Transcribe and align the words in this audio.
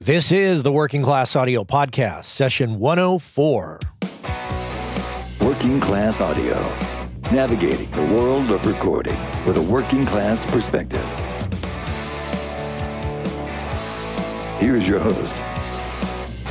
This 0.00 0.30
is 0.30 0.62
the 0.62 0.70
Working 0.70 1.02
Class 1.02 1.34
Audio 1.34 1.64
Podcast, 1.64 2.26
session 2.26 2.78
104. 2.78 3.78
Working 5.40 5.80
Class 5.80 6.20
Audio, 6.20 6.54
navigating 7.32 7.90
the 7.92 8.04
world 8.14 8.50
of 8.50 8.66
recording 8.66 9.16
with 9.46 9.56
a 9.56 9.62
working 9.62 10.04
class 10.04 10.44
perspective. 10.44 11.02
Here's 14.60 14.86
your 14.86 15.00
host, 15.00 15.38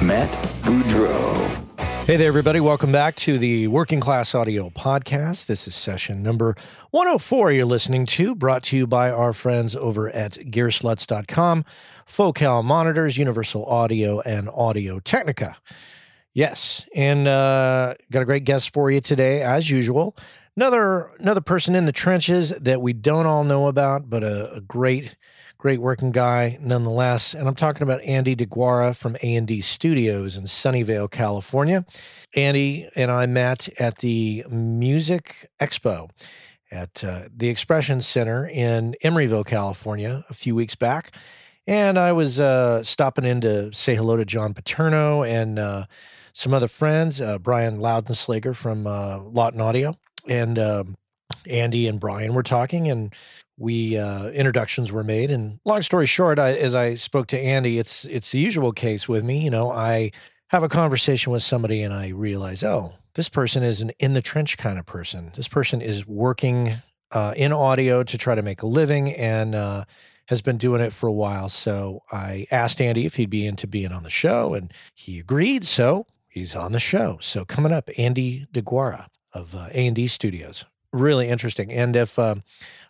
Matt 0.02 0.34
Boudreau. 0.64 1.64
Hey 2.06 2.18
there, 2.18 2.28
everybody. 2.28 2.60
Welcome 2.60 2.92
back 2.92 3.16
to 3.16 3.40
the 3.40 3.68
Working 3.68 4.00
Class 4.00 4.36
Audio 4.36 4.70
Podcast. 4.70 5.48
This 5.48 5.68
is 5.68 5.74
session 5.74 6.21
number 6.21 6.56
104 6.92 7.52
you're 7.52 7.66
listening 7.66 8.06
to, 8.06 8.36
brought 8.36 8.62
to 8.66 8.78
you 8.78 8.86
by 8.86 9.10
our 9.10 9.34
friends 9.34 9.76
over 9.76 10.12
at 10.12 10.34
gearslutz.com. 10.34 11.66
Focal 12.06 12.62
monitors, 12.62 13.18
Universal 13.18 13.66
Audio, 13.66 14.20
and 14.20 14.50
Audio 14.50 15.00
Technica. 15.00 15.57
Yes, 16.36 16.86
and 16.93 17.28
uh, 17.28 17.96
got 18.12 18.21
a 18.21 18.26
great 18.26 18.43
guest 18.43 18.71
for 18.71 18.92
you 18.92 19.01
today, 19.01 19.42
as 19.42 19.71
usual. 19.71 20.15
Another 20.56 21.10
another 21.18 21.42
person 21.42 21.74
in 21.74 21.86
the 21.86 21.92
trenches 21.92 22.51
that 22.51 22.84
we 22.84 22.93
don't 22.93 23.26
all 23.26 23.43
know 23.43 23.68
about, 23.68 24.12
but 24.12 24.24
a, 24.24 24.54
a 24.54 24.62
great 24.62 25.15
great 25.65 25.82
working 25.82 26.11
guy 26.11 26.60
nonetheless. 26.61 27.33
And 27.33 27.47
I'm 27.47 27.55
talking 27.55 27.82
about 27.82 28.00
Andy 28.04 28.36
DeGuara 28.36 28.96
from 28.96 29.18
A&D 29.23 29.61
Studios 29.61 30.37
in 30.37 30.43
Sunnyvale, 30.43 31.10
California. 31.10 31.83
Andy 32.36 32.88
and 32.95 33.09
I 33.09 33.25
met 33.25 33.67
at 33.80 33.97
the 33.97 34.45
Music 34.47 35.50
Expo 35.59 36.11
at 36.70 37.03
uh, 37.03 37.23
the 37.36 37.50
Expression 37.50 38.00
Center 38.02 38.47
in 38.47 38.95
Emeryville, 39.03 39.44
California, 39.44 40.23
a 40.30 40.36
few 40.36 40.53
weeks 40.53 40.75
back. 40.75 41.16
And 41.66 41.97
I 41.97 42.11
was 42.11 42.39
uh, 42.39 42.84
stopping 42.84 43.25
in 43.25 43.42
to 43.42 43.73
say 43.73 43.95
hello 43.95 44.17
to 44.17 44.23
John 44.23 44.53
Paterno 44.53 45.23
and 45.23 45.58
uh, 45.58 45.88
some 46.34 46.53
other 46.53 46.67
friends, 46.67 47.20
uh, 47.20 47.40
Brian 47.40 47.80
Loudenslager 47.80 48.56
from 48.56 48.86
uh, 48.86 49.18
Lauten 49.18 49.62
Audio, 49.62 49.95
and 50.28 50.59
um, 50.59 50.95
Andy 51.48 51.88
and 51.88 52.00
Brian 52.00 52.34
were 52.34 52.44
talking, 52.44 52.90
and 52.90 53.14
we 53.58 53.98
uh, 53.98 54.28
introductions 54.30 54.92
were 54.92 55.04
made. 55.04 55.32
And 55.32 55.60
long 55.66 55.82
story 55.82 56.06
short, 56.06 56.40
I, 56.40 56.54
as 56.54 56.76
I 56.76 56.96
spoke 56.96 57.28
to 57.28 57.40
Andy, 57.40 57.80
it's 57.80 58.06
it's 58.06 58.32
the 58.32 58.40
usual 58.40 58.72
case 58.72 59.08
with 59.08 59.24
me. 59.24 59.44
You 59.44 59.50
know, 59.50 59.72
I 59.72 60.12
have 60.50 60.64
a 60.64 60.70
conversation 60.70 61.32
with 61.32 61.44
somebody, 61.44 61.82
and 61.82 61.94
I 61.94 62.10
realize, 62.10 62.64
oh, 62.64 62.94
this 63.16 63.30
person 63.30 63.64
is 63.64 63.82
an 63.82 63.92
in 64.00 64.14
the 64.14 64.22
trench 64.22 64.58
kind 64.58 64.78
of 64.78 64.86
person. 64.86 65.32
This 65.36 65.48
person 65.48 65.82
is 65.82 66.06
working 66.06 66.82
uh, 67.12 67.34
in 67.36 67.54
audio 67.54 68.04
to 68.04 68.18
try 68.18 68.36
to 68.36 68.42
make 68.42 68.62
a 68.62 68.68
living, 68.68 69.14
and 69.14 69.56
uh, 69.56 69.86
has 70.28 70.42
been 70.42 70.58
doing 70.58 70.82
it 70.82 70.94
for 70.94 71.08
a 71.08 71.14
while. 71.14 71.50
So 71.50 72.02
I 72.12 72.48
asked 72.52 72.82
Andy 72.82 73.06
if 73.06 73.16
he'd 73.16 73.30
be 73.30 73.46
into 73.46 73.68
being 73.68 73.92
on 73.92 74.04
the 74.04 74.09
show, 74.09 74.54
and 74.54 74.74
he 74.94 75.20
agreed. 75.20 75.66
So 75.66 76.08
he's 76.28 76.56
on 76.56 76.72
the 76.72 76.80
show. 76.80 77.18
So 77.22 77.46
coming 77.46 77.72
up, 77.72 77.90
Andy 77.98 78.48
DeGuara 78.54 79.08
of 79.34 79.56
uh, 79.56 79.68
A&D 79.72 80.08
Studios. 80.08 80.66
Really 80.96 81.30
interesting. 81.30 81.72
And 81.72 81.96
if 81.96 82.18
um, 82.18 82.44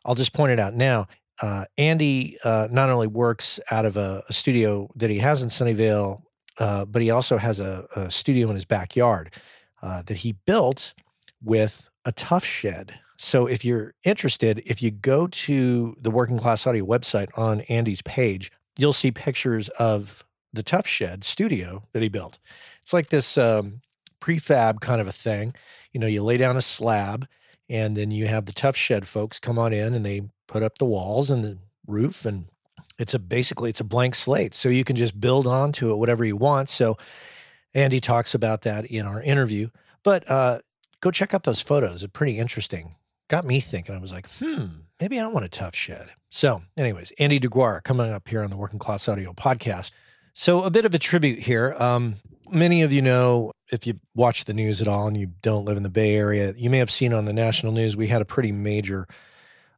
I'll 0.06 0.16
just 0.16 0.34
point 0.34 0.52
it 0.52 0.60
out 0.60 0.74
now, 0.76 1.08
uh, 1.42 1.66
Andy 1.78 2.38
uh, 2.44 2.68
not 2.72 2.90
only 2.90 3.08
works 3.08 3.60
out 3.72 3.86
of 3.86 3.98
a, 3.98 4.24
a, 4.30 4.34
studio 4.34 4.90
that 4.96 5.10
he 5.10 5.18
has 5.18 5.42
in 5.42 5.50
Sunnyvale, 5.50 6.22
uh, 6.60 6.86
but 6.86 7.02
he 7.02 7.12
also 7.12 7.38
has 7.38 7.60
a, 7.60 7.86
a, 7.96 8.10
studio 8.10 8.48
in 8.50 8.56
his 8.56 8.64
backyard 8.64 9.34
uh, 9.82 10.02
that 10.04 10.16
he 10.16 10.32
built 10.46 10.94
with 11.44 11.90
a 12.06 12.14
Tuff 12.14 12.46
Shed 12.46 12.94
so 13.18 13.48
if 13.48 13.64
you're 13.64 13.94
interested, 14.04 14.62
if 14.66 14.82
you 14.82 14.92
go 14.92 15.28
to 15.28 15.96
the 16.00 16.12
Working 16.12 16.40
Class 16.40 16.68
Audio 16.68 16.86
website 16.86 17.30
on 17.38 17.62
Andy's 17.62 18.02
page, 18.02 18.52
you'll 18.78 18.94
see 18.94 19.12
pictures 19.12 19.70
of 19.70 20.26
the 20.54 20.64
Tuff 20.64 20.86
Shed 20.86 21.24
studio 21.24 21.84
that 21.94 22.02
he 22.02 22.10
built. 22.10 22.40
It's 22.82 22.94
like 22.94 23.10
this 23.10 23.38
um, 23.38 23.82
prefab 24.20 24.82
kind 24.82 25.00
of 25.00 25.08
a 25.08 25.14
thing. 25.14 25.54
You 25.94 26.00
know, 26.00 26.08
you 26.08 26.24
lay 26.24 26.38
down 26.38 26.58
a 26.58 26.62
slab, 26.62 27.28
and 27.70 27.96
then 27.96 28.12
you 28.12 28.28
have 28.28 28.46
the 28.46 28.54
Tuff 28.54 28.76
Shed 28.76 29.08
folks 29.08 29.40
come 29.40 29.58
on 29.58 29.74
in 29.74 29.94
and 29.94 30.06
they 30.06 30.22
put 30.48 30.64
up 30.64 30.78
the 30.78 30.86
walls 30.86 31.32
and 31.32 31.44
the 31.44 31.58
roof, 31.88 32.26
and 32.26 32.46
it's 32.98 33.14
a 33.14 33.20
basically 33.20 33.70
it's 33.70 33.80
a 33.80 33.86
blank 33.86 34.16
slate, 34.16 34.54
so 34.56 34.70
you 34.70 34.84
can 34.84 34.96
just 34.96 35.20
build 35.20 35.48
onto 35.48 35.92
it 35.92 35.96
whatever 35.96 36.24
you 36.26 36.36
want. 36.36 36.70
So 36.70 36.98
Andy 37.74 38.00
talks 38.00 38.34
about 38.34 38.62
that 38.62 38.86
in 38.86 39.06
our 39.06 39.22
interview, 39.22 39.70
but 40.04 40.30
uh, 40.30 40.60
go 41.02 41.12
check 41.12 41.34
out 41.34 41.44
those 41.44 41.62
photos. 41.62 42.02
They're 42.02 42.08
pretty 42.08 42.38
interesting 42.38 42.96
got 43.28 43.46
me 43.46 43.60
thinking. 43.60 43.96
I 43.96 44.00
was 44.00 44.12
like, 44.12 44.30
hmm, 44.40 44.66
maybe 45.00 45.20
I 45.20 45.28
want 45.28 45.46
a 45.46 45.50
Tuff 45.50 45.76
Shed. 45.76 46.10
So, 46.30 46.62
anyways, 46.78 47.12
Andy 47.20 47.40
DeGuara 47.40 47.84
coming 47.84 48.12
up 48.12 48.28
here 48.28 48.44
on 48.44 48.50
the 48.50 48.58
Working 48.58 48.80
Class 48.80 49.08
Audio 49.08 49.34
podcast. 49.34 49.92
So, 50.34 50.64
a 50.64 50.70
bit 50.70 50.86
of 50.86 50.94
a 50.94 51.00
tribute 51.00 51.40
here. 51.40 51.76
Um, 51.80 52.18
many 52.50 52.82
of 52.82 52.92
you 52.92 53.02
know, 53.02 53.52
if 53.72 53.86
you 53.88 54.00
watch 54.14 54.46
the 54.46 54.54
news 54.54 54.82
at 54.82 54.88
all 54.88 55.08
and 55.08 55.18
you 55.18 55.28
don't 55.42 55.66
live 55.66 55.78
in 55.78 55.84
the 55.84 55.90
Bay 55.90 56.16
Area, 56.16 56.54
you 56.58 56.70
may 56.70 56.78
have 56.78 56.92
seen 56.92 57.14
on 57.14 57.26
the 57.26 57.34
national 57.34 57.72
news 57.72 57.96
we 57.96 58.08
had 58.08 58.22
a 58.22 58.26
pretty 58.26 58.52
major 58.52 59.08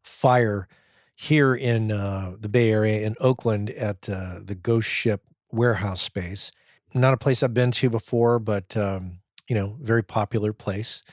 fire 0.03 0.67
here 1.15 1.55
in 1.55 1.91
uh, 1.91 2.35
the 2.39 2.49
Bay 2.49 2.71
Area 2.71 3.05
in 3.05 3.15
Oakland 3.19 3.69
at 3.71 4.07
uh, 4.09 4.39
the 4.43 4.55
Ghost 4.55 4.87
Ship 4.87 5.21
warehouse 5.51 6.01
space. 6.01 6.51
Not 6.93 7.13
a 7.13 7.17
place 7.17 7.43
I've 7.43 7.53
been 7.53 7.71
to 7.71 7.89
before, 7.89 8.39
but 8.39 8.75
um, 8.77 9.19
you 9.47 9.55
know, 9.55 9.75
very 9.81 10.03
popular 10.03 10.53
place. 10.53 11.03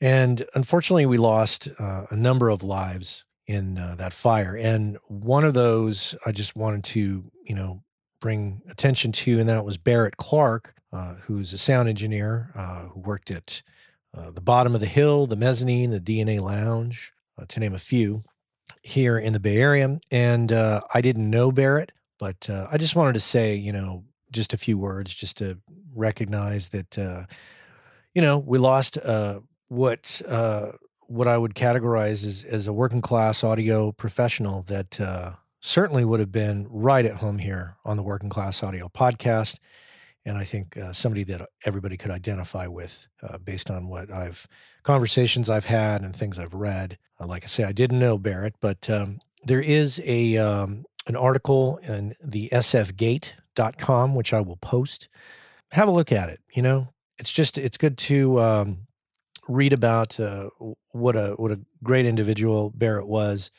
And 0.00 0.44
unfortunately, 0.54 1.06
we 1.06 1.18
lost 1.18 1.68
uh, 1.78 2.06
a 2.10 2.16
number 2.16 2.48
of 2.48 2.62
lives 2.62 3.24
in 3.46 3.78
uh, 3.78 3.94
that 3.96 4.12
fire. 4.12 4.54
And 4.56 4.98
one 5.06 5.44
of 5.44 5.54
those 5.54 6.14
I 6.26 6.32
just 6.32 6.54
wanted 6.54 6.84
to, 6.84 7.24
you 7.44 7.54
know, 7.54 7.82
bring 8.20 8.62
attention 8.68 9.12
to, 9.12 9.40
and 9.40 9.48
that 9.48 9.64
was 9.64 9.78
Barrett 9.78 10.16
Clark, 10.16 10.74
uh, 10.92 11.14
who's 11.22 11.52
a 11.52 11.58
sound 11.58 11.88
engineer 11.88 12.50
uh, 12.54 12.82
who 12.88 13.00
worked 13.00 13.30
at 13.30 13.62
uh, 14.16 14.30
the 14.30 14.40
bottom 14.40 14.74
of 14.74 14.80
the 14.80 14.86
hill, 14.86 15.26
the 15.26 15.36
mezzanine, 15.36 15.90
the 15.90 16.00
DNA 16.00 16.40
lounge, 16.40 17.12
uh, 17.40 17.44
to 17.48 17.60
name 17.60 17.74
a 17.74 17.78
few, 17.78 18.24
here 18.82 19.18
in 19.18 19.32
the 19.32 19.40
Bay 19.40 19.58
Area. 19.58 20.00
And 20.10 20.52
I 20.52 21.00
didn't 21.00 21.28
know 21.28 21.52
Barrett, 21.52 21.92
but 22.18 22.48
I 22.48 22.76
just 22.78 22.96
wanted 22.96 23.14
to 23.14 23.20
say, 23.20 23.54
you 23.54 23.72
know, 23.72 24.04
just 24.30 24.52
a 24.52 24.58
few 24.58 24.78
words 24.78 25.14
just 25.14 25.38
to 25.38 25.58
recognize 25.94 26.70
that, 26.70 26.96
you 28.14 28.22
know, 28.22 28.38
we 28.38 28.58
lost 28.58 28.98
what 29.68 30.22
what 31.08 31.26
I 31.26 31.38
would 31.38 31.54
categorize 31.54 32.24
as 32.24 32.44
as 32.44 32.66
a 32.66 32.72
working 32.72 33.00
class 33.00 33.42
audio 33.42 33.92
professional 33.92 34.62
that 34.62 35.00
uh, 35.00 35.32
certainly 35.60 36.04
would 36.04 36.20
have 36.20 36.30
been 36.30 36.66
right 36.70 37.04
at 37.04 37.16
home 37.16 37.38
here 37.38 37.76
on 37.84 37.96
the 37.96 38.02
Working 38.02 38.28
Class 38.28 38.62
Audio 38.62 38.90
podcast, 38.94 39.56
and 40.28 40.36
I 40.36 40.44
think 40.44 40.76
uh, 40.76 40.92
somebody 40.92 41.24
that 41.24 41.48
everybody 41.64 41.96
could 41.96 42.10
identify 42.10 42.66
with 42.66 43.08
uh, 43.22 43.38
based 43.38 43.70
on 43.70 43.88
what 43.88 44.10
I've 44.10 44.46
conversations 44.82 45.48
I've 45.48 45.64
had 45.64 46.02
and 46.02 46.14
things 46.14 46.38
I've 46.38 46.54
read. 46.54 46.98
Uh, 47.18 47.26
like 47.26 47.44
I 47.44 47.46
say, 47.46 47.64
I 47.64 47.72
didn't 47.72 47.98
know 47.98 48.18
Barrett, 48.18 48.54
but 48.60 48.88
um, 48.90 49.20
there 49.44 49.60
is 49.60 50.00
a 50.04 50.36
um, 50.36 50.84
an 51.06 51.16
article 51.16 51.78
in 51.78 52.14
the 52.22 52.50
sfgate.com 52.52 54.14
which 54.14 54.32
I 54.34 54.40
will 54.40 54.56
post. 54.56 55.08
Have 55.72 55.88
a 55.88 55.92
look 55.92 56.12
at 56.12 56.28
it. 56.28 56.40
You 56.52 56.62
know, 56.62 56.88
it's 57.18 57.32
just 57.32 57.56
it's 57.56 57.78
good 57.78 57.96
to 57.98 58.38
um, 58.38 58.86
read 59.48 59.72
about 59.72 60.20
uh, 60.20 60.50
what 60.90 61.16
a 61.16 61.30
what 61.36 61.52
a 61.52 61.60
great 61.82 62.04
individual 62.04 62.70
Barrett 62.70 63.06
was. 63.06 63.50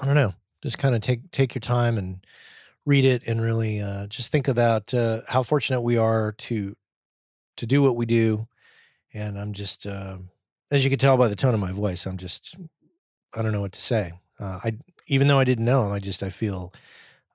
I 0.00 0.06
don't 0.06 0.14
know. 0.14 0.32
Just 0.62 0.78
kind 0.78 0.94
of 0.94 1.02
take 1.02 1.30
take 1.30 1.54
your 1.54 1.60
time 1.60 1.98
and 1.98 2.24
read 2.86 3.04
it, 3.04 3.22
and 3.26 3.40
really 3.40 3.80
uh, 3.80 4.06
just 4.06 4.30
think 4.30 4.48
about 4.48 4.92
uh, 4.94 5.22
how 5.28 5.42
fortunate 5.42 5.80
we 5.80 5.96
are 5.96 6.32
to 6.32 6.76
to 7.56 7.66
do 7.66 7.82
what 7.82 7.96
we 7.96 8.06
do. 8.06 8.48
And 9.12 9.38
I'm 9.38 9.52
just, 9.52 9.86
uh, 9.86 10.16
as 10.72 10.82
you 10.82 10.90
can 10.90 10.98
tell 10.98 11.16
by 11.16 11.28
the 11.28 11.36
tone 11.36 11.54
of 11.54 11.60
my 11.60 11.70
voice, 11.70 12.04
I'm 12.04 12.16
just 12.18 12.56
I 13.34 13.42
don't 13.42 13.52
know 13.52 13.60
what 13.60 13.72
to 13.72 13.80
say. 13.80 14.12
Uh, 14.38 14.60
I 14.64 14.78
even 15.06 15.28
though 15.28 15.38
I 15.38 15.44
didn't 15.44 15.64
know 15.64 15.86
him, 15.86 15.92
I 15.92 15.98
just 15.98 16.22
I 16.22 16.30
feel 16.30 16.72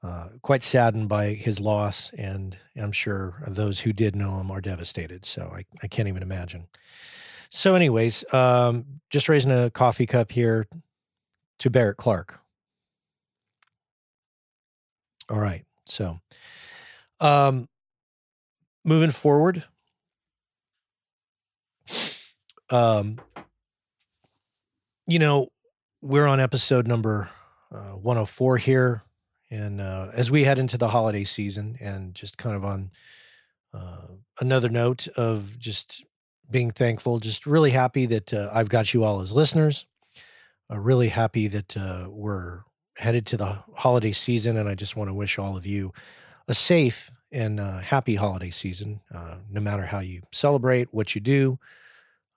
uh, 0.02 0.30
quite 0.42 0.64
saddened 0.64 1.10
by 1.10 1.34
his 1.34 1.60
loss, 1.60 2.12
and 2.18 2.58
I'm 2.76 2.92
sure 2.92 3.44
those 3.48 3.82
who 3.82 3.92
did 3.92 4.16
know 4.16 4.40
him 4.40 4.50
are 4.50 4.62
devastated. 4.62 5.26
So 5.26 5.52
I, 5.54 5.64
I 5.84 5.88
can't 5.88 6.08
even 6.08 6.24
imagine. 6.24 6.68
So, 7.50 7.76
anyways, 7.76 8.24
um, 8.34 8.86
just 9.10 9.28
raising 9.28 9.52
a 9.52 9.70
coffee 9.72 10.06
cup 10.06 10.32
here 10.32 10.68
to 11.60 11.70
Barrett 11.70 11.98
Clark. 11.98 12.40
All 15.30 15.40
right. 15.40 15.66
So, 15.86 16.20
um, 17.20 17.68
moving 18.84 19.12
forward, 19.12 19.64
um, 22.70 23.20
you 25.08 25.20
know, 25.20 25.50
we're 26.02 26.28
on 26.28 26.40
episode 26.40 26.88
number 26.88 27.30
uh, 27.72 27.92
104 27.92 28.58
here. 28.58 29.04
And 29.52 29.82
uh, 29.82 30.10
as 30.14 30.30
we 30.30 30.44
head 30.44 30.60
into 30.60 30.78
the 30.78 30.90
holiday 30.90 31.24
season, 31.24 31.78
and 31.80 32.14
just 32.14 32.38
kind 32.38 32.56
of 32.56 32.64
on 32.64 32.92
uh, 33.74 34.08
another 34.40 34.70
note 34.70 35.08
of 35.10 35.58
just 35.60 36.04
being 36.50 36.72
thankful. 36.72 37.20
Just 37.20 37.46
really 37.46 37.72
happy 37.72 38.06
that 38.08 38.34
uh, 38.34 38.50
I've 38.54 38.70
got 38.70 38.94
you 38.94 39.04
all 39.04 39.22
as 39.22 39.32
listeners. 39.32 39.86
Uh, 40.72 40.78
really 40.78 41.10
happy 41.10 41.48
that 41.48 41.78
uh, 41.78 42.06
we're 42.10 42.62
headed 43.00 43.26
to 43.28 43.38
the 43.38 43.58
holiday 43.74 44.12
season, 44.12 44.58
and 44.58 44.68
I 44.68 44.76
just 44.76 44.96
want 44.96 45.10
to 45.10 45.14
wish 45.14 45.40
all 45.40 45.56
of 45.56 45.66
you 45.66 45.94
a 46.48 46.54
safe 46.54 47.10
and 47.32 47.60
uh, 47.60 47.80
happy 47.80 48.16
holiday 48.16 48.50
season. 48.50 49.00
Uh, 49.14 49.36
no 49.50 49.62
matter 49.62 49.86
how 49.86 50.00
you 50.00 50.22
celebrate, 50.32 50.94
what 50.94 51.16
you 51.16 51.22
do, 51.22 51.60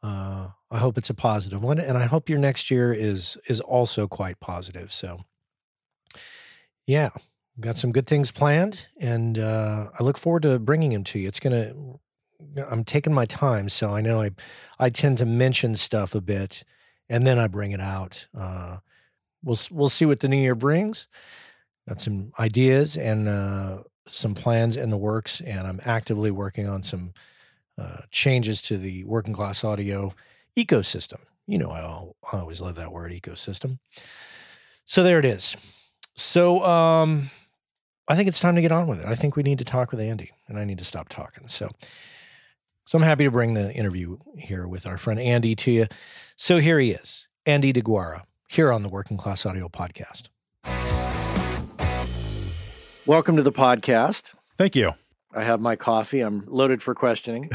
uh, 0.02 0.48
I 0.70 0.78
hope 0.78 0.98
it's 0.98 1.10
a 1.10 1.14
positive 1.14 1.62
one, 1.62 1.78
and 1.78 1.98
I 1.98 2.06
hope 2.06 2.28
your 2.28 2.38
next 2.38 2.70
year 2.70 2.92
is 2.92 3.36
is 3.46 3.60
also 3.60 4.06
quite 4.06 4.40
positive. 4.40 4.92
So, 4.92 5.20
yeah, 6.86 7.10
got 7.60 7.78
some 7.78 7.92
good 7.92 8.06
things 8.06 8.30
planned, 8.30 8.86
and 8.98 9.38
uh, 9.38 9.90
I 9.98 10.02
look 10.02 10.18
forward 10.18 10.42
to 10.42 10.58
bringing 10.58 10.90
them 10.90 11.04
to 11.04 11.18
you. 11.18 11.28
It's 11.28 11.40
gonna. 11.40 11.74
I'm 12.68 12.84
taking 12.84 13.12
my 13.12 13.26
time, 13.26 13.68
so 13.68 13.90
I 13.90 14.00
know 14.00 14.22
I 14.22 14.30
I 14.78 14.90
tend 14.90 15.18
to 15.18 15.26
mention 15.26 15.74
stuff 15.74 16.14
a 16.14 16.20
bit, 16.20 16.64
and 17.08 17.26
then 17.26 17.38
I 17.38 17.46
bring 17.46 17.72
it 17.72 17.80
out. 17.80 18.26
We'll 19.44 19.58
we'll 19.70 19.88
see 19.88 20.04
what 20.04 20.20
the 20.20 20.28
new 20.28 20.36
year 20.36 20.54
brings. 20.54 21.06
Got 21.88 22.00
some 22.00 22.32
ideas 22.38 22.96
and 22.96 23.28
uh, 23.28 23.82
some 24.08 24.34
plans 24.34 24.76
in 24.76 24.90
the 24.90 24.96
works, 24.96 25.40
and 25.40 25.66
I'm 25.66 25.80
actively 25.84 26.30
working 26.30 26.68
on 26.68 26.82
some 26.82 27.12
uh, 27.78 28.02
changes 28.10 28.62
to 28.62 28.78
the 28.78 29.04
working 29.04 29.34
class 29.34 29.64
audio 29.64 30.14
ecosystem. 30.56 31.18
You 31.46 31.58
know, 31.58 31.70
I, 31.70 31.80
al- 31.80 32.16
I 32.32 32.38
always 32.38 32.60
love 32.60 32.76
that 32.76 32.92
word 32.92 33.12
ecosystem. 33.12 33.78
So 34.84 35.02
there 35.02 35.18
it 35.18 35.24
is. 35.24 35.56
So 36.14 36.64
um, 36.64 37.30
I 38.08 38.16
think 38.16 38.28
it's 38.28 38.40
time 38.40 38.56
to 38.56 38.62
get 38.62 38.72
on 38.72 38.86
with 38.86 39.00
it. 39.00 39.06
I 39.06 39.14
think 39.14 39.36
we 39.36 39.42
need 39.42 39.58
to 39.58 39.64
talk 39.64 39.90
with 39.90 40.00
Andy, 40.00 40.30
and 40.48 40.58
I 40.58 40.64
need 40.64 40.78
to 40.78 40.84
stop 40.84 41.08
talking. 41.08 41.48
So, 41.48 41.70
so 42.84 42.98
I'm 42.98 43.04
happy 43.04 43.24
to 43.24 43.30
bring 43.30 43.54
the 43.54 43.72
interview 43.72 44.18
here 44.36 44.68
with 44.68 44.86
our 44.86 44.98
friend 44.98 45.18
Andy 45.18 45.56
to 45.56 45.70
you. 45.70 45.86
So 46.36 46.58
here 46.58 46.78
he 46.78 46.92
is, 46.92 47.26
Andy 47.46 47.72
DeGuara, 47.72 48.22
here 48.52 48.70
on 48.70 48.82
the 48.82 48.88
Working 48.90 49.16
Class 49.16 49.46
Audio 49.46 49.66
Podcast. 49.70 50.28
Welcome 53.06 53.36
to 53.36 53.42
the 53.42 53.50
podcast. 53.50 54.34
Thank 54.58 54.76
you. 54.76 54.92
I 55.34 55.42
have 55.42 55.58
my 55.62 55.74
coffee. 55.74 56.20
I'm 56.20 56.44
loaded 56.46 56.82
for 56.82 56.94
questioning. 56.94 57.48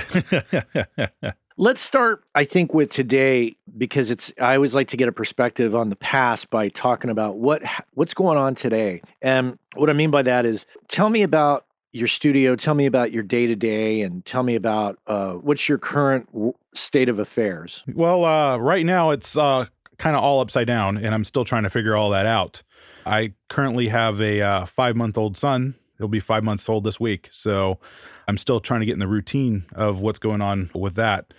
Let's 1.57 1.81
start, 1.81 2.23
I 2.33 2.45
think, 2.45 2.73
with 2.73 2.89
today 2.89 3.55
because 3.77 4.09
it's. 4.09 4.33
I 4.41 4.55
always 4.55 4.73
like 4.73 4.87
to 4.89 4.97
get 4.97 5.07
a 5.07 5.11
perspective 5.11 5.75
on 5.75 5.89
the 5.89 5.95
past 5.95 6.49
by 6.49 6.69
talking 6.69 7.11
about 7.11 7.37
what 7.37 7.61
what's 7.93 8.15
going 8.15 8.39
on 8.39 8.55
today. 8.55 9.01
And 9.21 9.59
what 9.75 9.91
I 9.91 9.93
mean 9.93 10.09
by 10.09 10.23
that 10.23 10.45
is, 10.47 10.65
tell 10.87 11.09
me 11.09 11.21
about 11.21 11.65
your 11.91 12.07
studio. 12.07 12.55
Tell 12.55 12.73
me 12.73 12.87
about 12.87 13.11
your 13.11 13.23
day 13.23 13.45
to 13.45 13.55
day, 13.55 14.01
and 14.01 14.25
tell 14.25 14.43
me 14.43 14.55
about 14.55 14.97
uh, 15.05 15.33
what's 15.33 15.69
your 15.69 15.77
current 15.77 16.31
w- 16.31 16.53
state 16.73 17.09
of 17.09 17.19
affairs. 17.19 17.83
well, 17.93 18.25
uh, 18.25 18.57
right 18.57 18.85
now 18.85 19.09
it's 19.11 19.35
uh, 19.37 19.65
kind 19.97 20.15
of 20.15 20.23
all 20.23 20.39
upside 20.39 20.67
down, 20.67 20.97
and 20.97 21.13
I'm 21.13 21.23
still 21.23 21.45
trying 21.45 21.63
to 21.63 21.69
figure 21.69 21.95
all 21.95 22.11
that 22.11 22.25
out. 22.25 22.63
I 23.05 23.33
currently 23.49 23.87
have 23.87 24.21
a 24.21 24.41
uh, 24.41 24.65
five 24.65 24.95
month 24.95 25.17
old 25.17 25.37
son. 25.37 25.75
He'll 25.97 26.07
be 26.07 26.19
five 26.19 26.43
months 26.43 26.67
old 26.69 26.83
this 26.83 26.99
week. 26.99 27.29
So 27.31 27.79
I'm 28.27 28.37
still 28.37 28.59
trying 28.59 28.81
to 28.81 28.85
get 28.85 28.93
in 28.93 28.99
the 28.99 29.07
routine 29.07 29.65
of 29.73 29.99
what's 29.99 30.19
going 30.19 30.41
on 30.41 30.69
with 30.75 30.95
that. 30.95 31.33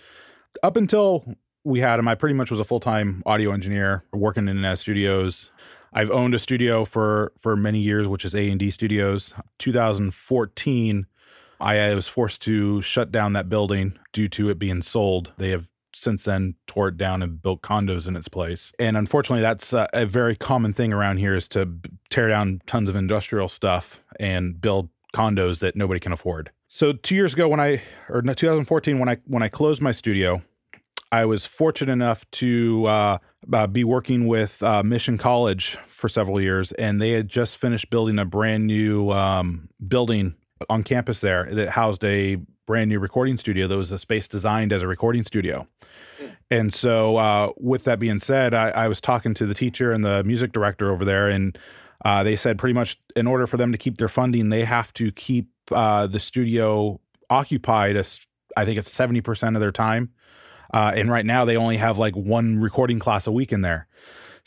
Up 0.63 0.75
until 0.75 1.35
we 1.63 1.79
had 1.79 1.99
him, 1.99 2.07
I 2.07 2.15
pretty 2.15 2.35
much 2.35 2.51
was 2.51 2.59
a 2.59 2.65
full 2.65 2.79
time 2.79 3.23
audio 3.25 3.51
engineer 3.51 4.03
working 4.11 4.47
in 4.47 4.65
uh, 4.65 4.75
studios. 4.75 5.51
I've 5.93 6.11
owned 6.11 6.35
a 6.35 6.39
studio 6.39 6.85
for 6.85 7.31
for 7.37 7.55
many 7.55 7.79
years, 7.79 8.07
which 8.07 8.25
is 8.25 8.35
A 8.35 8.49
and 8.49 8.59
D 8.59 8.69
Studios. 8.69 9.33
2014, 9.59 11.05
I 11.59 11.93
was 11.93 12.07
forced 12.07 12.41
to 12.43 12.81
shut 12.81 13.11
down 13.11 13.33
that 13.33 13.49
building 13.49 13.97
due 14.13 14.27
to 14.29 14.49
it 14.49 14.59
being 14.59 14.81
sold. 14.81 15.31
They 15.37 15.49
have 15.49 15.67
since 15.93 16.25
then 16.25 16.55
tore 16.67 16.89
it 16.89 16.97
down 16.97 17.21
and 17.21 17.41
built 17.41 17.61
condos 17.61 18.07
in 18.07 18.15
its 18.15 18.27
place. 18.27 18.71
And 18.79 18.97
unfortunately, 18.97 19.41
that's 19.41 19.73
uh, 19.73 19.87
a 19.93 20.05
very 20.05 20.35
common 20.35 20.73
thing 20.73 20.93
around 20.93 21.17
here 21.17 21.35
is 21.35 21.47
to 21.49 21.69
tear 22.09 22.27
down 22.27 22.61
tons 22.67 22.89
of 22.89 22.95
industrial 22.95 23.49
stuff 23.49 24.01
and 24.19 24.59
build 24.59 24.89
condos 25.15 25.59
that 25.59 25.75
nobody 25.75 25.99
can 25.99 26.11
afford. 26.11 26.51
So 26.67 26.93
two 26.93 27.15
years 27.15 27.33
ago, 27.33 27.47
when 27.47 27.59
I 27.59 27.81
or 28.09 28.21
no, 28.21 28.33
2014, 28.33 28.99
when 28.99 29.09
I 29.09 29.17
when 29.25 29.41
I 29.41 29.47
closed 29.47 29.81
my 29.81 29.91
studio, 29.91 30.41
I 31.11 31.25
was 31.25 31.45
fortunate 31.45 31.91
enough 31.91 32.29
to 32.31 32.85
uh, 32.85 33.17
uh, 33.51 33.67
be 33.67 33.83
working 33.83 34.27
with 34.27 34.61
uh, 34.61 34.83
Mission 34.83 35.17
College 35.17 35.77
for 35.87 36.07
several 36.07 36.39
years, 36.39 36.71
and 36.73 37.01
they 37.01 37.11
had 37.11 37.27
just 37.27 37.57
finished 37.57 37.89
building 37.89 38.19
a 38.19 38.25
brand 38.25 38.67
new 38.67 39.09
um, 39.09 39.69
building 39.87 40.35
on 40.69 40.83
campus 40.83 41.21
there 41.21 41.49
that 41.51 41.69
housed 41.69 42.03
a 42.03 42.37
brand 42.69 42.87
new 42.87 42.99
recording 42.99 43.35
studio 43.35 43.67
that 43.67 43.77
was 43.77 43.91
a 43.91 43.97
space 43.97 44.27
designed 44.27 44.71
as 44.71 44.83
a 44.83 44.87
recording 44.87 45.23
studio. 45.23 45.67
And 46.51 46.71
so, 46.71 47.17
uh, 47.17 47.51
with 47.57 47.83
that 47.85 47.97
being 47.97 48.19
said, 48.19 48.53
I, 48.53 48.69
I 48.69 48.87
was 48.87 49.01
talking 49.01 49.33
to 49.33 49.47
the 49.47 49.55
teacher 49.55 49.91
and 49.91 50.05
the 50.05 50.23
music 50.23 50.51
director 50.51 50.91
over 50.91 51.03
there, 51.03 51.27
and 51.27 51.57
uh, 52.05 52.21
they 52.21 52.35
said 52.35 52.59
pretty 52.59 52.75
much 52.75 52.99
in 53.15 53.25
order 53.25 53.47
for 53.47 53.57
them 53.57 53.71
to 53.71 53.77
keep 53.79 53.97
their 53.97 54.07
funding, 54.07 54.49
they 54.49 54.65
have 54.65 54.93
to 54.93 55.11
keep 55.11 55.47
uh, 55.71 56.05
the 56.05 56.19
studio 56.19 56.99
occupied. 57.31 57.95
As, 57.95 58.19
I 58.55 58.65
think 58.65 58.77
it's 58.77 58.91
seventy 58.91 59.21
percent 59.21 59.55
of 59.55 59.61
their 59.61 59.71
time, 59.71 60.11
uh, 60.71 60.91
and 60.93 61.09
right 61.09 61.25
now 61.25 61.45
they 61.45 61.57
only 61.57 61.77
have 61.77 61.97
like 61.97 62.15
one 62.15 62.59
recording 62.59 62.99
class 62.99 63.25
a 63.25 63.31
week 63.31 63.51
in 63.51 63.61
there. 63.61 63.87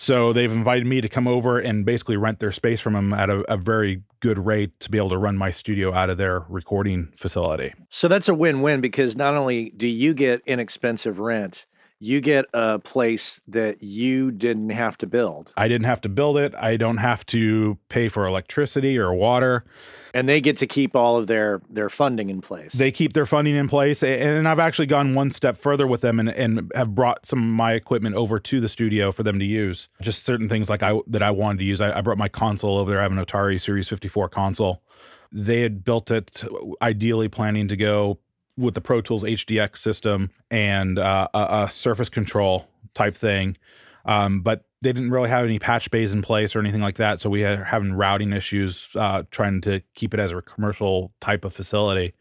So 0.02 0.32
they've 0.32 0.50
invited 0.50 0.84
me 0.84 1.00
to 1.00 1.08
come 1.08 1.28
over 1.28 1.60
and 1.60 1.84
basically 1.84 2.16
rent 2.16 2.40
their 2.40 2.50
space 2.50 2.80
from 2.80 2.94
them 2.94 3.12
at 3.12 3.30
a, 3.30 3.42
a 3.42 3.56
very 3.56 4.02
good 4.18 4.36
rate 4.36 4.80
to 4.80 4.90
be 4.90 4.98
able 4.98 5.10
to 5.10 5.16
run 5.16 5.38
my 5.38 5.52
studio 5.52 5.94
out 5.94 6.10
of 6.10 6.18
their 6.18 6.40
recording 6.48 7.12
facility. 7.16 7.72
So 7.88 8.08
that's 8.08 8.28
a 8.28 8.34
win 8.34 8.62
win 8.62 8.80
because 8.80 9.14
not 9.16 9.34
only 9.34 9.70
do 9.70 9.86
you 9.86 10.12
get 10.12 10.42
inexpensive 10.44 11.20
rent, 11.20 11.66
you 12.02 12.20
get 12.20 12.46
a 12.52 12.80
place 12.80 13.40
that 13.46 13.80
you 13.80 14.32
didn't 14.32 14.70
have 14.70 14.98
to 14.98 15.06
build. 15.06 15.52
I 15.56 15.68
didn't 15.68 15.86
have 15.86 16.00
to 16.00 16.08
build 16.08 16.36
it. 16.36 16.52
I 16.56 16.76
don't 16.76 16.96
have 16.96 17.24
to 17.26 17.78
pay 17.90 18.08
for 18.08 18.26
electricity 18.26 18.98
or 18.98 19.14
water. 19.14 19.64
And 20.12 20.28
they 20.28 20.40
get 20.40 20.56
to 20.56 20.66
keep 20.66 20.96
all 20.96 21.16
of 21.16 21.28
their 21.28 21.62
their 21.70 21.88
funding 21.88 22.28
in 22.28 22.40
place. 22.40 22.72
They 22.72 22.90
keep 22.90 23.12
their 23.12 23.24
funding 23.24 23.54
in 23.54 23.68
place. 23.68 24.02
And 24.02 24.48
I've 24.48 24.58
actually 24.58 24.86
gone 24.86 25.14
one 25.14 25.30
step 25.30 25.56
further 25.56 25.86
with 25.86 26.00
them 26.00 26.18
and, 26.18 26.28
and 26.28 26.72
have 26.74 26.92
brought 26.92 27.24
some 27.24 27.38
of 27.38 27.44
my 27.44 27.74
equipment 27.74 28.16
over 28.16 28.40
to 28.40 28.60
the 28.60 28.68
studio 28.68 29.12
for 29.12 29.22
them 29.22 29.38
to 29.38 29.44
use. 29.44 29.88
Just 30.00 30.24
certain 30.24 30.48
things 30.48 30.68
like 30.68 30.82
I 30.82 30.98
that 31.06 31.22
I 31.22 31.30
wanted 31.30 31.58
to 31.58 31.64
use. 31.64 31.80
I, 31.80 31.98
I 31.98 32.00
brought 32.00 32.18
my 32.18 32.28
console 32.28 32.78
over 32.78 32.90
there. 32.90 32.98
I 32.98 33.04
have 33.04 33.12
an 33.12 33.24
Otari 33.24 33.60
Series 33.60 33.88
54 33.88 34.28
console. 34.28 34.82
They 35.30 35.60
had 35.60 35.84
built 35.84 36.10
it 36.10 36.42
ideally 36.82 37.28
planning 37.28 37.68
to 37.68 37.76
go 37.76 38.18
with 38.56 38.74
the 38.74 38.80
Pro 38.80 39.00
Tools 39.00 39.24
HDX 39.24 39.78
system 39.78 40.30
and 40.50 40.98
uh, 40.98 41.28
a, 41.34 41.64
a 41.66 41.70
surface 41.70 42.08
control 42.08 42.68
type 42.94 43.16
thing. 43.16 43.56
Um, 44.04 44.40
but 44.40 44.64
they 44.82 44.92
didn't 44.92 45.10
really 45.10 45.28
have 45.28 45.44
any 45.44 45.58
patch 45.58 45.90
bays 45.90 46.12
in 46.12 46.22
place 46.22 46.56
or 46.56 46.60
anything 46.60 46.80
like 46.80 46.96
that. 46.96 47.20
So 47.20 47.30
we 47.30 47.44
are 47.44 47.64
having 47.64 47.92
routing 47.92 48.32
issues 48.32 48.88
uh, 48.96 49.22
trying 49.30 49.60
to 49.62 49.80
keep 49.94 50.12
it 50.12 50.20
as 50.20 50.32
a 50.32 50.42
commercial 50.42 51.12
type 51.20 51.44
of 51.44 51.54
facility. 51.54 52.12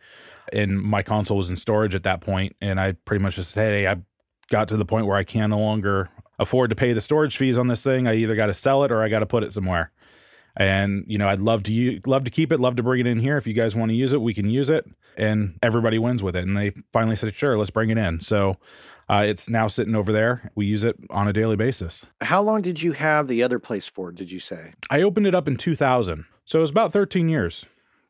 And 0.54 0.80
my 0.80 1.02
console 1.02 1.38
was 1.38 1.50
in 1.50 1.58
storage 1.58 1.96
at 1.96 2.04
that 2.04 2.22
point, 2.22 2.56
and 2.62 2.80
I 2.80 2.92
pretty 2.92 3.24
much 3.24 3.36
just 3.36 3.52
said, 3.52 3.74
"Hey, 3.74 3.88
I 3.88 3.98
got 4.50 4.68
to 4.68 4.78
the 4.78 4.86
point 4.86 5.06
where 5.08 5.16
I 5.16 5.24
can 5.24 5.50
no 5.50 5.60
longer 5.60 6.10
afford 6.40 6.70
to 6.72 6.76
pay 6.76 6.94
the 6.94 7.02
storage 7.02 7.38
fees 7.38 7.58
on 7.58 7.68
this 7.68 7.84
thing. 7.84 8.08
I 8.08 8.16
either 8.16 8.36
got 8.36 8.48
to 8.48 8.54
sell 8.54 8.84
it 8.84 8.92
or 8.92 9.02
I 9.02 9.08
got 9.10 9.20
to 9.20 9.26
put 9.26 9.44
it 9.44 9.54
somewhere." 9.54 9.92
And 10.58 11.06
you 11.08 11.18
know, 11.18 11.28
I'd 11.28 11.40
love 11.40 11.64
to 11.64 11.72
u- 11.72 12.02
love 12.06 12.24
to 12.26 12.32
keep 12.32 12.52
it, 12.52 12.60
love 12.60 12.76
to 12.76 12.84
bring 12.84 13.00
it 13.02 13.08
in 13.08 13.20
here. 13.20 13.38
If 13.38 13.48
you 13.48 13.54
guys 13.54 13.76
want 13.76 13.90
to 13.90 13.96
use 13.96 14.14
it, 14.14 14.22
we 14.22 14.34
can 14.34 14.50
use 14.50 14.70
it, 14.70 14.86
and 15.18 15.58
everybody 15.64 15.98
wins 15.98 16.22
with 16.22 16.36
it. 16.36 16.46
And 16.46 16.58
they 16.58 16.72
finally 16.92 17.16
said, 17.16 17.34
"Sure, 17.34 17.58
let's 17.58 17.70
bring 17.70 17.90
it 17.90 17.98
in." 17.98 18.22
So 18.22 18.58
uh, 19.10 19.24
it's 19.28 19.50
now 19.50 19.68
sitting 19.68 19.96
over 19.96 20.12
there. 20.12 20.52
We 20.56 20.66
use 20.66 20.84
it 20.84 20.96
on 21.10 21.28
a 21.28 21.34
daily 21.34 21.56
basis. 21.58 22.06
How 22.22 22.42
long 22.42 22.62
did 22.62 22.82
you 22.82 22.94
have 22.94 23.28
the 23.28 23.44
other 23.44 23.60
place 23.60 23.88
for, 23.88 24.12
did 24.12 24.32
you 24.32 24.40
say? 24.40 24.74
I 24.90 25.02
opened 25.02 25.28
it 25.28 25.36
up 25.36 25.48
in 25.48 25.58
2000. 25.58 26.26
So 26.46 26.60
it 26.60 26.62
was 26.62 26.70
about 26.70 26.94
13 26.94 27.28
years, 27.28 27.66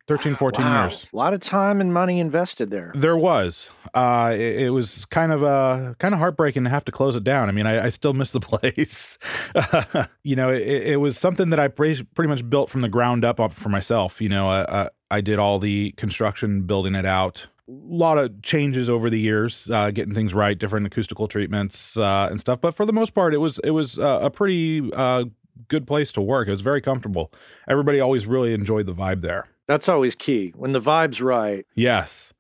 13, 0.08 0.36
14 0.36 0.66
Wow. 0.66 0.84
years. 0.86 1.10
A 1.14 1.16
lot 1.16 1.34
of 1.34 1.40
time 1.42 1.80
and 1.82 1.94
money 1.94 2.20
invested 2.20 2.70
there. 2.72 2.92
There 2.96 3.16
was. 3.18 3.70
Uh, 3.94 4.32
it, 4.34 4.64
it 4.64 4.70
was 4.72 5.06
kind 5.06 5.32
of 5.32 5.44
uh, 5.44 5.94
kind 6.00 6.14
of 6.14 6.20
heartbreaking 6.20 6.64
to 6.64 6.70
have 6.70 6.86
to 6.86 6.92
close 6.92 7.16
it 7.16 7.24
down. 7.24 7.50
I 7.50 7.52
mean, 7.52 7.66
I, 7.68 7.86
I 7.86 7.90
still 7.90 8.14
miss 8.14 8.32
the 8.32 8.40
place. 8.42 9.18
you 10.24 10.36
know, 10.36 10.50
it, 10.52 10.62
it 10.62 11.00
was 11.00 11.18
something 11.18 11.50
that 11.52 11.60
I 11.60 11.68
pretty 11.68 12.04
much 12.18 12.50
built 12.50 12.70
from 12.70 12.82
the 12.82 12.90
ground 12.90 13.24
up, 13.26 13.40
up 13.40 13.54
for 13.54 13.70
myself. 13.70 14.22
You 14.22 14.30
know, 14.30 14.50
I, 14.50 14.84
I, 14.84 14.90
I 15.12 15.22
did 15.22 15.40
all 15.40 15.60
the 15.60 15.92
construction, 15.94 16.64
building 16.64 16.96
it 16.96 17.06
out. 17.06 17.48
A 17.68 17.72
lot 17.74 18.18
of 18.18 18.42
changes 18.42 18.90
over 18.90 19.10
the 19.10 19.20
years, 19.20 19.70
uh, 19.72 19.92
getting 19.92 20.14
things 20.14 20.34
right, 20.34 20.58
different 20.58 20.86
acoustical 20.88 21.28
treatments 21.28 21.96
uh, 21.96 22.28
and 22.30 22.40
stuff. 22.40 22.60
But 22.60 22.76
for 22.76 22.86
the 22.86 22.92
most 22.94 23.14
part, 23.14 23.34
it 23.34 23.38
was 23.38 23.60
it 23.64 23.72
was 23.72 23.98
uh, 23.98 24.20
a 24.22 24.30
pretty 24.30 24.92
uh, 24.94 25.26
good 25.70 25.88
place 25.88 26.12
to 26.14 26.22
work. 26.22 26.48
It 26.48 26.52
was 26.52 26.62
very 26.62 26.82
comfortable. 26.82 27.32
Everybody 27.70 28.00
always 28.02 28.26
really 28.28 28.54
enjoyed 28.54 28.88
the 28.88 28.94
vibe 28.94 29.22
there. 29.22 29.48
That's 29.68 29.88
always 29.90 30.16
key. 30.16 30.54
When 30.56 30.72
the 30.72 30.80
vibe's 30.80 31.22
right, 31.22 31.66
Yes. 31.76 32.34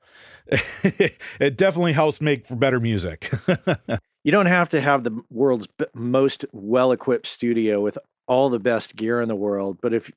it 0.84 1.56
definitely 1.56 1.94
helps 1.94 2.20
make 2.20 2.46
for 2.46 2.56
better 2.56 2.80
music. 2.80 3.32
you 4.24 4.32
don't 4.32 4.48
have 4.48 4.70
to 4.70 4.82
have 4.82 5.04
the 5.04 5.24
world's 5.30 5.68
b- 5.68 5.86
most 5.94 6.46
well-equipped 6.51 7.25
studio 7.25 7.80
with 7.80 7.98
all 8.28 8.50
the 8.50 8.60
best 8.60 8.96
gear 8.96 9.22
in 9.22 9.28
the 9.28 9.36
world, 9.36 9.78
but 9.82 9.94
if 9.94 10.12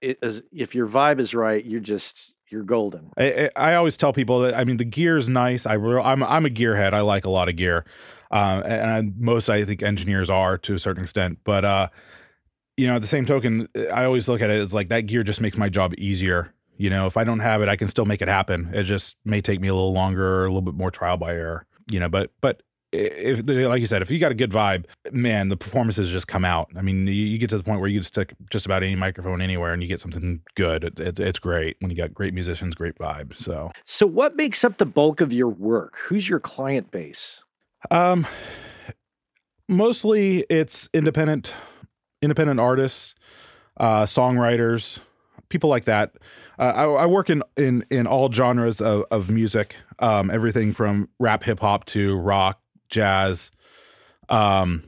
it 0.00 0.18
is, 0.22 0.42
if 0.52 0.74
your 0.74 0.86
vibe 0.86 1.20
is 1.20 1.34
right, 1.34 1.64
you're 1.64 1.80
just 1.80 2.34
you're 2.48 2.62
golden. 2.62 3.10
I, 3.18 3.50
I 3.56 3.74
always 3.74 3.96
tell 3.96 4.12
people 4.12 4.40
that 4.40 4.54
I 4.54 4.64
mean 4.64 4.76
the 4.76 4.84
gear 4.84 5.16
is 5.16 5.28
nice. 5.28 5.66
I 5.66 5.74
I'm 5.74 6.22
I'm 6.22 6.46
a 6.46 6.50
gearhead. 6.50 6.92
I 6.94 7.00
like 7.00 7.24
a 7.24 7.30
lot 7.30 7.48
of 7.48 7.56
gear, 7.56 7.84
um, 8.30 8.62
and 8.64 8.90
I, 8.90 9.02
most 9.18 9.48
I 9.48 9.64
think 9.64 9.82
engineers 9.82 10.30
are 10.30 10.58
to 10.58 10.74
a 10.74 10.78
certain 10.78 11.02
extent. 11.02 11.38
But 11.44 11.64
uh, 11.64 11.88
you 12.76 12.86
know, 12.86 12.96
at 12.96 13.02
the 13.02 13.08
same 13.08 13.26
token, 13.26 13.68
I 13.92 14.04
always 14.04 14.28
look 14.28 14.40
at 14.40 14.50
it 14.50 14.60
as 14.60 14.72
like 14.72 14.88
that 14.88 15.02
gear 15.02 15.22
just 15.22 15.40
makes 15.40 15.56
my 15.56 15.68
job 15.68 15.94
easier 15.98 16.52
You 16.76 16.90
know, 16.90 17.06
if 17.06 17.16
I 17.16 17.24
don't 17.24 17.40
have 17.40 17.62
it, 17.62 17.68
I 17.68 17.76
can 17.76 17.88
still 17.88 18.06
make 18.06 18.22
it 18.22 18.28
happen. 18.28 18.70
It 18.74 18.84
just 18.84 19.16
may 19.24 19.40
take 19.40 19.60
me 19.60 19.68
a 19.68 19.74
little 19.74 19.92
longer 19.92 20.44
a 20.44 20.48
little 20.48 20.62
bit 20.62 20.74
more 20.74 20.90
trial 20.90 21.16
by 21.16 21.32
error. 21.32 21.66
You 21.90 22.00
know, 22.00 22.08
but 22.08 22.32
but 22.40 22.62
if 22.92 23.46
like 23.46 23.80
you 23.80 23.86
said, 23.86 24.02
if 24.02 24.10
you 24.10 24.18
got 24.18 24.32
a 24.32 24.34
good 24.34 24.50
vibe, 24.50 24.86
man, 25.12 25.48
the 25.48 25.56
performances 25.56 26.10
just 26.10 26.26
come 26.26 26.44
out. 26.44 26.70
I 26.76 26.82
mean, 26.82 27.06
you, 27.06 27.12
you 27.12 27.38
get 27.38 27.50
to 27.50 27.56
the 27.56 27.62
point 27.62 27.80
where 27.80 27.88
you 27.88 28.00
can 28.00 28.04
stick 28.04 28.34
just 28.50 28.66
about 28.66 28.82
any 28.82 28.96
microphone 28.96 29.40
anywhere 29.40 29.72
and 29.72 29.82
you 29.82 29.88
get 29.88 30.00
something 30.00 30.40
good. 30.56 30.84
It, 30.84 31.00
it, 31.00 31.20
it's 31.20 31.38
great 31.38 31.76
when 31.80 31.90
you 31.90 31.96
got 31.96 32.12
great 32.12 32.34
musicians, 32.34 32.74
great 32.74 32.98
vibe. 32.98 33.38
So, 33.38 33.70
so 33.84 34.06
what 34.06 34.36
makes 34.36 34.62
up 34.64 34.76
the 34.76 34.84
bulk 34.86 35.20
of 35.20 35.32
your 35.32 35.48
work? 35.48 35.96
Who's 36.06 36.28
your 36.28 36.40
client 36.40 36.90
base? 36.90 37.42
Um, 37.90 38.26
mostly 39.68 40.44
it's 40.50 40.88
independent, 40.92 41.54
independent 42.22 42.60
artists, 42.60 43.14
uh, 43.78 44.02
songwriters, 44.04 45.00
people 45.48 45.68
like 45.68 45.84
that. 45.84 46.12
Uh, 46.58 46.72
I, 46.74 46.84
I, 46.84 47.06
work 47.06 47.28
in, 47.28 47.42
in 47.56 47.84
in 47.90 48.06
all 48.06 48.32
genres 48.32 48.80
of, 48.80 49.04
of 49.10 49.30
music, 49.30 49.76
um, 49.98 50.30
everything 50.30 50.72
from 50.72 51.08
rap, 51.18 51.42
hip 51.42 51.60
hop 51.60 51.84
to 51.86 52.16
rock, 52.16 52.60
jazz, 52.88 53.50
um, 54.28 54.84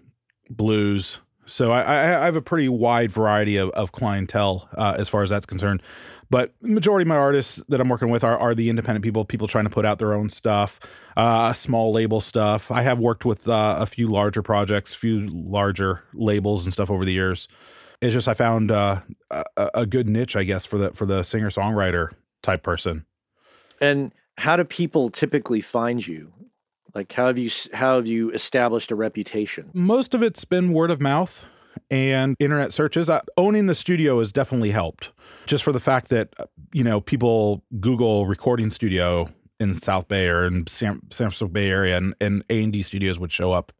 blues. 0.48 1.18
So 1.46 1.72
I, 1.72 1.80
I, 1.80 2.24
have 2.24 2.36
a 2.36 2.42
pretty 2.42 2.70
wide 2.70 3.12
variety 3.12 3.58
of, 3.58 3.68
of 3.70 3.92
clientele 3.92 4.68
uh, 4.78 4.94
as 4.96 5.10
far 5.10 5.22
as 5.22 5.28
that's 5.28 5.44
concerned. 5.44 5.82
But 6.34 6.52
majority 6.62 7.02
of 7.02 7.06
my 7.06 7.16
artists 7.16 7.62
that 7.68 7.80
I'm 7.80 7.88
working 7.88 8.10
with 8.10 8.24
are, 8.24 8.36
are 8.36 8.56
the 8.56 8.68
independent 8.68 9.04
people, 9.04 9.24
people 9.24 9.46
trying 9.46 9.66
to 9.66 9.70
put 9.70 9.86
out 9.86 10.00
their 10.00 10.14
own 10.14 10.30
stuff, 10.30 10.80
uh, 11.16 11.52
small 11.52 11.92
label 11.92 12.20
stuff. 12.20 12.72
I 12.72 12.82
have 12.82 12.98
worked 12.98 13.24
with 13.24 13.46
uh, 13.46 13.76
a 13.78 13.86
few 13.86 14.08
larger 14.08 14.42
projects, 14.42 14.92
a 14.92 14.96
few 14.96 15.28
larger 15.28 16.02
labels 16.12 16.64
and 16.66 16.72
stuff 16.72 16.90
over 16.90 17.04
the 17.04 17.12
years. 17.12 17.46
It's 18.00 18.12
just 18.12 18.26
I 18.26 18.34
found 18.34 18.72
uh, 18.72 19.02
a, 19.30 19.44
a 19.74 19.86
good 19.86 20.08
niche, 20.08 20.34
I 20.34 20.42
guess, 20.42 20.64
for 20.66 20.76
the 20.76 20.90
for 20.90 21.06
the 21.06 21.22
singer 21.22 21.50
songwriter 21.50 22.08
type 22.42 22.64
person. 22.64 23.06
And 23.80 24.10
how 24.36 24.56
do 24.56 24.64
people 24.64 25.10
typically 25.10 25.60
find 25.60 26.04
you? 26.04 26.32
Like 26.96 27.12
how 27.12 27.28
have 27.28 27.38
you 27.38 27.48
how 27.72 27.94
have 27.94 28.08
you 28.08 28.32
established 28.32 28.90
a 28.90 28.96
reputation? 28.96 29.70
Most 29.72 30.14
of 30.14 30.22
it's 30.24 30.44
been 30.44 30.72
word 30.72 30.90
of 30.90 31.00
mouth 31.00 31.44
and 31.92 32.36
internet 32.40 32.72
searches. 32.72 33.08
Uh, 33.08 33.20
owning 33.36 33.66
the 33.66 33.74
studio 33.74 34.18
has 34.18 34.32
definitely 34.32 34.70
helped, 34.70 35.12
just 35.46 35.64
for 35.64 35.72
the 35.72 35.80
fact 35.80 36.08
that 36.08 36.34
uh, 36.38 36.46
you 36.72 36.84
know 36.84 37.00
people 37.00 37.62
Google 37.80 38.26
recording 38.26 38.70
studio 38.70 39.28
in 39.60 39.74
South 39.74 40.08
Bay 40.08 40.26
or 40.26 40.46
in 40.46 40.66
San, 40.66 41.00
San 41.10 41.28
Francisco 41.28 41.48
Bay 41.48 41.70
Area, 41.70 41.96
and, 41.96 42.44
A 42.50 42.62
and 42.62 42.72
D 42.72 42.82
studios 42.82 43.18
would 43.18 43.32
show 43.32 43.52
up 43.52 43.72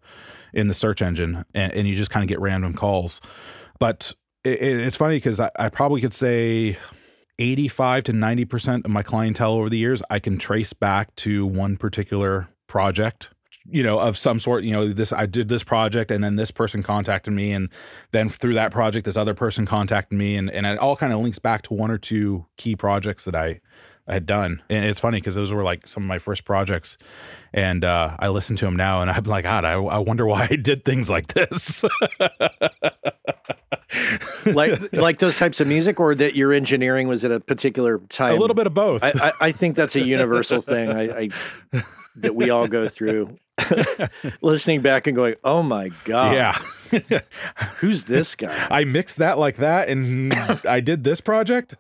in 0.53 0.69
the 0.69 0.75
search 0.75 1.03
engine, 1.03 1.45
and, 1.55 1.73
and 1.73 1.89
you 1.89 1.97
just 1.97 2.11
kind 2.11 2.23
of 2.23 2.29
get 2.29 2.41
random 2.41 2.75
calls. 2.75 3.21
But 3.79 4.13
it, 4.45 4.61
it's 4.63 4.97
funny 4.97 5.17
because 5.17 5.41
I, 5.41 5.51
I 5.59 5.69
probably 5.69 6.01
could 6.01 6.15
say 6.15 6.79
85 7.39 8.05
to 8.05 8.13
90% 8.13 8.85
of 8.85 8.91
my 8.91 9.03
clientele 9.03 9.53
over 9.53 9.69
the 9.69 9.79
years, 9.79 10.03
I 10.11 10.21
can 10.21 10.39
trace 10.39 10.73
back 10.73 11.15
to 11.17 11.47
one 11.47 11.77
particular 11.77 12.49
project 12.69 13.31
you 13.71 13.83
know 13.83 13.99
of 13.99 14.19
some 14.19 14.39
sort 14.39 14.63
you 14.63 14.71
know 14.71 14.89
this 14.89 15.13
i 15.13 15.25
did 15.25 15.49
this 15.49 15.63
project 15.63 16.11
and 16.11 16.23
then 16.23 16.37
this 16.37 16.51
person 16.51 16.83
contacted 16.83 17.33
me 17.33 17.51
and 17.51 17.71
then 18.13 18.29
through 18.29 18.55
that 18.55 18.71
project 18.71 19.07
this 19.07 19.17
other 19.17 19.35
person 19.35 19.67
contacted 19.67 20.19
me. 20.19 20.37
And, 20.37 20.51
and 20.51 20.67
it 20.67 20.79
all 20.79 20.97
kind 20.97 21.13
of 21.13 21.21
links 21.21 21.39
back 21.39 21.63
to 21.63 21.75
one 21.75 21.91
or 21.91 21.99
two 21.99 22.47
key 22.57 22.77
projects 22.77 23.25
that 23.25 23.35
i, 23.35 23.61
I 24.07 24.15
had 24.15 24.27
done. 24.27 24.63
And 24.69 24.85
it's 24.85 25.01
funny 25.01 25.19
because 25.19 25.35
those 25.35 25.53
were 25.53 25.65
like 25.65 25.89
some 25.89 26.03
of 26.03 26.09
my 26.09 26.19
first 26.19 26.45
projects. 26.45 26.99
And 27.57 27.85
uh, 27.85 28.17
i 28.19 28.29
listen 28.29 28.57
to 28.57 28.65
them 28.65 28.75
now 28.75 29.01
and 29.01 29.09
i'm 29.09 29.23
like 29.23 29.45
god 29.45 29.65
I, 29.65 29.75
I 29.75 29.99
wonder 29.99 30.27
why 30.27 30.49
i 30.51 30.57
did 30.57 30.85
things 30.85 31.09
like 31.09 31.35
this. 31.35 31.85
Like 34.47 34.93
like 34.93 35.19
those 35.19 35.39
types 35.39 35.61
of 35.61 35.69
music 35.69 36.01
or 36.01 36.15
that 36.15 36.35
your 36.35 36.53
engineering? 36.53 37.09
Was 37.09 37.25
at 37.25 37.31
a 37.31 37.41
particular 37.41 37.99
time? 38.09 38.37
a 38.37 38.41
little 38.41 38.55
bit 38.55 38.67
of 38.67 38.75
both. 38.75 39.03
I, 39.03 39.13
I, 39.15 39.33
I 39.41 39.53
think 39.53 39.77
that's 39.77 39.97
a 39.97 40.01
universal 40.01 40.61
thing 40.61 40.91
I, 40.91 41.21
I 41.21 41.83
that 42.17 42.35
we 42.35 42.51
all 42.51 42.69
go 42.69 42.89
through. 42.89 43.39
Listening 44.43 44.83
back 44.83 45.07
and 45.07 45.15
going, 45.15 45.37
"Oh 45.45 45.63
my 45.63 45.91
god, 46.05 46.35
yeah, 46.35 47.21
who's 47.79 48.05
this 48.05 48.35
guy?" 48.35 48.67
I 48.71 48.85
mixed 48.85 49.19
that 49.19 49.39
like 49.39 49.57
that, 49.57 49.89
and 49.89 50.35
I 50.65 50.81
did 50.81 51.05
this 51.05 51.21
project. 51.21 51.77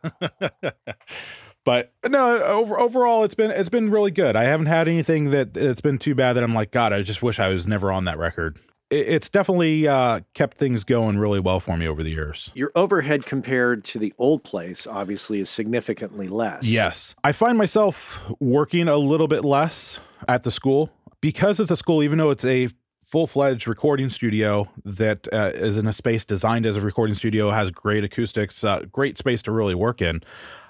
But 1.64 1.92
no, 2.08 2.42
over, 2.42 2.78
overall, 2.78 3.24
it's 3.24 3.34
been 3.34 3.50
it's 3.50 3.68
been 3.68 3.90
really 3.90 4.10
good. 4.10 4.36
I 4.36 4.44
haven't 4.44 4.66
had 4.66 4.86
anything 4.86 5.30
that 5.30 5.56
it's 5.56 5.80
been 5.80 5.98
too 5.98 6.14
bad 6.14 6.34
that 6.34 6.44
I'm 6.44 6.54
like, 6.54 6.70
God, 6.70 6.92
I 6.92 7.02
just 7.02 7.22
wish 7.22 7.40
I 7.40 7.48
was 7.48 7.66
never 7.66 7.90
on 7.90 8.04
that 8.04 8.18
record. 8.18 8.60
It, 8.90 9.08
it's 9.08 9.30
definitely 9.30 9.88
uh, 9.88 10.20
kept 10.34 10.58
things 10.58 10.84
going 10.84 11.18
really 11.18 11.40
well 11.40 11.60
for 11.60 11.76
me 11.76 11.88
over 11.88 12.02
the 12.02 12.10
years. 12.10 12.50
Your 12.54 12.70
overhead 12.74 13.24
compared 13.24 13.84
to 13.84 13.98
the 13.98 14.12
old 14.18 14.44
place 14.44 14.86
obviously 14.86 15.40
is 15.40 15.48
significantly 15.48 16.28
less. 16.28 16.64
Yes, 16.64 17.14
I 17.24 17.32
find 17.32 17.56
myself 17.56 18.20
working 18.40 18.88
a 18.88 18.96
little 18.96 19.28
bit 19.28 19.44
less 19.44 19.98
at 20.28 20.42
the 20.42 20.50
school 20.50 20.90
because 21.20 21.60
it's 21.60 21.70
a 21.70 21.76
school, 21.76 22.02
even 22.02 22.18
though 22.18 22.30
it's 22.30 22.44
a 22.44 22.68
full 23.06 23.26
fledged 23.26 23.66
recording 23.66 24.10
studio 24.10 24.68
that 24.84 25.28
uh, 25.32 25.50
is 25.54 25.78
in 25.78 25.86
a 25.86 25.92
space 25.92 26.24
designed 26.24 26.66
as 26.66 26.76
a 26.76 26.80
recording 26.80 27.14
studio, 27.14 27.50
has 27.50 27.70
great 27.70 28.04
acoustics, 28.04 28.64
uh, 28.64 28.80
great 28.90 29.16
space 29.16 29.40
to 29.42 29.52
really 29.52 29.74
work 29.74 30.02
in. 30.02 30.22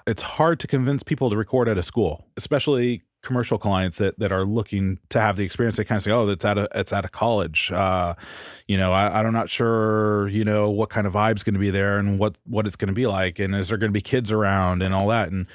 It's 0.07 0.21
hard 0.21 0.59
to 0.59 0.67
convince 0.67 1.03
people 1.03 1.29
to 1.29 1.35
record 1.35 1.67
at 1.67 1.77
a 1.77 1.83
school, 1.83 2.27
especially 2.37 3.03
commercial 3.23 3.57
clients 3.57 3.97
that, 3.97 4.19
that 4.19 4.31
are 4.31 4.45
looking 4.45 4.99
to 5.09 5.19
have 5.19 5.35
the 5.35 5.43
experience. 5.43 5.77
They 5.77 5.83
kind 5.83 5.97
of 5.97 6.03
say, 6.03 6.11
"Oh, 6.11 6.27
it's 6.29 6.45
at 6.45 6.57
a 6.57 6.69
it's 6.75 6.93
at 6.93 7.05
a 7.05 7.09
college." 7.09 7.71
Uh, 7.71 8.13
you 8.67 8.77
know, 8.77 8.93
I, 8.93 9.19
I'm 9.19 9.33
not 9.33 9.49
sure. 9.49 10.27
You 10.27 10.45
know 10.45 10.69
what 10.69 10.89
kind 10.89 11.07
of 11.07 11.13
vibe's 11.13 11.43
going 11.43 11.55
to 11.55 11.59
be 11.59 11.71
there 11.71 11.97
and 11.97 12.19
what 12.19 12.37
what 12.45 12.67
it's 12.67 12.75
going 12.75 12.89
to 12.89 12.93
be 12.93 13.07
like, 13.07 13.39
and 13.39 13.55
is 13.55 13.69
there 13.69 13.77
going 13.77 13.89
to 13.89 13.93
be 13.93 14.01
kids 14.01 14.31
around 14.31 14.83
and 14.83 14.93
all 14.93 15.07
that. 15.07 15.31
And 15.31 15.47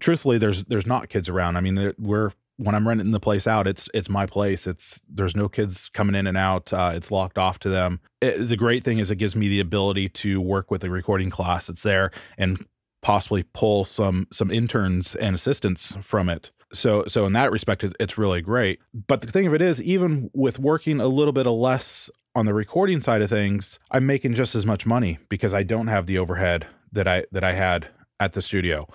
truthfully, 0.00 0.38
there's 0.38 0.64
there's 0.64 0.86
not 0.86 1.08
kids 1.08 1.28
around. 1.28 1.56
I 1.56 1.60
mean, 1.60 1.94
we're 1.98 2.32
when 2.56 2.74
I'm 2.74 2.86
renting 2.86 3.10
the 3.10 3.20
place 3.20 3.46
out, 3.46 3.66
it's 3.66 3.88
it's 3.94 4.08
my 4.08 4.26
place. 4.26 4.66
It's 4.66 5.00
there's 5.08 5.34
no 5.34 5.48
kids 5.48 5.88
coming 5.88 6.14
in 6.14 6.26
and 6.26 6.36
out. 6.36 6.72
Uh, 6.72 6.92
it's 6.94 7.10
locked 7.10 7.38
off 7.38 7.58
to 7.60 7.68
them. 7.68 8.00
It, 8.20 8.48
the 8.48 8.56
great 8.56 8.84
thing 8.84 8.98
is 8.98 9.10
it 9.10 9.16
gives 9.16 9.34
me 9.34 9.48
the 9.48 9.60
ability 9.60 10.08
to 10.10 10.40
work 10.40 10.70
with 10.70 10.80
the 10.80 10.90
recording 10.90 11.30
class 11.30 11.66
that's 11.66 11.82
there 11.82 12.10
and 12.38 12.64
possibly 13.04 13.44
pull 13.52 13.84
some 13.84 14.26
some 14.32 14.50
interns 14.50 15.14
and 15.14 15.36
assistants 15.36 15.94
from 16.00 16.28
it. 16.28 16.50
So 16.72 17.04
so 17.06 17.26
in 17.26 17.34
that 17.34 17.52
respect, 17.52 17.84
it's 18.00 18.18
really 18.18 18.40
great. 18.40 18.80
But 18.92 19.20
the 19.20 19.30
thing 19.30 19.46
of 19.46 19.54
it 19.54 19.62
is, 19.62 19.80
even 19.80 20.30
with 20.34 20.58
working 20.58 21.00
a 21.00 21.06
little 21.06 21.32
bit 21.32 21.46
of 21.46 21.52
less 21.52 22.10
on 22.34 22.46
the 22.46 22.54
recording 22.54 23.00
side 23.00 23.22
of 23.22 23.30
things, 23.30 23.78
I'm 23.92 24.06
making 24.06 24.34
just 24.34 24.56
as 24.56 24.66
much 24.66 24.86
money 24.86 25.18
because 25.28 25.54
I 25.54 25.62
don't 25.62 25.86
have 25.86 26.06
the 26.06 26.18
overhead 26.18 26.66
that 26.92 27.06
I 27.06 27.26
that 27.30 27.44
I 27.44 27.52
had 27.52 27.88
at 28.18 28.32
the 28.32 28.42
studio 28.42 28.88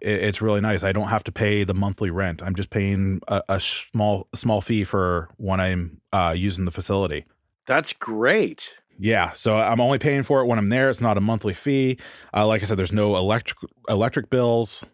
it's 0.00 0.40
really 0.40 0.60
nice. 0.60 0.84
I 0.84 0.92
don't 0.92 1.08
have 1.08 1.24
to 1.24 1.32
pay 1.32 1.64
the 1.64 1.74
monthly 1.74 2.10
rent. 2.10 2.40
I'm 2.40 2.54
just 2.54 2.70
paying 2.70 3.20
a, 3.26 3.42
a 3.48 3.60
small 3.60 4.28
small 4.34 4.60
fee 4.60 4.84
for 4.84 5.28
when 5.38 5.60
I'm 5.60 6.00
uh, 6.12 6.34
using 6.36 6.66
the 6.66 6.70
facility. 6.70 7.24
That's 7.66 7.92
great. 7.92 8.78
Yeah, 8.98 9.32
so 9.32 9.56
I'm 9.56 9.80
only 9.80 9.98
paying 9.98 10.24
for 10.24 10.40
it 10.40 10.46
when 10.46 10.58
I'm 10.58 10.66
there. 10.66 10.90
It's 10.90 11.00
not 11.00 11.16
a 11.16 11.20
monthly 11.20 11.54
fee. 11.54 11.98
Uh, 12.34 12.46
like 12.46 12.62
I 12.62 12.66
said, 12.66 12.76
there's 12.76 12.92
no 12.92 13.16
electric 13.16 13.58
electric 13.88 14.28
bills, 14.28 14.84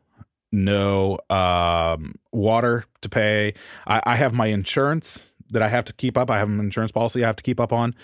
no 0.52 1.18
um, 1.30 2.14
water 2.30 2.84
to 3.00 3.08
pay. 3.08 3.54
I, 3.86 4.02
I, 4.04 4.16
have 4.16 4.34
my 4.34 4.46
insurance 4.48 5.22
that 5.50 5.62
I 5.62 5.68
have 5.68 5.86
to 5.86 5.92
keep 5.94 6.18
up. 6.18 6.30
I 6.30 6.38
have 6.38 6.48
an 6.48 6.60
insurance 6.60 6.92
policy 6.92 7.24
I 7.24 7.26
have 7.26 7.36
to 7.36 7.42
keep 7.42 7.58
up 7.58 7.72
on, 7.72 7.94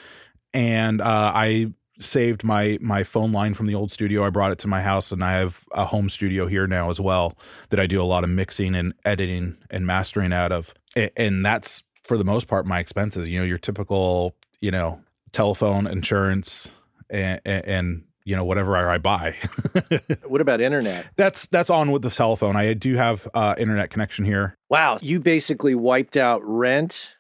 and 0.54 1.02
uh, 1.02 1.33
I 1.35 1.73
saved 1.99 2.45
my 2.45 2.78
my 2.80 3.02
phone 3.02 3.30
line 3.30 3.52
from 3.52 3.66
the 3.66 3.75
old 3.75 3.92
studio. 3.92 4.25
I 4.25 4.30
brought 4.30 4.52
it 4.52 4.59
to 4.61 4.69
my 4.69 4.80
house, 4.80 5.12
and 5.12 5.23
I 5.23 5.33
have 5.33 5.64
a 5.73 5.85
home 5.85 6.09
studio 6.09 6.47
here 6.47 6.66
now 6.66 6.88
as 6.88 6.99
well 6.99 7.37
that 7.69 7.78
I 7.78 7.87
do 7.87 8.00
a 8.00 8.04
lot 8.04 8.25
of 8.25 8.30
mixing 8.30 8.75
and 8.75 8.95
editing 9.04 9.59
and 9.69 9.87
mastering 9.87 10.33
out 10.33 10.50
of. 10.50 10.73
And 10.97 11.45
that's 11.45 11.85
for 12.04 12.16
the 12.16 12.25
most 12.25 12.49
part 12.49 12.64
my 12.64 12.80
expenses. 12.80 13.28
You 13.28 13.40
know, 13.40 13.45
your 13.45 13.59
typical 13.59 14.35
you 14.62 14.71
know 14.71 15.00
telephone, 15.33 15.87
insurance, 15.87 16.71
and, 17.09 17.41
and 17.45 18.05
you 18.25 18.37
know 18.37 18.45
whatever 18.45 18.77
I 18.77 18.99
buy. 18.99 19.37
what 20.27 20.41
about 20.41 20.61
internet? 20.61 21.07
That's 21.17 21.47
that's 21.47 21.71
on 21.71 21.91
with 21.93 22.03
the 22.03 22.11
telephone. 22.11 22.57
I 22.57 22.75
do 22.75 22.97
have 22.97 23.29
uh, 23.35 23.55
internet 23.59 23.91
connection 23.91 24.25
here. 24.25 24.57
Wow, 24.69 24.99
you 25.01 25.21
basically 25.21 25.75
wiped 25.75 26.17
out 26.17 26.43
rent, 26.45 27.17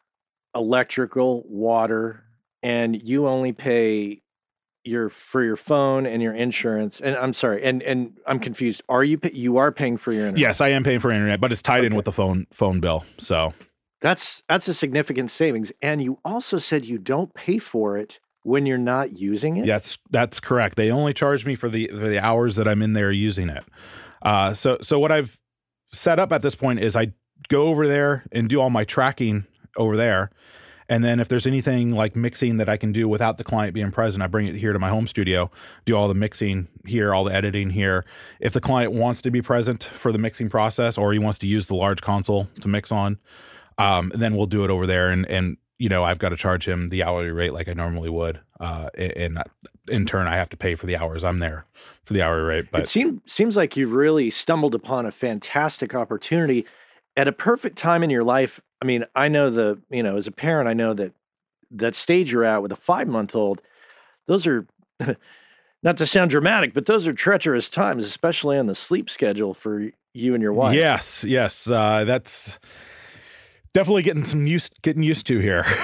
electrical, 0.54 1.44
water, 1.48 2.24
and 2.62 3.00
you 3.08 3.26
only 3.26 3.52
pay 3.52 4.22
your 4.84 5.08
for 5.10 5.42
your 5.44 5.56
phone 5.56 6.06
and 6.06 6.22
your 6.22 6.32
insurance 6.32 7.02
and 7.02 7.14
i'm 7.16 7.34
sorry 7.34 7.62
and 7.62 7.82
and 7.82 8.18
i'm 8.26 8.38
confused 8.38 8.82
are 8.88 9.04
you 9.04 9.20
you 9.30 9.58
are 9.58 9.70
paying 9.70 9.98
for 9.98 10.10
your 10.10 10.22
internet 10.22 10.40
yes 10.40 10.62
i 10.62 10.68
am 10.68 10.82
paying 10.82 10.98
for 10.98 11.10
internet 11.10 11.38
but 11.38 11.52
it's 11.52 11.60
tied 11.60 11.78
okay. 11.78 11.88
in 11.88 11.94
with 11.94 12.06
the 12.06 12.12
phone 12.12 12.46
phone 12.50 12.80
bill 12.80 13.04
so 13.18 13.52
that's 14.00 14.42
that's 14.48 14.68
a 14.68 14.74
significant 14.74 15.30
savings 15.30 15.72
and 15.82 16.02
you 16.02 16.18
also 16.24 16.58
said 16.58 16.86
you 16.86 16.98
don't 16.98 17.32
pay 17.34 17.58
for 17.58 17.96
it 17.96 18.20
when 18.42 18.66
you're 18.66 18.78
not 18.78 19.18
using 19.18 19.56
it? 19.56 19.66
Yes 19.66 19.98
that's 20.10 20.40
correct. 20.40 20.76
They 20.76 20.90
only 20.90 21.14
charge 21.14 21.44
me 21.46 21.54
for 21.54 21.68
the 21.68 21.88
for 21.88 22.08
the 22.08 22.18
hours 22.18 22.56
that 22.56 22.66
i'm 22.68 22.82
in 22.82 22.94
there 22.94 23.12
using 23.12 23.48
it. 23.48 23.64
Uh 24.22 24.54
so 24.54 24.78
so 24.82 24.98
what 24.98 25.12
i've 25.12 25.38
set 25.92 26.18
up 26.18 26.32
at 26.32 26.42
this 26.42 26.54
point 26.54 26.80
is 26.80 26.96
i 26.96 27.12
go 27.48 27.68
over 27.68 27.86
there 27.88 28.24
and 28.32 28.48
do 28.48 28.60
all 28.60 28.70
my 28.70 28.84
tracking 28.84 29.46
over 29.76 29.96
there 29.96 30.30
And 30.88 31.04
then 31.04 31.20
if 31.20 31.28
there's 31.28 31.46
anything 31.46 31.92
like 31.92 32.16
mixing 32.16 32.56
that 32.58 32.68
I 32.68 32.76
can 32.76 32.92
do 32.92 33.08
without 33.08 33.36
the 33.38 33.44
client 33.44 33.74
being 33.74 33.92
present, 33.92 34.22
I 34.24 34.26
bring 34.26 34.48
it 34.48 34.56
here 34.56 34.72
to 34.72 34.78
my 34.78 34.88
home 34.88 35.06
studio, 35.06 35.48
do 35.86 35.94
all 35.96 36.08
the 36.08 36.14
mixing 36.14 36.66
here, 36.84 37.14
all 37.14 37.22
the 37.24 37.32
editing 37.34 37.70
here. 37.70 38.04
If 38.40 38.52
the 38.54 38.60
client 38.60 38.92
wants 38.92 39.22
to 39.22 39.30
be 39.30 39.40
present 39.40 39.84
for 39.84 40.10
the 40.12 40.18
mixing 40.18 40.50
process 40.50 40.98
or 40.98 41.12
he 41.12 41.20
wants 41.20 41.38
to 41.40 41.46
use 41.46 41.66
the 41.66 41.76
large 41.76 42.00
console 42.02 42.48
to 42.60 42.68
mix 42.68 42.90
on, 42.90 43.18
um, 43.80 44.12
then 44.14 44.36
we'll 44.36 44.46
do 44.46 44.64
it 44.64 44.70
over 44.70 44.86
there. 44.86 45.10
And, 45.10 45.26
and, 45.26 45.56
you 45.78 45.88
know, 45.88 46.04
I've 46.04 46.18
got 46.18 46.30
to 46.30 46.36
charge 46.36 46.68
him 46.68 46.90
the 46.90 47.02
hourly 47.02 47.30
rate 47.30 47.54
like 47.54 47.68
I 47.68 47.72
normally 47.72 48.10
would. 48.10 48.40
Uh, 48.58 48.90
and 48.96 49.42
in 49.88 50.04
turn, 50.04 50.26
I 50.26 50.36
have 50.36 50.50
to 50.50 50.56
pay 50.56 50.74
for 50.74 50.86
the 50.86 50.96
hours 50.96 51.24
I'm 51.24 51.38
there 51.38 51.64
for 52.04 52.12
the 52.12 52.22
hourly 52.22 52.42
rate. 52.42 52.66
But 52.70 52.82
it 52.82 52.88
seems, 52.88 53.20
seems 53.24 53.56
like 53.56 53.76
you've 53.76 53.92
really 53.92 54.30
stumbled 54.30 54.74
upon 54.74 55.06
a 55.06 55.10
fantastic 55.10 55.94
opportunity 55.94 56.66
at 57.16 57.28
a 57.28 57.32
perfect 57.32 57.78
time 57.78 58.02
in 58.02 58.10
your 58.10 58.24
life. 58.24 58.60
I 58.82 58.84
mean, 58.84 59.06
I 59.16 59.28
know 59.28 59.48
the, 59.48 59.80
you 59.90 60.02
know, 60.02 60.16
as 60.16 60.26
a 60.26 60.32
parent, 60.32 60.68
I 60.68 60.74
know 60.74 60.92
that 60.94 61.12
that 61.70 61.94
stage 61.94 62.32
you're 62.32 62.44
at 62.44 62.62
with 62.62 62.72
a 62.72 62.76
five 62.76 63.08
month 63.08 63.34
old, 63.34 63.62
those 64.26 64.46
are 64.46 64.66
not 65.82 65.96
to 65.96 66.06
sound 66.06 66.30
dramatic, 66.30 66.74
but 66.74 66.86
those 66.86 67.06
are 67.06 67.12
treacherous 67.12 67.70
times, 67.70 68.04
especially 68.04 68.58
on 68.58 68.66
the 68.66 68.74
sleep 68.74 69.08
schedule 69.08 69.54
for 69.54 69.90
you 70.12 70.34
and 70.34 70.42
your 70.42 70.52
wife. 70.52 70.74
Yes, 70.74 71.24
yes. 71.24 71.70
Uh, 71.70 72.04
that's 72.04 72.58
definitely 73.72 74.02
getting 74.02 74.24
some 74.24 74.46
used 74.46 74.80
getting 74.82 75.02
used 75.02 75.26
to 75.26 75.38
here. 75.38 75.64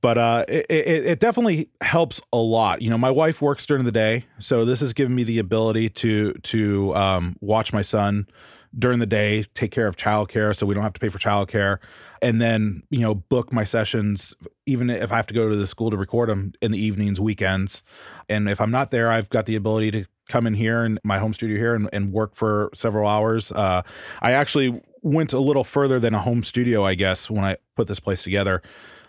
But 0.00 0.16
uh 0.16 0.46
it, 0.48 0.66
it, 0.70 1.06
it, 1.06 1.20
definitely 1.20 1.68
helps 1.82 2.22
a 2.32 2.38
lot. 2.38 2.80
You 2.80 2.88
know 2.88 2.96
my 2.96 3.10
wife 3.10 3.42
works 3.42 3.66
during 3.66 3.84
the 3.84 3.92
day 3.92 4.24
so 4.38 4.64
this 4.64 4.80
has 4.80 4.94
given 4.94 5.14
me 5.14 5.24
the 5.24 5.38
ability 5.38 5.90
to 5.90 6.32
to 6.32 6.94
um, 6.96 7.36
watch 7.40 7.72
my 7.72 7.82
son 7.82 8.26
during 8.78 8.98
the 8.98 9.06
day 9.06 9.44
take 9.52 9.70
care 9.70 9.86
of 9.86 9.96
childcare 9.96 10.56
so 10.56 10.64
we 10.64 10.74
don't 10.74 10.82
have 10.82 10.94
to 10.94 11.00
pay 11.00 11.10
for 11.10 11.18
childcare 11.18 11.78
and 12.22 12.40
then 12.40 12.82
you 12.88 13.00
know 13.00 13.14
book 13.14 13.52
my 13.52 13.64
sessions 13.64 14.32
even 14.64 14.88
if 14.88 15.12
i 15.12 15.16
have 15.16 15.26
to 15.26 15.34
go 15.34 15.50
to 15.50 15.56
the 15.56 15.66
school 15.66 15.90
to 15.90 15.98
record 15.98 16.30
them 16.30 16.54
in 16.62 16.72
the 16.72 16.78
evenings 16.78 17.20
weekends. 17.20 17.82
And 18.30 18.48
if 18.48 18.58
i'm 18.58 18.70
not 18.70 18.90
there 18.90 19.10
i've 19.10 19.28
got 19.28 19.44
the 19.44 19.56
ability 19.56 19.90
to 19.90 20.06
come 20.28 20.46
in 20.46 20.54
here 20.54 20.82
and 20.82 20.98
my 21.04 21.18
home 21.18 21.34
studio 21.34 21.58
here 21.58 21.74
and, 21.74 21.90
and 21.92 22.10
work 22.12 22.34
for 22.34 22.70
several 22.74 23.06
hours. 23.06 23.52
Uh, 23.52 23.82
i 24.22 24.32
actually 24.32 24.80
went 25.02 25.32
a 25.32 25.40
little 25.40 25.64
further 25.64 25.98
than 26.00 26.14
a 26.14 26.20
home 26.20 26.42
studio, 26.42 26.84
I 26.84 26.94
guess, 26.94 27.30
when 27.30 27.44
I 27.44 27.56
put 27.76 27.88
this 27.88 28.00
place 28.00 28.22
together. 28.22 28.62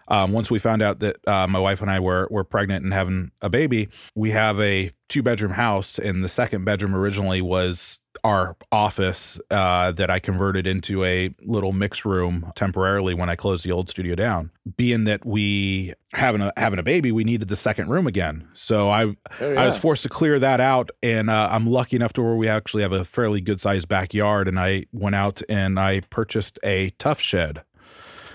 Um, 0.08 0.32
once 0.32 0.52
we 0.52 0.60
found 0.60 0.82
out 0.82 1.00
that 1.00 1.28
uh, 1.28 1.48
my 1.48 1.60
wife 1.60 1.82
and 1.82 1.90
I 1.90 2.00
were 2.00 2.28
were 2.30 2.44
pregnant 2.44 2.84
and 2.84 2.94
having 2.94 3.32
a 3.42 3.50
baby, 3.50 3.90
we 4.16 4.32
have 4.32 4.60
a 4.60 4.92
two 5.10 5.24
bedroom 5.24 5.52
house, 5.52 5.98
and 6.00 6.24
the 6.24 6.30
second 6.30 6.66
bedroom 6.66 6.96
originally 6.96 7.42
was 7.42 8.00
our 8.24 8.56
office 8.72 9.40
uh, 9.50 9.92
that 9.92 10.10
I 10.10 10.20
converted 10.20 10.68
into 10.68 11.04
a 11.04 11.34
little 11.42 11.74
mix 11.74 12.06
room 12.06 12.52
temporarily 12.56 13.14
when 13.14 13.30
I 13.30 13.36
closed 13.36 13.66
the 13.66 13.72
old 13.72 13.90
studio 13.90 14.16
down. 14.16 14.52
Being 14.78 15.06
that 15.06 15.26
we 15.26 15.94
having 16.14 16.42
a 16.42 16.54
having 16.58 16.80
a 16.80 16.84
baby, 16.84 17.12
we 17.12 17.24
needed 17.24 17.50
the 17.50 17.56
second 17.56 17.90
room 17.90 18.08
again. 18.08 18.48
So 18.54 18.90
I 18.90 19.06
oh, 19.06 19.16
yeah. 19.42 19.62
I 19.62 19.66
was 19.66 19.78
forced 19.78 20.04
to 20.04 20.10
clear 20.10 20.40
that 20.40 20.60
out, 20.60 20.92
and 21.02 21.30
uh, 21.30 21.50
I'm 21.52 21.68
lucky 21.68 21.96
enough 21.96 22.14
to 22.14 22.22
where 22.22 22.36
we 22.36 22.48
actually 22.48 22.84
have 22.84 22.94
a 22.94 23.06
fairly 23.06 23.42
good 23.42 23.60
sized 23.62 23.88
backyard. 23.88 24.48
And 24.48 24.60
I 24.60 24.86
went 24.92 25.16
out 25.16 25.42
and 25.50 25.80
I 25.80 26.02
purchased 26.02 26.60
a 26.64 26.92
Tuff 26.92 27.20
Shed. 27.20 27.64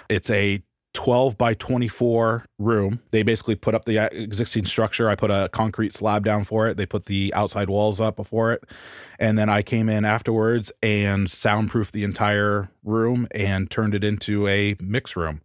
It's 0.09 0.31
a 0.31 0.63
12 0.95 1.37
by 1.37 1.55
24 1.55 2.45
room. 2.59 3.01
They 3.11 3.23
basically 3.23 3.55
put 3.55 3.75
up 3.75 3.85
the 3.85 3.99
existing 4.13 4.67
structure. 4.67 5.09
I 5.09 5.15
put 5.15 5.31
a 5.31 5.49
concrete 5.53 5.95
slab 5.95 6.25
down 6.25 6.45
for 6.45 6.67
it. 6.67 6.77
They 6.77 6.87
put 6.87 7.07
the 7.07 7.33
outside 7.35 7.69
walls 7.69 8.01
up 8.01 8.17
before 8.17 8.53
it. 8.53 8.65
And 9.19 9.39
then 9.39 9.49
I 9.49 9.63
came 9.63 9.89
in 9.89 10.05
afterwards 10.05 10.73
and 10.83 11.31
soundproofed 11.31 11.93
the 11.93 12.05
entire 12.05 12.71
room 12.85 13.29
and 13.33 13.71
turned 13.71 13.95
it 13.95 14.05
into 14.05 14.49
a 14.49 14.77
mix 14.81 15.17
room. 15.17 15.43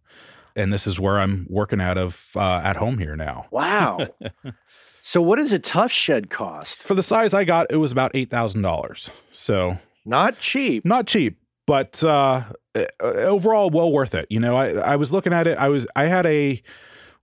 And 0.56 0.72
this 0.72 0.86
is 0.86 1.00
where 1.00 1.18
I'm 1.18 1.46
working 1.50 1.80
out 1.80 1.98
of 1.98 2.30
uh, 2.36 2.60
at 2.64 2.76
home 2.76 2.98
here 2.98 3.16
now. 3.16 3.46
Wow. 3.50 4.06
so, 5.00 5.20
what 5.20 5.36
does 5.36 5.52
a 5.52 5.58
Tuff 5.58 5.90
Shed 5.90 6.30
cost? 6.30 6.84
For 6.84 6.94
the 6.94 7.02
size 7.02 7.34
I 7.34 7.42
got, 7.42 7.66
it 7.70 7.78
was 7.78 7.90
about 7.90 8.12
$8,000. 8.12 9.10
So, 9.32 9.78
not 10.04 10.38
cheap. 10.38 10.84
Not 10.84 11.08
cheap 11.08 11.38
but 11.66 12.02
uh, 12.02 12.42
uh, 12.74 12.84
overall, 13.00 13.70
well 13.70 13.90
worth 13.90 14.14
it. 14.14 14.26
You 14.30 14.40
know, 14.40 14.56
I 14.56 14.72
I 14.72 14.96
was 14.96 15.12
looking 15.12 15.32
at 15.32 15.46
it. 15.46 15.58
I 15.58 15.68
was 15.68 15.86
I 15.96 16.06
had 16.06 16.26
a 16.26 16.62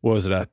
what 0.01 0.13
was 0.13 0.25
it 0.25 0.31
a 0.31 0.47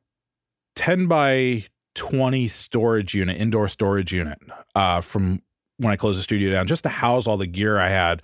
ten 0.77 1.07
by 1.07 1.65
twenty 1.95 2.49
storage 2.49 3.15
unit, 3.15 3.41
indoor 3.41 3.69
storage 3.69 4.13
unit, 4.13 4.39
uh, 4.75 5.01
from 5.01 5.43
when 5.79 5.93
I 5.93 5.97
closed 5.97 6.19
the 6.19 6.23
studio 6.23 6.51
down, 6.51 6.67
just 6.67 6.83
to 6.83 6.89
house 6.89 7.27
all 7.27 7.37
the 7.37 7.47
gear 7.47 7.79
I 7.79 7.89
had. 7.89 8.23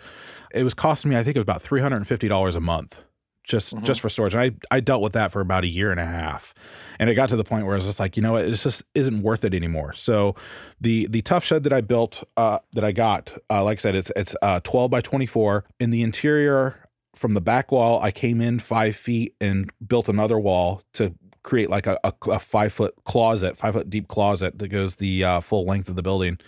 It 0.52 0.64
was 0.64 0.74
costing 0.74 1.10
me, 1.10 1.16
I 1.16 1.24
think 1.24 1.36
it 1.36 1.40
was 1.40 1.44
about 1.44 1.62
three 1.62 1.80
hundred 1.80 1.96
and 1.98 2.08
fifty 2.08 2.28
dollars 2.28 2.54
a 2.54 2.60
month 2.60 2.96
just 3.44 3.74
mm-hmm. 3.74 3.84
just 3.84 4.00
for 4.00 4.08
storage. 4.08 4.34
And 4.34 4.42
I 4.42 4.76
I 4.76 4.80
dealt 4.80 5.02
with 5.02 5.12
that 5.12 5.30
for 5.30 5.40
about 5.40 5.64
a 5.64 5.68
year 5.68 5.90
and 5.90 6.00
a 6.00 6.06
half, 6.06 6.54
and 6.98 7.08
it 7.08 7.14
got 7.14 7.28
to 7.28 7.36
the 7.36 7.44
point 7.44 7.66
where 7.66 7.74
I 7.74 7.76
was 7.76 7.84
just 7.84 8.00
like, 8.00 8.16
you 8.16 8.22
know 8.22 8.32
what, 8.32 8.44
it 8.46 8.54
just 8.54 8.82
isn't 8.94 9.22
worth 9.22 9.44
it 9.44 9.54
anymore. 9.54 9.92
So 9.92 10.34
the 10.80 11.06
the 11.06 11.22
Tuff 11.22 11.44
Shed 11.44 11.62
that 11.64 11.72
I 11.72 11.80
built, 11.80 12.24
uh, 12.36 12.58
that 12.72 12.84
I 12.84 12.92
got, 12.92 13.32
uh, 13.50 13.62
like 13.62 13.78
I 13.78 13.80
said, 13.80 13.94
it's 13.94 14.10
it's 14.16 14.34
uh, 14.42 14.60
twelve 14.64 14.90
by 14.90 15.00
twenty 15.00 15.26
four. 15.26 15.64
In 15.78 15.90
the 15.90 16.02
interior, 16.02 16.88
from 17.14 17.34
the 17.34 17.40
back 17.40 17.70
wall, 17.70 18.02
I 18.02 18.10
came 18.10 18.40
in 18.40 18.58
five 18.58 18.96
feet 18.96 19.34
and 19.40 19.70
built 19.86 20.08
another 20.08 20.38
wall 20.38 20.82
to 20.94 21.14
create 21.42 21.68
like 21.68 21.86
a, 21.86 21.98
a, 22.02 22.12
a 22.28 22.38
five 22.38 22.72
foot 22.72 22.94
closet, 23.04 23.58
five 23.58 23.74
foot 23.74 23.90
deep 23.90 24.08
closet 24.08 24.58
that 24.58 24.68
goes 24.68 24.96
the 24.96 25.22
uh, 25.22 25.40
full 25.40 25.66
length 25.66 25.88
of 25.88 25.96
the 25.96 26.02
building. 26.02 26.38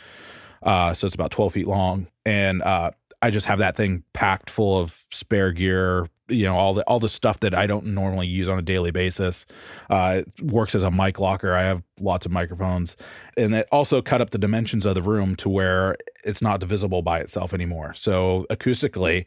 Uh, 0.62 0.94
so 0.94 1.06
it's 1.06 1.14
about 1.14 1.30
twelve 1.30 1.52
feet 1.52 1.68
long, 1.68 2.06
and 2.24 2.62
uh, 2.62 2.90
I 3.26 3.30
just 3.30 3.46
have 3.46 3.58
that 3.58 3.76
thing 3.76 4.04
packed 4.12 4.50
full 4.50 4.78
of 4.78 5.04
spare 5.10 5.52
gear, 5.52 6.08
you 6.28 6.44
know 6.44 6.56
all 6.56 6.74
the 6.74 6.82
all 6.84 7.00
the 7.00 7.08
stuff 7.08 7.40
that 7.40 7.54
I 7.54 7.66
don't 7.66 7.86
normally 7.86 8.26
use 8.26 8.48
on 8.48 8.58
a 8.58 8.62
daily 8.62 8.90
basis. 8.90 9.46
Uh, 9.90 10.22
it 10.22 10.42
works 10.42 10.74
as 10.74 10.82
a 10.82 10.90
mic 10.90 11.18
locker. 11.18 11.54
I 11.54 11.62
have 11.62 11.82
lots 12.00 12.26
of 12.26 12.32
microphones, 12.32 12.96
and 13.36 13.54
it 13.54 13.68
also 13.72 14.02
cut 14.02 14.20
up 14.20 14.30
the 14.30 14.38
dimensions 14.38 14.86
of 14.86 14.94
the 14.94 15.02
room 15.02 15.36
to 15.36 15.48
where 15.48 15.96
it's 16.24 16.42
not 16.42 16.60
divisible 16.60 17.02
by 17.02 17.20
itself 17.20 17.52
anymore. 17.52 17.94
So 17.94 18.46
acoustically, 18.50 19.26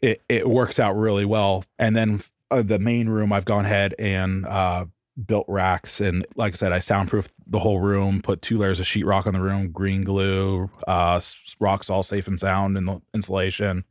it 0.00 0.22
it 0.28 0.48
works 0.48 0.78
out 0.78 0.96
really 0.96 1.24
well. 1.24 1.64
And 1.78 1.96
then 1.96 2.22
uh, 2.50 2.62
the 2.62 2.78
main 2.78 3.08
room, 3.08 3.32
I've 3.32 3.44
gone 3.44 3.64
ahead 3.64 3.94
and 3.98 4.46
uh, 4.46 4.86
built 5.26 5.46
racks 5.48 6.00
and 6.00 6.26
like 6.36 6.54
i 6.54 6.56
said 6.56 6.72
i 6.72 6.78
soundproofed 6.78 7.30
the 7.46 7.58
whole 7.58 7.80
room 7.80 8.22
put 8.22 8.40
two 8.42 8.58
layers 8.58 8.80
of 8.80 8.86
sheetrock 8.86 9.26
on 9.26 9.34
the 9.34 9.40
room 9.40 9.70
green 9.70 10.04
glue 10.04 10.70
uh, 10.86 11.20
Roxul 11.60 12.04
safe 12.04 12.26
and 12.26 12.40
sound 12.40 12.76
in 12.76 12.86
the 12.86 13.00
insulation. 13.14 13.84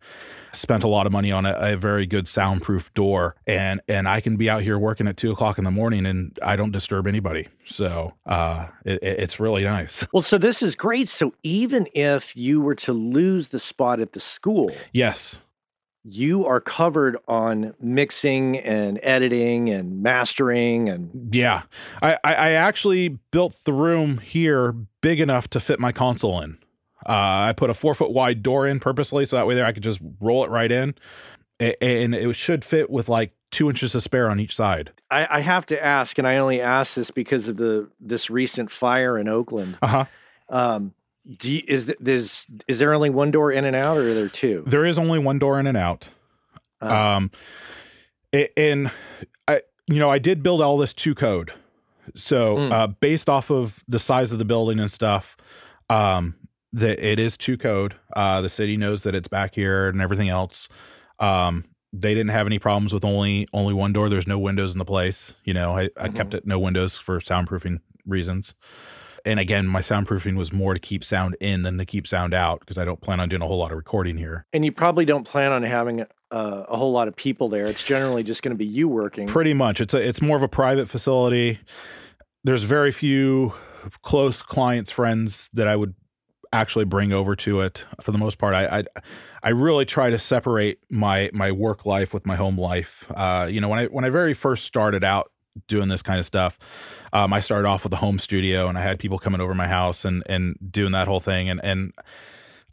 Spent 0.53 0.83
a 0.83 0.87
lot 0.87 1.05
of 1.05 1.11
money 1.11 1.31
on 1.31 1.45
a, 1.45 1.53
a, 1.53 1.77
very 1.77 2.07
good 2.07 2.27
soundproof 2.27 2.91
door 2.95 3.35
and 3.45 3.81
and 3.87 4.07
i 4.07 4.19
can 4.19 4.35
be 4.35 4.49
out 4.49 4.63
here 4.63 4.79
working 4.79 5.07
at 5.07 5.15
two 5.17 5.31
o'clock 5.31 5.57
in 5.57 5.63
the 5.63 5.71
morning 5.71 6.05
and 6.05 6.37
i 6.41 6.55
don't 6.55 6.71
disturb 6.71 7.05
anybody. 7.05 7.47
So 7.65 8.13
uh, 8.25 8.67
it, 8.83 8.99
it's 9.03 9.39
really 9.39 9.63
nice. 9.63 10.05
Well 10.13 10.23
so 10.23 10.37
this 10.37 10.63
is 10.63 10.75
great. 10.75 11.07
So 11.07 11.33
even 11.43 11.87
if 11.93 12.35
you 12.35 12.61
were 12.61 12.75
to 12.75 12.93
lose 12.93 13.49
the 13.49 13.59
spot 13.59 13.99
at 13.99 14.13
the 14.13 14.19
school 14.19 14.71
yes 14.91 15.41
you 16.03 16.45
are 16.45 16.61
covered 16.61 17.17
on 17.27 17.73
mixing 17.79 18.57
and 18.57 18.99
editing 19.03 19.69
and 19.69 20.01
mastering 20.01 20.89
and 20.89 21.33
yeah. 21.35 21.63
I 22.01 22.17
i 22.23 22.51
actually 22.51 23.09
built 23.31 23.63
the 23.65 23.73
room 23.73 24.19
here 24.19 24.71
big 25.01 25.19
enough 25.19 25.49
to 25.51 25.59
fit 25.59 25.79
my 25.79 25.91
console 25.91 26.41
in. 26.41 26.57
Uh, 27.05 27.49
i 27.49 27.53
put 27.55 27.69
a 27.69 27.73
four 27.73 27.93
foot 27.93 28.11
wide 28.11 28.41
door 28.41 28.67
in 28.67 28.79
purposely 28.79 29.25
so 29.25 29.35
that 29.35 29.47
way 29.47 29.55
there 29.55 29.65
i 29.65 29.71
could 29.71 29.83
just 29.83 29.99
roll 30.19 30.43
it 30.45 30.49
right 30.49 30.71
in. 30.71 30.95
And 31.59 32.15
it 32.15 32.33
should 32.37 32.63
fit 32.63 32.89
with 32.89 33.09
like 33.09 33.33
two 33.51 33.69
inches 33.69 33.91
to 33.91 33.99
spare 33.99 34.29
on 34.29 34.39
each 34.39 34.55
side. 34.55 34.91
I, 35.11 35.27
I 35.29 35.39
have 35.41 35.65
to 35.67 35.83
ask 35.83 36.17
and 36.17 36.27
i 36.27 36.37
only 36.37 36.61
ask 36.61 36.95
this 36.95 37.11
because 37.11 37.49
of 37.49 37.57
the 37.57 37.89
this 37.99 38.29
recent 38.29 38.71
fire 38.71 39.17
in 39.17 39.27
oakland. 39.27 39.77
Uh-huh. 39.81 40.05
Um 40.49 40.93
do 41.37 41.51
you, 41.51 41.61
is 41.67 41.93
there's 41.99 42.47
is 42.67 42.79
there 42.79 42.93
only 42.93 43.09
one 43.09 43.31
door 43.31 43.51
in 43.51 43.65
and 43.65 43.75
out, 43.75 43.97
or 43.97 44.09
are 44.09 44.13
there 44.13 44.29
two? 44.29 44.63
There 44.65 44.85
is 44.85 44.97
only 44.97 45.19
one 45.19 45.39
door 45.39 45.59
in 45.59 45.67
and 45.67 45.77
out. 45.77 46.09
Uh, 46.81 46.85
um, 46.85 47.31
and 48.55 48.91
I, 49.47 49.61
you 49.87 49.99
know, 49.99 50.09
I 50.09 50.19
did 50.19 50.41
build 50.41 50.61
all 50.61 50.77
this 50.77 50.93
to 50.93 51.13
code, 51.13 51.51
so 52.15 52.57
mm. 52.57 52.71
uh, 52.71 52.87
based 52.87 53.29
off 53.29 53.51
of 53.51 53.83
the 53.87 53.99
size 53.99 54.31
of 54.31 54.39
the 54.39 54.45
building 54.45 54.79
and 54.79 54.91
stuff, 54.91 55.37
um, 55.89 56.35
that 56.73 56.99
it 56.99 57.19
is 57.19 57.37
to 57.37 57.57
code. 57.57 57.95
Uh, 58.15 58.41
the 58.41 58.49
city 58.49 58.77
knows 58.77 59.03
that 59.03 59.13
it's 59.13 59.27
back 59.27 59.53
here 59.53 59.87
and 59.89 60.01
everything 60.01 60.29
else. 60.29 60.69
Um, 61.19 61.65
they 61.91 62.13
didn't 62.13 62.29
have 62.29 62.45
any 62.45 62.59
problems 62.59 62.93
with 62.93 63.03
only 63.03 63.47
only 63.53 63.73
one 63.73 63.93
door. 63.93 64.09
There's 64.09 64.27
no 64.27 64.39
windows 64.39 64.73
in 64.73 64.79
the 64.79 64.85
place. 64.85 65.33
You 65.43 65.53
know, 65.53 65.77
I, 65.77 65.81
I 65.81 66.07
mm-hmm. 66.07 66.15
kept 66.15 66.33
it 66.33 66.47
no 66.47 66.57
windows 66.59 66.97
for 66.97 67.19
soundproofing 67.19 67.81
reasons. 68.05 68.55
And 69.25 69.39
again, 69.39 69.67
my 69.67 69.81
soundproofing 69.81 70.35
was 70.35 70.51
more 70.51 70.73
to 70.73 70.79
keep 70.79 71.03
sound 71.03 71.35
in 71.39 71.63
than 71.63 71.77
to 71.77 71.85
keep 71.85 72.07
sound 72.07 72.33
out 72.33 72.59
because 72.59 72.77
I 72.77 72.85
don't 72.85 73.01
plan 73.01 73.19
on 73.19 73.29
doing 73.29 73.41
a 73.41 73.47
whole 73.47 73.57
lot 73.57 73.71
of 73.71 73.77
recording 73.77 74.17
here. 74.17 74.45
And 74.53 74.65
you 74.65 74.71
probably 74.71 75.05
don't 75.05 75.25
plan 75.25 75.51
on 75.51 75.63
having 75.63 76.01
uh, 76.31 76.65
a 76.67 76.77
whole 76.77 76.91
lot 76.91 77.07
of 77.07 77.15
people 77.15 77.47
there. 77.47 77.67
It's 77.67 77.83
generally 77.83 78.23
just 78.23 78.43
going 78.43 78.51
to 78.51 78.57
be 78.57 78.65
you 78.65 78.87
working. 78.87 79.27
Pretty 79.27 79.53
much. 79.53 79.81
It's 79.81 79.93
a, 79.93 79.97
it's 79.97 80.21
more 80.21 80.37
of 80.37 80.43
a 80.43 80.47
private 80.47 80.89
facility. 80.89 81.59
There's 82.43 82.63
very 82.63 82.91
few 82.91 83.53
close 84.01 84.41
clients, 84.41 84.91
friends 84.91 85.49
that 85.53 85.67
I 85.67 85.75
would 85.75 85.93
actually 86.51 86.85
bring 86.85 87.13
over 87.13 87.35
to 87.35 87.61
it 87.61 87.85
for 88.01 88.11
the 88.11 88.17
most 88.17 88.37
part. 88.37 88.55
I, 88.55 88.79
I, 88.79 88.83
I 89.43 89.49
really 89.49 89.85
try 89.85 90.09
to 90.09 90.19
separate 90.19 90.79
my 90.89 91.29
my 91.33 91.51
work 91.51 91.85
life 91.85 92.13
with 92.13 92.25
my 92.25 92.35
home 92.35 92.57
life. 92.57 93.05
Uh, 93.13 93.47
you 93.49 93.61
know, 93.61 93.69
when 93.69 93.79
I 93.79 93.85
when 93.85 94.05
I 94.05 94.09
very 94.09 94.33
first 94.33 94.65
started 94.65 95.03
out 95.03 95.31
doing 95.67 95.89
this 95.89 96.01
kind 96.01 96.19
of 96.19 96.25
stuff, 96.25 96.57
um, 97.13 97.33
I 97.33 97.39
started 97.39 97.67
off 97.67 97.83
with 97.83 97.93
a 97.93 97.97
home 97.97 98.19
studio 98.19 98.67
and 98.67 98.77
I 98.77 98.81
had 98.81 98.99
people 98.99 99.19
coming 99.19 99.41
over 99.41 99.53
my 99.53 99.67
house 99.67 100.05
and 100.05 100.23
and 100.27 100.55
doing 100.71 100.91
that 100.93 101.07
whole 101.07 101.19
thing 101.19 101.49
and 101.49 101.59
and 101.63 101.93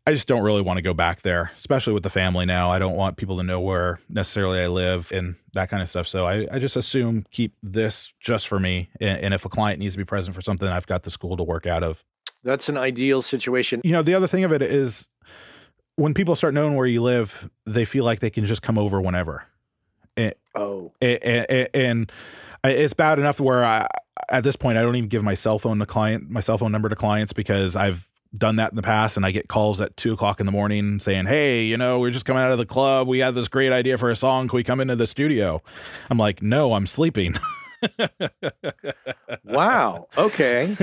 I 0.09 0.13
just 0.13 0.29
don't 0.29 0.43
really 0.43 0.63
want 0.63 0.77
to 0.77 0.83
go 0.83 0.95
back 0.95 1.23
there, 1.23 1.51
especially 1.59 1.93
with 1.93 2.05
the 2.05 2.11
family 2.11 2.47
now. 2.47 2.71
I 2.71 2.79
don't 2.79 2.95
want 2.95 3.17
people 3.17 3.39
to 3.39 3.43
know 3.43 3.59
where 3.59 3.99
necessarily 4.09 4.61
I 4.61 4.69
live 4.69 5.11
and 5.11 5.35
that 5.55 5.69
kind 5.69 5.83
of 5.83 5.89
stuff. 5.89 6.07
So 6.07 6.27
I, 6.27 6.47
I 6.53 6.61
just 6.61 6.77
assume 6.77 7.27
keep 7.33 7.55
this 7.61 8.13
just 8.21 8.47
for 8.47 8.61
me. 8.61 8.89
And, 9.01 9.19
and 9.19 9.35
if 9.35 9.45
a 9.45 9.49
client 9.49 9.81
needs 9.81 9.95
to 9.95 9.99
be 9.99 10.05
present 10.05 10.37
for 10.37 10.43
something, 10.43 10.69
I've 10.69 10.87
got 10.87 11.03
the 11.03 11.11
school 11.11 11.37
to 11.37 11.43
work 11.43 11.67
out 11.67 11.83
of. 11.83 12.05
That's 12.45 12.69
an 12.69 12.77
ideal 12.77 13.21
situation. 13.21 13.81
You 13.83 13.91
know, 13.91 14.03
the 14.03 14.15
other 14.15 14.29
thing 14.29 14.45
of 14.45 14.53
it 14.53 14.63
is 14.63 15.09
when 15.97 16.15
people 16.15 16.37
start 16.37 16.55
knowing 16.55 16.77
where 16.77 16.87
you 16.87 17.03
live, 17.03 17.51
they 17.67 17.85
feel 17.85 18.05
like 18.05 18.21
they 18.21 18.31
can 18.31 18.45
just 18.45 18.63
come 18.63 18.79
over 18.79 19.01
whenever. 19.01 19.45
Eh, 20.17 20.31
oh. 20.55 20.93
Eh, 21.03 21.19
eh, 21.21 21.27
and, 21.49 21.49
oh, 21.51 21.51
and, 21.51 21.51
and, 21.51 21.69
and 21.75 22.13
it's 22.69 22.95
bad 22.95 23.19
enough 23.19 23.41
where 23.41 23.65
I, 23.65 23.87
at 24.29 24.45
this 24.45 24.57
point, 24.57 24.79
I 24.79 24.83
don't 24.83 24.97
even 24.97 25.09
give 25.09 25.23
my 25.23 25.35
cell 25.35 25.59
phone 25.59 25.79
to 25.79 25.87
client, 25.87 26.31
my 26.31 26.41
cell 26.41 26.59
phone 26.59 26.73
number 26.73 26.89
to 26.89 26.97
clients 26.97 27.33
because 27.33 27.77
I've 27.77 28.09
done 28.35 28.57
that 28.57 28.71
in 28.71 28.77
the 28.77 28.83
past 28.83 29.17
and 29.17 29.25
I 29.25 29.31
get 29.31 29.49
calls 29.49 29.81
at 29.81 29.97
two 29.97 30.13
o'clock 30.13 30.41
in 30.41 30.47
the 30.47 30.53
morning 30.53 31.01
saying, 31.01 31.27
Hey, 31.27 31.65
you 31.65 31.77
know, 31.77 31.99
we're 31.99 32.11
just 32.11 32.25
coming 32.25 32.43
out 32.43 32.53
of 32.53 32.59
the 32.59 32.67
club. 32.67 33.09
We 33.09 33.19
had 33.19 33.35
this 33.35 33.49
great 33.49 33.73
idea 33.73 33.99
for 33.99 34.11
a 34.11 34.17
song. 34.17 34.49
Can 34.49 34.57
we 34.57 34.65
come 34.65 34.81
into 34.81 34.97
the 34.97 35.07
studio? 35.07 35.63
I'm 36.11 36.19
like, 36.19 36.43
No, 36.43 36.75
I'm 36.75 36.87
sleeping. 36.87 37.37
wow. 39.45 40.09
Okay. 40.17 40.77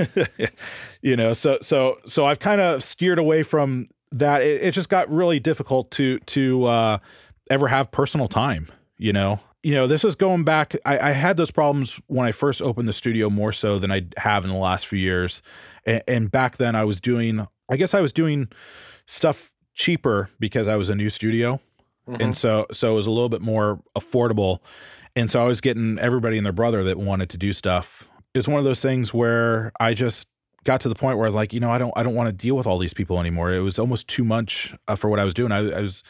you 1.02 1.16
know, 1.16 1.32
so 1.32 1.58
so 1.62 1.98
so 2.06 2.26
I've 2.26 2.40
kind 2.40 2.60
of 2.60 2.82
steered 2.82 3.18
away 3.18 3.42
from 3.42 3.88
that. 4.12 4.42
It, 4.42 4.62
it, 4.62 4.70
just 4.72 4.88
got 4.88 5.10
really 5.10 5.40
difficult 5.40 5.90
to 5.92 6.18
to 6.20 6.64
uh 6.66 6.98
ever 7.50 7.68
have 7.68 7.90
personal 7.90 8.28
time, 8.28 8.68
you 8.98 9.12
know. 9.12 9.40
You 9.64 9.72
know, 9.72 9.86
this 9.86 10.04
is 10.04 10.14
going 10.14 10.44
back. 10.44 10.76
I, 10.84 11.10
I 11.10 11.10
had 11.10 11.36
those 11.36 11.50
problems 11.50 11.98
when 12.06 12.26
I 12.26 12.32
first 12.32 12.62
opened 12.62 12.86
the 12.86 12.92
studio 12.92 13.30
more 13.30 13.52
so 13.52 13.78
than 13.80 13.90
I 13.90 14.02
have 14.16 14.44
in 14.44 14.50
the 14.50 14.58
last 14.58 14.86
few 14.86 14.98
years 14.98 15.42
and, 15.86 16.02
and 16.06 16.30
back 16.30 16.56
then 16.56 16.74
I 16.74 16.84
was 16.84 17.00
doing, 17.00 17.46
I 17.70 17.76
guess 17.76 17.94
I 17.94 18.00
was 18.00 18.12
doing 18.12 18.48
stuff 19.06 19.52
cheaper 19.74 20.30
because 20.38 20.68
I 20.68 20.76
was 20.76 20.88
a 20.88 20.94
new 20.94 21.10
studio. 21.10 21.60
Mm-hmm. 22.08 22.20
And 22.20 22.36
so, 22.36 22.66
so 22.72 22.92
it 22.92 22.94
was 22.94 23.06
a 23.06 23.10
little 23.10 23.28
bit 23.28 23.40
more 23.40 23.80
affordable. 23.96 24.58
And 25.16 25.30
so 25.30 25.42
I 25.42 25.46
was 25.46 25.60
getting 25.60 25.98
everybody 25.98 26.36
and 26.36 26.44
their 26.44 26.52
brother 26.52 26.84
that 26.84 26.98
wanted 26.98 27.30
to 27.30 27.38
do 27.38 27.52
stuff. 27.52 28.06
It's 28.34 28.48
one 28.48 28.58
of 28.58 28.64
those 28.64 28.82
things 28.82 29.14
where 29.14 29.72
I 29.80 29.94
just 29.94 30.26
got 30.64 30.80
to 30.82 30.88
the 30.88 30.94
point 30.94 31.18
where 31.18 31.26
I 31.26 31.28
was 31.28 31.34
like, 31.34 31.52
you 31.52 31.60
know, 31.60 31.70
I 31.70 31.78
don't, 31.78 31.92
I 31.96 32.02
don't 32.02 32.14
want 32.14 32.26
to 32.28 32.32
deal 32.32 32.56
with 32.56 32.66
all 32.66 32.78
these 32.78 32.94
people 32.94 33.20
anymore. 33.20 33.52
It 33.52 33.60
was 33.60 33.78
almost 33.78 34.08
too 34.08 34.24
much 34.24 34.74
uh, 34.88 34.96
for 34.96 35.08
what 35.08 35.20
I 35.20 35.24
was 35.24 35.34
doing. 35.34 35.52
I, 35.52 35.70
I 35.70 35.80
was 35.80 36.02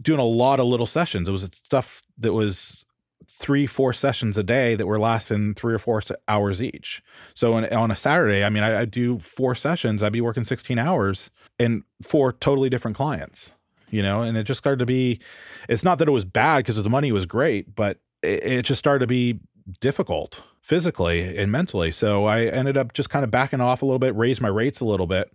doing 0.00 0.20
a 0.20 0.24
lot 0.24 0.60
of 0.60 0.66
little 0.66 0.86
sessions. 0.86 1.28
It 1.28 1.32
was 1.32 1.50
stuff 1.64 2.02
that 2.18 2.32
was 2.32 2.85
three, 3.28 3.66
four 3.66 3.92
sessions 3.92 4.38
a 4.38 4.42
day 4.42 4.74
that 4.74 4.86
were 4.86 4.98
lasting 4.98 5.54
three 5.54 5.74
or 5.74 5.78
four 5.78 6.02
hours 6.28 6.62
each. 6.62 7.02
So 7.34 7.54
on, 7.54 7.66
on 7.72 7.90
a 7.90 7.96
Saturday, 7.96 8.44
I 8.44 8.50
mean, 8.50 8.62
I, 8.62 8.80
I 8.80 8.84
do 8.84 9.18
four 9.18 9.54
sessions. 9.54 10.02
I'd 10.02 10.12
be 10.12 10.20
working 10.20 10.44
16 10.44 10.78
hours 10.78 11.30
and 11.58 11.82
four 12.02 12.32
totally 12.32 12.70
different 12.70 12.96
clients, 12.96 13.52
you 13.90 14.02
know, 14.02 14.22
and 14.22 14.36
it 14.36 14.44
just 14.44 14.58
started 14.58 14.78
to 14.78 14.86
be, 14.86 15.20
it's 15.68 15.84
not 15.84 15.98
that 15.98 16.08
it 16.08 16.12
was 16.12 16.24
bad 16.24 16.58
because 16.58 16.82
the 16.82 16.90
money 16.90 17.12
was 17.12 17.26
great, 17.26 17.74
but 17.74 17.98
it, 18.22 18.44
it 18.44 18.62
just 18.62 18.78
started 18.78 19.00
to 19.00 19.06
be 19.06 19.40
difficult 19.80 20.42
physically 20.62 21.36
and 21.36 21.52
mentally. 21.52 21.90
So 21.90 22.26
I 22.26 22.46
ended 22.46 22.76
up 22.76 22.92
just 22.92 23.10
kind 23.10 23.24
of 23.24 23.30
backing 23.30 23.60
off 23.60 23.82
a 23.82 23.86
little 23.86 23.98
bit, 23.98 24.16
raised 24.16 24.40
my 24.40 24.48
rates 24.48 24.80
a 24.80 24.84
little 24.84 25.06
bit, 25.06 25.32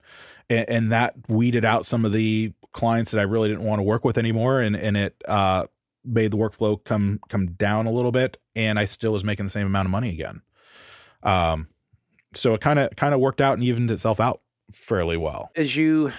and, 0.50 0.70
and, 0.70 0.92
that 0.92 1.16
weeded 1.30 1.64
out 1.64 1.86
some 1.86 2.04
of 2.04 2.12
the 2.12 2.52
clients 2.74 3.12
that 3.12 3.20
I 3.20 3.24
really 3.24 3.48
didn't 3.50 3.64
want 3.64 3.80
to 3.80 3.84
work 3.84 4.04
with 4.04 4.18
anymore. 4.18 4.60
And 4.60 4.76
and 4.76 4.98
it 4.98 5.22
uh, 5.28 5.68
made 6.04 6.32
the 6.32 6.38
workflow 6.38 6.84
come 6.84 7.20
come 7.30 7.48
down 7.54 7.86
a 7.86 7.92
little 7.92 8.12
bit 8.12 8.38
and 8.56 8.80
I 8.80 8.86
still 8.86 9.12
was 9.12 9.24
making 9.24 9.46
the 9.46 9.52
same 9.52 9.68
amount 9.68 9.86
of 9.86 9.92
money 9.92 10.10
again. 10.10 10.42
Um 11.24 11.68
so 12.34 12.54
it 12.54 12.62
kind 12.62 12.80
of 12.80 12.96
kind 12.96 13.14
of 13.14 13.20
worked 13.20 13.42
out 13.42 13.56
and 13.56 13.64
evened 13.64 13.92
itself 13.92 14.20
out 14.20 14.42
fairly 14.72 15.18
well. 15.18 15.52
As 15.56 15.76
you 15.76 16.12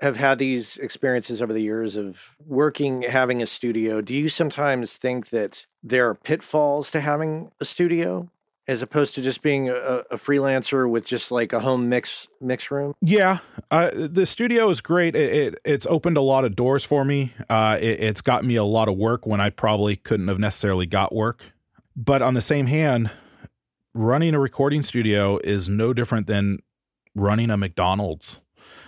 have 0.00 0.16
had 0.16 0.38
these 0.38 0.78
experiences 0.78 1.42
over 1.42 1.52
the 1.52 1.62
years 1.62 1.96
of 1.96 2.36
working 2.46 3.02
having 3.02 3.42
a 3.42 3.46
studio, 3.46 4.00
do 4.00 4.14
you 4.14 4.28
sometimes 4.28 4.96
think 4.96 5.28
that 5.28 5.66
there 5.82 6.08
are 6.08 6.14
pitfalls 6.14 6.90
to 6.92 7.00
having 7.00 7.52
a 7.60 7.64
studio? 7.64 8.30
As 8.70 8.82
opposed 8.82 9.14
to 9.16 9.22
just 9.22 9.42
being 9.42 9.68
a, 9.68 9.74
a, 10.10 10.16
freelancer 10.16 10.88
with 10.88 11.04
just 11.04 11.32
like 11.32 11.52
a 11.52 11.60
home 11.60 11.88
mix 11.88 12.28
mix 12.40 12.70
room? 12.70 12.94
Yeah 13.02 13.38
uh, 13.70 13.90
the 13.94 14.26
studio 14.26 14.68
is 14.68 14.80
great. 14.80 15.14
It, 15.14 15.32
it, 15.32 15.54
it's 15.64 15.86
opened 15.86 16.16
a 16.16 16.22
lot 16.22 16.44
of 16.44 16.56
doors 16.56 16.84
for 16.84 17.04
me. 17.04 17.32
Uh, 17.48 17.78
it, 17.80 18.00
it's 18.00 18.20
got 18.20 18.44
me 18.44 18.56
a 18.56 18.64
lot 18.64 18.88
of 18.88 18.96
work 18.96 19.26
when 19.26 19.40
i 19.40 19.50
probably 19.50 19.96
couldn't 19.96 20.28
have 20.28 20.38
necessarily 20.38 20.86
got 20.86 21.14
work. 21.14 21.44
But 21.96 22.22
on 22.22 22.34
the 22.34 22.42
same 22.42 22.66
hand 22.66 23.10
running 23.92 24.34
a 24.34 24.40
recording 24.40 24.82
studio 24.82 25.38
is 25.42 25.68
no 25.68 25.92
different 25.92 26.28
than 26.28 26.60
running 27.16 27.50
a 27.50 27.56
mcdonald's 27.56 28.38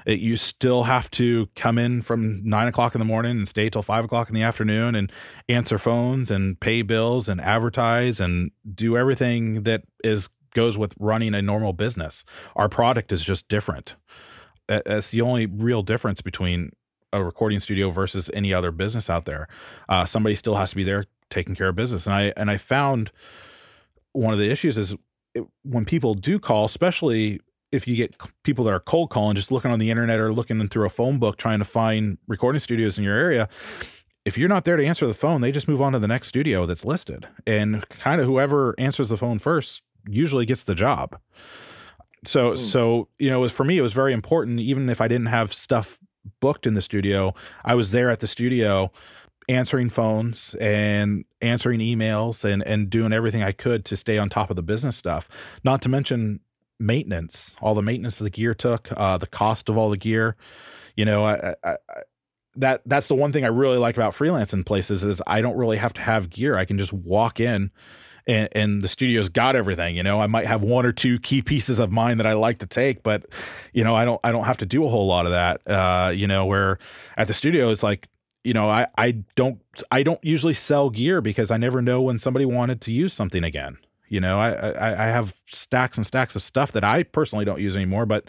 it, 0.06 0.20
you 0.20 0.36
still 0.36 0.84
have 0.84 1.10
to 1.12 1.48
come 1.54 1.78
in 1.78 2.02
from 2.02 2.42
nine 2.44 2.68
o'clock 2.68 2.94
in 2.94 2.98
the 2.98 3.04
morning 3.04 3.38
and 3.38 3.48
stay 3.48 3.70
till 3.70 3.82
five 3.82 4.04
o'clock 4.04 4.28
in 4.28 4.34
the 4.34 4.42
afternoon 4.42 4.94
and 4.94 5.12
answer 5.48 5.78
phones 5.78 6.30
and 6.30 6.58
pay 6.60 6.82
bills 6.82 7.28
and 7.28 7.40
advertise 7.40 8.20
and 8.20 8.50
do 8.74 8.96
everything 8.96 9.62
that 9.62 9.82
is 10.04 10.28
goes 10.54 10.76
with 10.76 10.94
running 10.98 11.34
a 11.34 11.42
normal 11.42 11.72
business. 11.72 12.24
Our 12.56 12.68
product 12.68 13.10
is 13.12 13.24
just 13.24 13.48
different. 13.48 13.96
That's 14.68 15.10
the 15.10 15.20
only 15.22 15.46
real 15.46 15.82
difference 15.82 16.20
between 16.20 16.72
a 17.12 17.22
recording 17.22 17.60
studio 17.60 17.90
versus 17.90 18.30
any 18.32 18.54
other 18.54 18.70
business 18.70 19.10
out 19.10 19.24
there. 19.24 19.48
Uh, 19.88 20.04
somebody 20.04 20.34
still 20.34 20.56
has 20.56 20.70
to 20.70 20.76
be 20.76 20.84
there 20.84 21.06
taking 21.30 21.54
care 21.54 21.68
of 21.68 21.76
business, 21.76 22.06
and 22.06 22.14
I 22.14 22.32
and 22.36 22.50
I 22.50 22.56
found 22.56 23.10
one 24.12 24.32
of 24.32 24.38
the 24.38 24.50
issues 24.50 24.78
is 24.78 24.94
when 25.62 25.84
people 25.84 26.14
do 26.14 26.38
call, 26.38 26.64
especially 26.64 27.40
if 27.72 27.88
you 27.88 27.96
get 27.96 28.14
people 28.42 28.64
that 28.66 28.72
are 28.72 28.80
cold 28.80 29.11
calling, 29.11 29.35
just 29.35 29.50
looking 29.50 29.70
on 29.70 29.78
the 29.78 29.90
internet 29.90 30.20
or 30.20 30.32
looking 30.32 30.68
through 30.68 30.87
a 30.87 30.90
phone 30.90 31.18
book 31.18 31.38
trying 31.38 31.58
to 31.58 31.64
find 31.64 32.18
recording 32.28 32.61
studios 32.61 32.98
in 32.98 33.04
your 33.04 33.16
area, 33.16 33.48
if 34.24 34.38
you're 34.38 34.48
not 34.48 34.64
there 34.64 34.76
to 34.76 34.87
answer 34.87 35.06
the 35.06 35.14
phone, 35.14 35.40
they 35.40 35.50
just 35.50 35.66
move 35.66 35.80
on 35.80 35.92
to 35.92 35.98
the 35.98 36.06
next 36.06 36.28
studio 36.28 36.66
that's 36.66 36.85
listed. 36.85 37.26
And 37.46 37.88
kind 37.88 38.20
of 38.20 38.26
whoever 38.26 38.74
answers 38.78 39.08
the 39.08 39.16
phone 39.16 39.38
first 39.38 39.82
usually 40.06 40.46
gets 40.46 40.62
the 40.64 40.74
job. 40.74 41.18
So, 42.24 42.52
mm. 42.52 42.58
so, 42.58 43.08
you 43.18 43.30
know, 43.30 43.38
it 43.38 43.42
was 43.42 43.52
for 43.52 43.64
me, 43.64 43.78
it 43.78 43.82
was 43.82 43.92
very 43.92 44.12
important. 44.12 44.61
Even 44.61 44.88
if 44.88 45.00
I 45.00 45.08
didn't 45.08 45.26
have 45.26 45.52
stuff 45.52 45.98
booked 46.40 46.66
in 46.66 46.74
the 46.74 46.82
studio, 46.82 47.35
I 47.64 47.74
was 47.74 47.90
there 47.90 48.11
at 48.11 48.20
the 48.20 48.28
studio 48.28 48.92
answering 49.48 49.90
phones 49.90 50.54
and 50.61 51.24
answering 51.40 51.80
emails 51.80 52.44
and, 52.44 52.62
and 52.62 52.88
doing 52.88 53.12
everything 53.12 53.42
I 53.42 53.50
could 53.50 53.85
to 53.87 53.96
stay 53.96 54.18
on 54.18 54.28
top 54.28 54.50
of 54.50 54.56
the 54.56 54.62
business 54.62 54.96
stuff. 54.96 55.28
Not 55.64 55.82
to 55.82 55.88
mention 55.88 56.40
maintenance, 56.78 57.54
all 57.61 57.74
the 57.74 57.82
maintenance 57.82 58.18
the 58.18 58.30
gear 58.30 58.54
took, 58.54 58.90
uh, 58.96 59.18
the 59.18 59.26
cost 59.26 59.68
of 59.68 59.76
all 59.76 59.90
the 59.90 59.96
gear. 59.96 60.37
You 60.96 61.04
know, 61.04 61.24
I, 61.24 61.54
I, 61.64 61.70
I, 61.72 61.76
that 62.56 62.82
that's 62.85 63.06
the 63.06 63.14
one 63.14 63.32
thing 63.32 63.44
I 63.44 63.48
really 63.48 63.78
like 63.78 63.96
about 63.96 64.14
freelancing 64.14 64.64
places 64.64 65.04
is 65.04 65.22
I 65.26 65.40
don't 65.40 65.56
really 65.56 65.78
have 65.78 65.94
to 65.94 66.00
have 66.00 66.30
gear. 66.30 66.56
I 66.56 66.64
can 66.64 66.78
just 66.78 66.92
walk 66.92 67.40
in 67.40 67.70
and, 68.26 68.48
and, 68.52 68.82
the 68.82 68.88
studio's 68.88 69.28
got 69.28 69.56
everything. 69.56 69.96
You 69.96 70.02
know, 70.02 70.20
I 70.20 70.26
might 70.26 70.46
have 70.46 70.62
one 70.62 70.87
or 70.87 70.92
two 70.92 71.18
key 71.18 71.42
pieces 71.42 71.78
of 71.78 71.90
mine 71.90 72.18
that 72.18 72.26
I 72.26 72.35
like 72.35 72.58
to 72.61 72.66
take, 72.66 73.02
but 73.02 73.26
you 73.72 73.85
know, 73.85 73.94
I 73.94 74.04
don't 74.04 74.20
I 74.22 74.32
don't 74.32 74.44
have 74.44 74.58
to 74.58 74.66
do 74.66 74.85
a 74.85 74.88
whole 74.88 75.06
lot 75.06 75.26
of 75.26 75.32
that. 75.32 75.61
Uh, 75.66 76.11
you 76.11 76.26
know, 76.26 76.46
where 76.46 76.78
at 77.16 77.26
the 77.26 77.35
studio 77.35 77.70
it's 77.70 77.82
like 77.82 78.08
you 78.44 78.54
know 78.54 78.68
I 78.68 78.87
I 78.96 79.12
don't 79.35 79.61
I 79.90 80.02
don't 80.02 80.22
usually 80.24 80.54
sell 80.54 80.90
gear 80.90 81.20
because 81.20 81.50
I 81.50 81.56
never 81.56 81.82
know 81.82 82.02
when 82.02 82.18
somebody 82.18 82.44
wanted 82.44 82.80
to 82.82 82.92
use 82.92 83.12
something 83.12 83.44
again. 83.44 83.78
You 84.12 84.20
know, 84.20 84.38
I, 84.38 84.51
I, 84.51 85.05
I 85.05 85.07
have 85.07 85.35
stacks 85.46 85.96
and 85.96 86.07
stacks 86.07 86.37
of 86.37 86.42
stuff 86.42 86.72
that 86.72 86.85
I 86.85 87.03
personally 87.03 87.46
don't 87.46 87.62
use 87.62 87.75
anymore, 87.75 88.05
but 88.05 88.27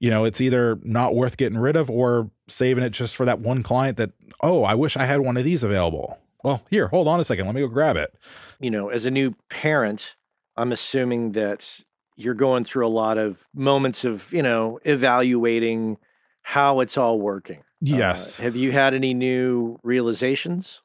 you 0.00 0.08
know, 0.08 0.24
it's 0.24 0.40
either 0.40 0.78
not 0.82 1.14
worth 1.14 1.36
getting 1.36 1.58
rid 1.58 1.76
of 1.76 1.90
or 1.90 2.30
saving 2.48 2.82
it 2.82 2.88
just 2.88 3.14
for 3.14 3.26
that 3.26 3.40
one 3.40 3.62
client 3.62 3.98
that, 3.98 4.12
oh, 4.40 4.64
I 4.64 4.74
wish 4.74 4.96
I 4.96 5.04
had 5.04 5.20
one 5.20 5.36
of 5.36 5.44
these 5.44 5.62
available. 5.62 6.16
Well, 6.42 6.62
here, 6.70 6.88
hold 6.88 7.06
on 7.06 7.20
a 7.20 7.24
second. 7.24 7.44
Let 7.44 7.54
me 7.54 7.60
go 7.60 7.68
grab 7.68 7.98
it. 7.98 8.14
You 8.60 8.70
know, 8.70 8.88
as 8.88 9.04
a 9.04 9.10
new 9.10 9.34
parent, 9.50 10.16
I'm 10.56 10.72
assuming 10.72 11.32
that 11.32 11.80
you're 12.16 12.32
going 12.32 12.64
through 12.64 12.86
a 12.86 12.88
lot 12.88 13.18
of 13.18 13.46
moments 13.54 14.06
of, 14.06 14.32
you 14.32 14.42
know, 14.42 14.80
evaluating 14.84 15.98
how 16.40 16.80
it's 16.80 16.96
all 16.96 17.20
working. 17.20 17.62
Yes. 17.82 18.40
Uh, 18.40 18.44
have 18.44 18.56
you 18.56 18.72
had 18.72 18.94
any 18.94 19.12
new 19.12 19.78
realizations? 19.82 20.80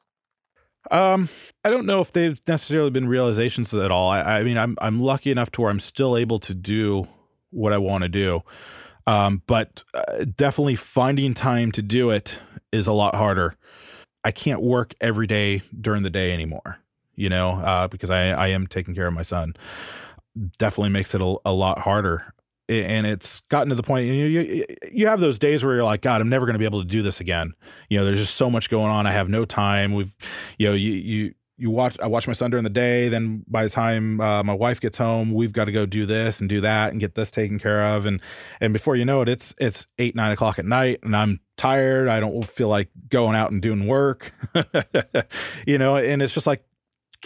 Um, 0.90 1.28
I 1.64 1.70
don't 1.70 1.86
know 1.86 2.00
if 2.00 2.12
they've 2.12 2.40
necessarily 2.46 2.90
been 2.90 3.08
realizations 3.08 3.72
at 3.72 3.90
all. 3.90 4.10
I, 4.10 4.20
I 4.22 4.42
mean, 4.42 4.58
I'm 4.58 4.76
I'm 4.80 5.00
lucky 5.00 5.30
enough 5.30 5.50
to 5.52 5.62
where 5.62 5.70
I'm 5.70 5.80
still 5.80 6.16
able 6.16 6.38
to 6.40 6.54
do 6.54 7.06
what 7.50 7.72
I 7.72 7.78
want 7.78 8.02
to 8.02 8.08
do. 8.08 8.42
Um, 9.06 9.42
but 9.46 9.84
uh, 9.94 10.24
definitely 10.36 10.76
finding 10.76 11.34
time 11.34 11.72
to 11.72 11.82
do 11.82 12.10
it 12.10 12.38
is 12.72 12.86
a 12.86 12.92
lot 12.92 13.14
harder. 13.14 13.56
I 14.24 14.30
can't 14.30 14.62
work 14.62 14.94
every 15.00 15.26
day 15.26 15.62
during 15.80 16.02
the 16.04 16.10
day 16.10 16.32
anymore, 16.32 16.78
you 17.16 17.28
know, 17.28 17.52
uh, 17.52 17.88
because 17.88 18.10
I, 18.10 18.28
I 18.28 18.48
am 18.48 18.66
taking 18.66 18.94
care 18.94 19.08
of 19.08 19.14
my 19.14 19.22
son. 19.22 19.54
Definitely 20.58 20.90
makes 20.90 21.14
it 21.14 21.20
a, 21.20 21.36
a 21.44 21.52
lot 21.52 21.80
harder. 21.80 22.32
And 22.68 23.06
it's 23.06 23.40
gotten 23.48 23.68
to 23.68 23.74
the 23.74 23.82
point 23.82 24.06
you, 24.06 24.24
you 24.24 24.64
you 24.90 25.06
have 25.06 25.20
those 25.20 25.38
days 25.38 25.64
where 25.64 25.74
you're 25.74 25.84
like 25.84 26.00
god 26.00 26.20
i'm 26.20 26.28
never 26.28 26.46
going 26.46 26.54
to 26.54 26.58
be 26.58 26.64
able 26.64 26.80
to 26.80 26.88
do 26.88 27.02
this 27.02 27.20
again. 27.20 27.52
You 27.88 27.98
know 27.98 28.04
there's 28.04 28.18
just 28.18 28.36
so 28.36 28.50
much 28.50 28.70
going 28.70 28.90
on. 28.90 29.06
I 29.06 29.12
have 29.12 29.28
no 29.28 29.44
time. 29.44 29.94
We've 29.94 30.14
you 30.58 30.68
know 30.68 30.74
you 30.74 30.92
you 30.92 31.34
you 31.58 31.70
watch 31.70 31.96
i 32.00 32.06
watch 32.06 32.26
my 32.26 32.32
son 32.32 32.50
during 32.50 32.64
the 32.64 32.70
day. 32.70 33.08
Then 33.08 33.44
by 33.48 33.64
the 33.64 33.70
time 33.70 34.20
uh, 34.20 34.42
my 34.42 34.54
wife 34.54 34.80
gets 34.80 34.98
home 34.98 35.32
we've 35.32 35.52
got 35.52 35.66
to 35.66 35.72
go 35.72 35.86
do 35.86 36.06
this 36.06 36.40
and 36.40 36.48
do 36.48 36.60
that 36.60 36.92
and 36.92 37.00
get 37.00 37.14
this 37.14 37.30
taken 37.30 37.58
care 37.58 37.94
of. 37.94 38.06
And 38.06 38.20
and 38.60 38.72
before 38.72 38.96
you 38.96 39.04
know 39.04 39.22
it 39.22 39.28
it's 39.28 39.54
it's 39.58 39.86
eight 39.98 40.14
nine 40.14 40.32
o'clock 40.32 40.58
at 40.58 40.64
night 40.64 41.00
and 41.02 41.16
i'm 41.16 41.40
tired. 41.56 42.08
I 42.08 42.18
don't 42.18 42.44
feel 42.44 42.68
like 42.68 42.88
going 43.08 43.36
out 43.36 43.52
and 43.52 43.62
doing 43.62 43.86
work. 43.86 44.32
You 45.66 45.78
know 45.78 45.96
and 45.96 46.22
it's 46.22 46.32
just 46.32 46.46
like 46.46 46.64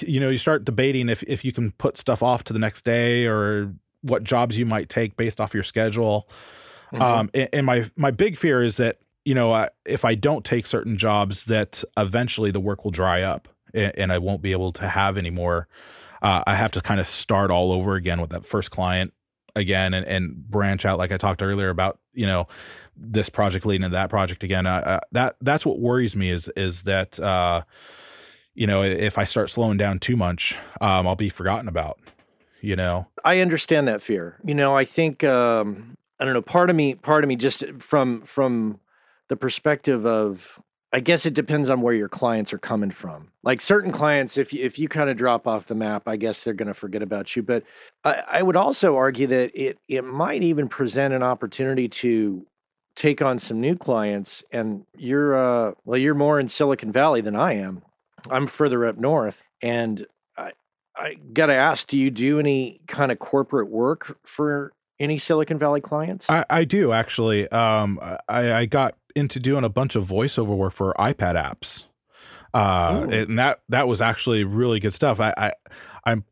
you 0.03 0.21
know 0.21 0.29
you 0.29 0.39
start 0.39 0.65
debating 0.65 1.09
if 1.09 1.23
if 1.23 1.45
you 1.45 1.53
can 1.53 1.73
put 1.73 1.97
stuff 1.97 2.23
off 2.23 2.45
to 2.45 2.53
the 2.53 2.59
next 2.59 2.85
day 2.85 3.27
or 3.27 3.73
what 4.03 4.25
jobs 4.25 4.59
you 4.59 4.67
might 4.67 4.89
take 4.89 5.17
based 5.17 5.41
off 5.41 5.55
your 5.55 5.65
schedule. 5.65 6.29
Mm-hmm. 6.93 7.03
Um, 7.03 7.31
and, 7.35 7.49
and, 7.53 7.67
my 7.67 7.91
my 7.97 8.11
big 8.11 8.39
fear 8.39 8.63
is 8.63 8.77
that 8.77 8.99
you 9.25 9.35
know 9.35 9.53
uh, 9.53 9.69
if 9.85 10.05
I 10.05 10.15
don't 10.15 10.45
take 10.45 10.67
certain 10.67 10.97
jobs, 10.97 11.45
that 11.45 11.83
eventually 11.97 12.51
the 12.51 12.61
work 12.61 12.85
will 12.85 12.93
dry 12.93 13.23
up 13.23 13.49
and, 13.75 13.93
and 13.97 14.13
I 14.13 14.19
won't 14.19 14.43
be 14.43 14.53
able 14.53 14.73
to 14.73 14.89
have 14.89 15.17
any 15.17 15.31
more. 15.31 15.69
Uh, 16.23 16.43
I 16.47 16.55
have 16.55 16.73
to 16.73 16.81
kind 16.81 17.01
of 17.01 17.07
start 17.07 17.51
all 17.51 17.73
over 17.73 17.95
again 17.95 18.21
with 18.21 18.31
that 18.31 18.47
first 18.47 18.71
client 18.71 19.13
again 19.55 19.95
and, 19.95 20.07
and 20.07 20.37
branch 20.49 20.85
out 20.85 20.99
like 20.99 21.11
I 21.11 21.17
talked 21.17 21.43
earlier 21.43 21.71
about 21.71 21.99
you 22.13 22.27
know 22.27 22.47
this 22.97 23.29
project 23.29 23.67
leading 23.67 23.91
to 23.91 23.95
that 23.95 24.11
project 24.11 24.45
again. 24.45 24.67
Uh, 24.67 24.83
uh, 24.87 25.01
that 25.13 25.37
that's 25.41 25.67
what 25.67 25.79
worries 25.79 26.15
me 26.17 26.31
is 26.31 26.49
is 26.57 26.83
that 26.83 27.19
uh, 27.21 27.63
you 28.55 28.67
know 28.67 28.83
if 28.83 29.19
I 29.19 29.25
start 29.25 29.51
slowing 29.51 29.77
down 29.77 29.99
too 29.99 30.17
much, 30.17 30.57
um, 30.81 31.07
I'll 31.07 31.17
be 31.17 31.29
forgotten 31.29 31.69
about 31.69 31.99
you 32.67 32.75
know? 32.75 33.07
I 33.25 33.39
understand 33.39 33.87
that 33.87 34.03
fear. 34.03 34.39
You 34.45 34.55
know 34.55 34.77
i 34.77 34.85
think 34.85 35.23
um 35.23 35.97
i 36.19 36.25
don't 36.25 36.35
know 36.35 36.43
part 36.43 36.69
of 36.69 36.77
me 36.77 36.95
part 36.95 37.23
of 37.23 37.29
me 37.29 37.37
just 37.37 37.65
from 37.79 38.23
from 38.23 38.81
the 39.29 39.37
perspective 39.37 40.05
of 40.05 40.61
i 40.93 41.01
guess 41.01 41.27
it 41.27 41.35
depends 41.35 41.71
on 41.71 41.81
where 41.81 41.95
your 41.95 42.09
clients 42.09 42.53
are 42.53 42.59
coming 42.59 42.91
from. 42.91 43.31
Like 43.45 43.61
certain 43.61 43.93
clients 43.93 44.37
if 44.37 44.53
you, 44.53 44.65
if 44.65 44.79
you 44.79 44.89
kind 44.89 45.09
of 45.09 45.17
drop 45.17 45.47
off 45.47 45.67
the 45.67 45.75
map 45.77 46.09
i 46.09 46.17
guess 46.17 46.43
they're 46.43 46.55
going 46.55 46.69
to 46.69 46.75
forget 46.75 47.03
about 47.03 47.37
you. 47.37 47.43
But 47.43 47.63
I, 48.05 48.25
I 48.27 48.43
would 48.43 48.57
also 48.57 48.97
argue 48.97 49.29
that 49.29 49.53
it 49.55 49.79
it 49.89 50.05
might 50.05 50.43
even 50.43 50.69
present 50.69 51.15
an 51.15 51.23
opportunity 51.23 51.89
to 51.89 52.47
take 52.97 53.23
on 53.23 53.39
some 53.39 53.61
new 53.61 53.77
clients 53.77 54.43
and 54.51 54.87
you're 54.97 55.37
uh 55.37 55.73
well 55.85 55.99
you're 55.99 56.15
more 56.15 56.41
in 56.41 56.49
silicon 56.49 56.91
valley 56.91 57.21
than 57.21 57.37
i 57.37 57.53
am. 57.53 57.83
I'm 58.29 58.49
further 58.49 58.85
up 58.87 58.97
north 58.99 59.43
and 59.63 60.05
I 60.97 61.15
got 61.33 61.47
to 61.47 61.55
ask, 61.55 61.87
do 61.87 61.99
you 61.99 62.11
do 62.11 62.39
any 62.39 62.81
kind 62.87 63.13
of 63.13 63.19
corporate 63.19 63.69
work 63.69 64.19
for 64.25 64.73
any 64.99 65.19
Silicon 65.19 65.59
Valley 65.59 65.81
clients? 65.81 66.29
I, 66.31 66.45
I 66.49 66.65
do 66.65 66.93
actually. 66.93 67.49
Um, 67.51 68.01
I, 68.29 68.53
I, 68.53 68.67
got 68.67 68.97
into 69.15 69.39
doing 69.39 69.65
a 69.65 69.69
bunch 69.69 69.95
of 69.95 70.07
voiceover 70.07 70.57
work 70.57 70.73
for 70.73 70.95
iPad 70.99 71.35
apps, 71.35 71.85
uh, 72.55 73.07
and 73.11 73.39
that 73.39 73.61
that 73.69 73.89
was 73.89 74.01
actually 74.01 74.45
really 74.45 74.81
good 74.81 74.95
stuff. 74.95 75.21
I, 75.21 75.35
I 75.37 75.53
I'm 76.05 76.25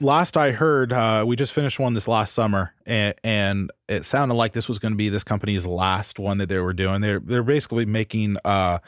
last 0.00 0.36
I 0.36 0.52
heard, 0.52 0.92
uh, 0.92 1.24
we 1.26 1.36
just 1.36 1.52
finished 1.52 1.78
one 1.78 1.94
this 1.94 2.08
last 2.08 2.34
summer, 2.34 2.74
and, 2.86 3.14
and 3.22 3.70
it 3.88 4.04
sounded 4.04 4.34
like 4.34 4.52
this 4.52 4.68
was 4.68 4.78
going 4.78 4.92
to 4.92 4.96
be 4.96 5.08
this 5.08 5.24
company's 5.24 5.66
last 5.66 6.18
one 6.18 6.38
that 6.38 6.48
they 6.48 6.58
were 6.58 6.72
doing. 6.72 7.00
They're 7.00 7.20
they're 7.20 7.42
basically 7.42 7.86
making 7.86 8.36
uh, 8.44 8.78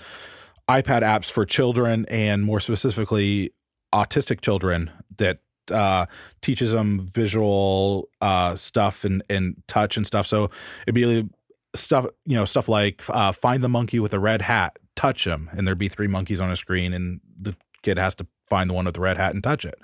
iPad 0.68 1.02
apps 1.02 1.30
for 1.30 1.44
children, 1.44 2.06
and 2.08 2.44
more 2.44 2.60
specifically, 2.60 3.52
autistic 3.94 4.40
children 4.40 4.90
that 5.16 5.38
uh, 5.70 6.06
teaches 6.42 6.72
them 6.72 7.00
visual 7.00 8.08
uh, 8.20 8.56
stuff 8.56 9.04
and 9.04 9.22
and 9.30 9.62
touch 9.66 9.96
and 9.96 10.06
stuff. 10.06 10.26
So 10.26 10.50
it'd 10.86 10.94
be 10.94 11.28
stuff 11.74 12.06
you 12.26 12.36
know 12.36 12.44
stuff 12.44 12.68
like 12.68 13.02
uh, 13.08 13.32
find 13.32 13.62
the 13.62 13.68
monkey 13.68 13.98
with 14.00 14.10
the 14.10 14.18
red 14.18 14.42
hat, 14.42 14.78
touch 14.96 15.26
him, 15.26 15.48
and 15.56 15.66
there'd 15.66 15.78
be 15.78 15.88
three 15.88 16.08
monkeys 16.08 16.40
on 16.40 16.50
a 16.50 16.56
screen, 16.56 16.92
and 16.92 17.20
the 17.40 17.56
kid 17.82 17.98
has 17.98 18.14
to 18.16 18.26
find 18.48 18.68
the 18.68 18.74
one 18.74 18.84
with 18.84 18.94
the 18.94 19.00
red 19.00 19.16
hat 19.16 19.34
and 19.34 19.42
touch 19.42 19.64
it, 19.64 19.78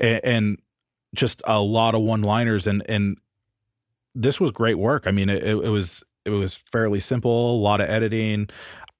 and, 0.00 0.20
and 0.24 0.58
just 1.14 1.42
a 1.46 1.60
lot 1.60 1.94
of 1.94 2.00
one 2.00 2.22
liners 2.22 2.66
and 2.66 2.82
and 2.88 3.18
this 4.14 4.40
was 4.40 4.50
great 4.50 4.78
work. 4.78 5.04
I 5.06 5.10
mean, 5.10 5.28
it, 5.28 5.42
it 5.42 5.70
was 5.70 6.02
it 6.24 6.30
was 6.30 6.54
fairly 6.54 7.00
simple, 7.00 7.56
a 7.56 7.60
lot 7.62 7.80
of 7.80 7.88
editing, 7.88 8.48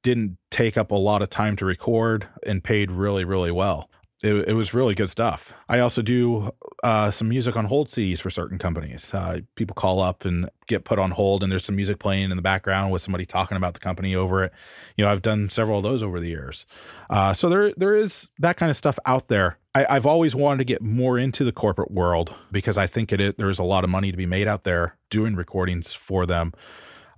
didn't 0.03 0.39
take 0.51 0.77
up 0.77 0.91
a 0.91 0.97
lot 0.97 1.23
of 1.23 1.31
time 1.31 1.57
to 1.57 1.65
record, 1.65 2.29
and 2.47 2.63
paid 2.63 2.91
really 2.91 3.25
really 3.25 3.51
well 3.51 3.89
it, 4.23 4.49
it 4.49 4.53
was 4.53 4.73
really 4.73 4.95
good 4.95 5.11
stuff. 5.11 5.53
I 5.69 5.81
also 5.81 6.01
do 6.01 6.53
uh, 6.85 7.11
some 7.11 7.29
music 7.29 7.57
on 7.57 7.65
hold 7.65 7.89
CDs 7.89 8.21
for 8.21 8.31
certain 8.31 8.57
companies. 8.57 9.13
Uh, 9.13 9.41
people 9.57 9.75
call 9.75 10.01
up 10.01 10.25
and 10.25 10.49
get 10.69 10.85
put 10.85 11.01
on 11.01 11.11
hold, 11.11 11.43
and 11.43 11.51
there's 11.51 11.65
some 11.65 11.75
music 11.75 11.99
playing 11.99 12.31
in 12.31 12.37
the 12.37 12.43
background 12.43 12.93
with 12.93 13.03
somebody 13.03 13.27
talking 13.27 13.57
about 13.57 13.75
the 13.75 13.81
company 13.81 14.15
over 14.15 14.45
it. 14.45 14.53
You 14.97 15.05
know, 15.05 15.11
I've 15.11 15.23
done 15.23 15.51
several 15.51 15.79
of 15.79 15.83
those 15.83 16.05
over 16.05 16.21
the 16.21 16.29
years. 16.29 16.67
Uh, 17.11 17.35
so 17.35 17.49
there 17.49 17.73
there 17.77 17.97
is 17.97 18.31
that 18.39 18.57
kind 18.57 18.71
of 18.71 18.77
stuff 18.77 18.99
out 19.07 19.27
there. 19.27 19.59
I, 19.75 19.95
have 19.95 20.07
always 20.07 20.35
wanted 20.37 20.59
to 20.59 20.65
get 20.65 20.83
more 20.83 21.19
into 21.19 21.45
the 21.45 21.53
corporate 21.53 21.91
world 21.91 22.35
because 22.53 22.77
I 22.77 22.87
think 22.87 23.11
it 23.11 23.21
is, 23.23 23.35
there's 23.37 23.59
a 23.59 23.65
lot 23.65 23.85
of 23.85 23.91
money 23.91 24.11
to 24.11 24.19
be 24.19 24.27
made 24.27 24.47
out 24.47 24.65
there 24.65 24.99
doing 25.09 25.35
recordings 25.35 25.95
for 25.95 26.27
them. 26.27 26.53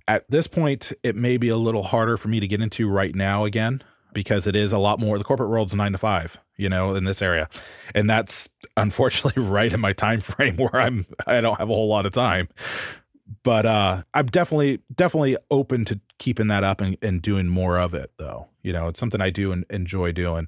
At 0.07 0.23
this 0.29 0.47
point, 0.47 0.93
it 1.03 1.17
may 1.17 1.35
be 1.35 1.49
a 1.49 1.57
little 1.57 1.83
harder 1.83 2.15
for 2.15 2.29
me 2.29 2.39
to 2.39 2.47
get 2.47 2.61
into 2.61 2.87
right 2.89 3.13
now 3.13 3.43
again 3.43 3.83
because 4.15 4.47
it 4.47 4.55
is 4.55 4.71
a 4.71 4.79
lot 4.79 4.99
more. 4.99 5.19
The 5.19 5.23
corporate 5.23 5.51
world's 5.51 5.75
nine 5.75 5.91
to 5.91 5.99
five, 5.99 6.39
you 6.57 6.67
know, 6.67 6.95
in 6.95 7.03
this 7.03 7.21
area, 7.21 7.47
and 7.93 8.09
that's 8.09 8.49
unfortunately 8.75 9.43
right 9.43 9.71
in 9.71 9.79
my 9.79 9.93
time 9.93 10.21
frame 10.21 10.57
where 10.57 10.75
I'm. 10.75 11.05
I 11.27 11.41
don't 11.41 11.59
have 11.59 11.69
a 11.69 11.73
whole 11.73 11.87
lot 11.87 12.07
of 12.07 12.13
time, 12.13 12.49
but 13.43 13.67
uh, 13.67 14.01
I'm 14.15 14.25
definitely 14.25 14.79
definitely 14.95 15.37
open 15.51 15.85
to 15.85 15.99
keeping 16.17 16.47
that 16.47 16.63
up 16.63 16.81
and, 16.81 16.97
and 17.03 17.21
doing 17.21 17.47
more 17.47 17.77
of 17.77 17.93
it. 17.93 18.11
Though, 18.17 18.47
you 18.63 18.73
know, 18.73 18.87
it's 18.87 18.99
something 18.99 19.21
I 19.21 19.29
do 19.29 19.51
and 19.51 19.65
enjoy 19.69 20.11
doing. 20.11 20.47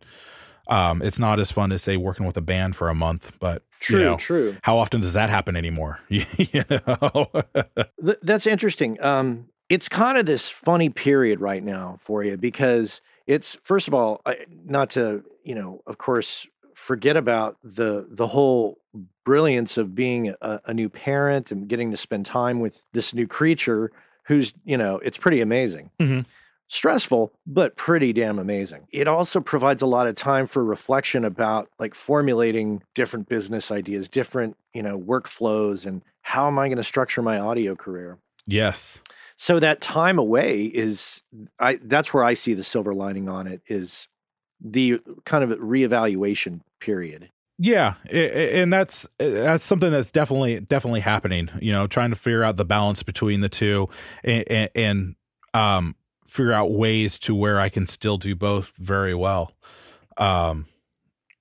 Um, 0.70 1.02
it's 1.02 1.20
not 1.20 1.40
as 1.40 1.52
fun 1.52 1.72
as 1.72 1.82
say 1.82 1.96
working 1.96 2.26
with 2.26 2.36
a 2.36 2.42
band 2.42 2.76
for 2.76 2.90
a 2.90 2.96
month, 2.96 3.32
but 3.40 3.64
true, 3.80 4.00
you 4.00 4.06
know, 4.06 4.18
true. 4.18 4.58
How 4.64 4.80
often 4.80 5.00
does 5.00 5.14
that 5.14 5.30
happen 5.30 5.56
anymore? 5.56 6.00
you 6.10 6.26
know, 6.70 7.30
that's 8.22 8.48
interesting. 8.48 9.02
Um, 9.02 9.50
it's 9.70 9.90
kind 9.90 10.18
of 10.18 10.26
this 10.26 10.50
funny 10.50 10.90
period 10.90 11.42
right 11.42 11.64
now 11.64 11.98
for 12.00 12.24
you 12.24 12.38
because 12.38 13.02
it's 13.28 13.58
first 13.64 13.88
of 13.88 13.94
all 13.94 14.22
not 14.66 14.90
to 14.92 15.24
you 15.44 15.54
know 15.54 15.82
of 15.86 15.98
course 15.98 16.48
forget 16.74 17.18
about 17.18 17.58
the 17.64 18.08
the 18.10 18.28
whole 18.28 18.80
brilliance 19.26 19.78
of 19.78 19.94
being 19.94 20.34
a, 20.42 20.62
a, 20.66 20.74
new 20.74 20.90
parent 20.90 21.52
and 21.52 21.68
getting 21.68 21.92
to 21.92 21.98
spend 21.98 22.26
time 22.26 22.60
with 22.60 22.86
this 22.94 23.14
new 23.14 23.28
creature 23.28 23.92
who's 24.26 24.54
you 24.64 24.78
know 24.78 24.98
it's 25.00 25.18
pretty 25.18 25.42
amazing. 25.42 25.92
Mm-hmm. 26.00 26.22
stressful 26.70 27.32
but 27.46 27.76
pretty 27.76 28.14
damn 28.14 28.40
amazing. 28.40 28.88
It 28.92 29.08
also 29.08 29.42
provides 29.42 29.82
a 29.82 29.88
lot 29.88 30.08
of 30.08 30.16
time 30.16 30.48
for 30.48 30.64
reflection 30.64 31.26
about 31.26 31.70
like 31.80 31.94
formulating 31.94 32.84
different 32.96 33.28
business 33.28 33.72
ideas 33.72 34.08
different 34.08 34.56
you 34.74 34.84
know 34.84 34.98
workflows 35.00 35.86
and 35.86 36.04
how 36.22 36.48
am 36.48 36.60
i 36.60 36.68
going 36.68 36.78
to 36.78 36.84
structure 36.84 37.22
my 37.22 37.40
audio 37.40 37.76
career? 37.76 38.18
Yes 38.46 39.02
so 39.38 39.60
that 39.60 39.82
time 39.82 40.18
away 40.18 40.64
is 40.64 41.22
I 41.60 41.80
that's 41.84 42.14
where 42.14 42.24
I 42.24 42.34
see 42.34 42.56
the 42.56 42.64
silver 42.64 42.94
lining 42.94 43.30
on 43.30 43.48
it 43.48 43.62
is 43.68 44.08
the 44.60 45.00
kind 45.26 45.44
of 45.44 45.58
reevaluation 45.60 46.62
period. 46.80 47.30
Yeah, 47.60 47.96
and 48.12 48.74
that's 48.74 49.08
that's 49.20 49.64
something 49.64 49.92
that's 49.92 50.12
definitely 50.12 50.60
definitely 50.60 51.00
happening. 51.00 51.50
You 51.62 51.72
know, 51.72 51.88
trying 51.88 52.10
to 52.10 52.16
figure 52.16 52.44
out 52.44 52.58
the 52.58 52.66
balance 52.66 53.04
between 53.04 53.42
the 53.42 53.50
two, 53.50 53.90
and, 54.24 54.70
and 54.76 55.16
um, 55.54 55.96
figure 56.28 56.54
out 56.54 56.72
ways 56.72 57.18
to 57.20 57.34
where 57.34 57.60
I 57.60 57.70
can 57.70 57.88
still 57.88 58.18
do 58.18 58.36
both 58.36 58.74
very 58.78 59.16
well. 59.16 59.54
Um, 60.18 60.66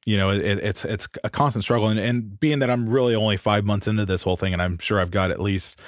you 0.06 0.16
know, 0.16 0.30
it, 0.30 0.40
it's 0.42 0.84
it's 0.84 1.08
a 1.24 1.28
constant 1.28 1.64
struggle, 1.64 1.88
and, 1.88 1.98
and 1.98 2.38
being 2.40 2.60
that 2.60 2.70
I'm 2.70 2.88
really 2.88 3.14
only 3.14 3.36
five 3.36 3.64
months 3.64 3.86
into 3.86 4.06
this 4.06 4.22
whole 4.22 4.36
thing, 4.36 4.52
and 4.52 4.62
I'm 4.62 4.78
sure 4.78 5.00
I've 5.00 5.10
got 5.10 5.30
at 5.30 5.40
least 5.40 5.80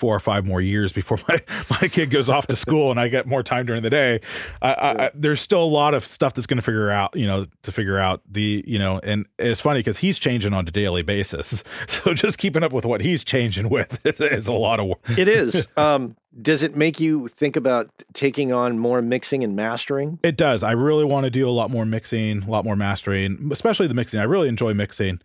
four 0.00 0.16
or 0.16 0.20
five 0.20 0.46
more 0.46 0.62
years 0.62 0.94
before 0.94 1.18
my, 1.28 1.38
my 1.68 1.86
kid 1.86 2.08
goes 2.08 2.30
off 2.30 2.46
to 2.46 2.56
school 2.56 2.90
and 2.90 2.98
I 2.98 3.08
get 3.08 3.26
more 3.26 3.42
time 3.42 3.66
during 3.66 3.82
the 3.82 3.90
day. 3.90 4.20
I, 4.62 4.72
I, 4.72 5.10
there's 5.14 5.42
still 5.42 5.62
a 5.62 5.68
lot 5.68 5.92
of 5.92 6.06
stuff 6.06 6.32
that's 6.32 6.46
going 6.46 6.56
to 6.56 6.62
figure 6.62 6.90
out, 6.90 7.14
you 7.14 7.26
know, 7.26 7.44
to 7.62 7.70
figure 7.70 7.98
out 7.98 8.22
the, 8.26 8.64
you 8.66 8.78
know, 8.78 8.98
and 9.04 9.26
it's 9.38 9.60
funny 9.60 9.80
because 9.80 9.98
he's 9.98 10.18
changing 10.18 10.54
on 10.54 10.66
a 10.66 10.70
daily 10.70 11.02
basis. 11.02 11.62
So 11.86 12.14
just 12.14 12.38
keeping 12.38 12.62
up 12.62 12.72
with 12.72 12.84
what 12.84 13.00
he's 13.00 13.24
changing 13.24 13.68
with 13.68 14.04
is, 14.06 14.20
is 14.20 14.48
a 14.48 14.52
lot 14.52 14.80
of 14.80 14.86
work. 14.86 15.18
It 15.18 15.28
is. 15.28 15.66
Um, 15.76 16.16
does 16.40 16.62
it 16.62 16.76
make 16.76 17.00
you 17.00 17.28
think 17.28 17.56
about 17.56 17.90
taking 18.12 18.52
on 18.52 18.78
more 18.78 19.02
mixing 19.02 19.42
and 19.42 19.56
mastering? 19.56 20.18
It 20.22 20.36
does. 20.36 20.62
I 20.62 20.72
really 20.72 21.04
want 21.04 21.24
to 21.24 21.30
do 21.30 21.48
a 21.48 21.50
lot 21.50 21.70
more 21.70 21.84
mixing, 21.84 22.44
a 22.44 22.50
lot 22.50 22.64
more 22.64 22.76
mastering, 22.76 23.50
especially 23.52 23.88
the 23.88 23.94
mixing. 23.94 24.20
I 24.20 24.24
really 24.24 24.48
enjoy 24.48 24.72
mixing. 24.72 25.20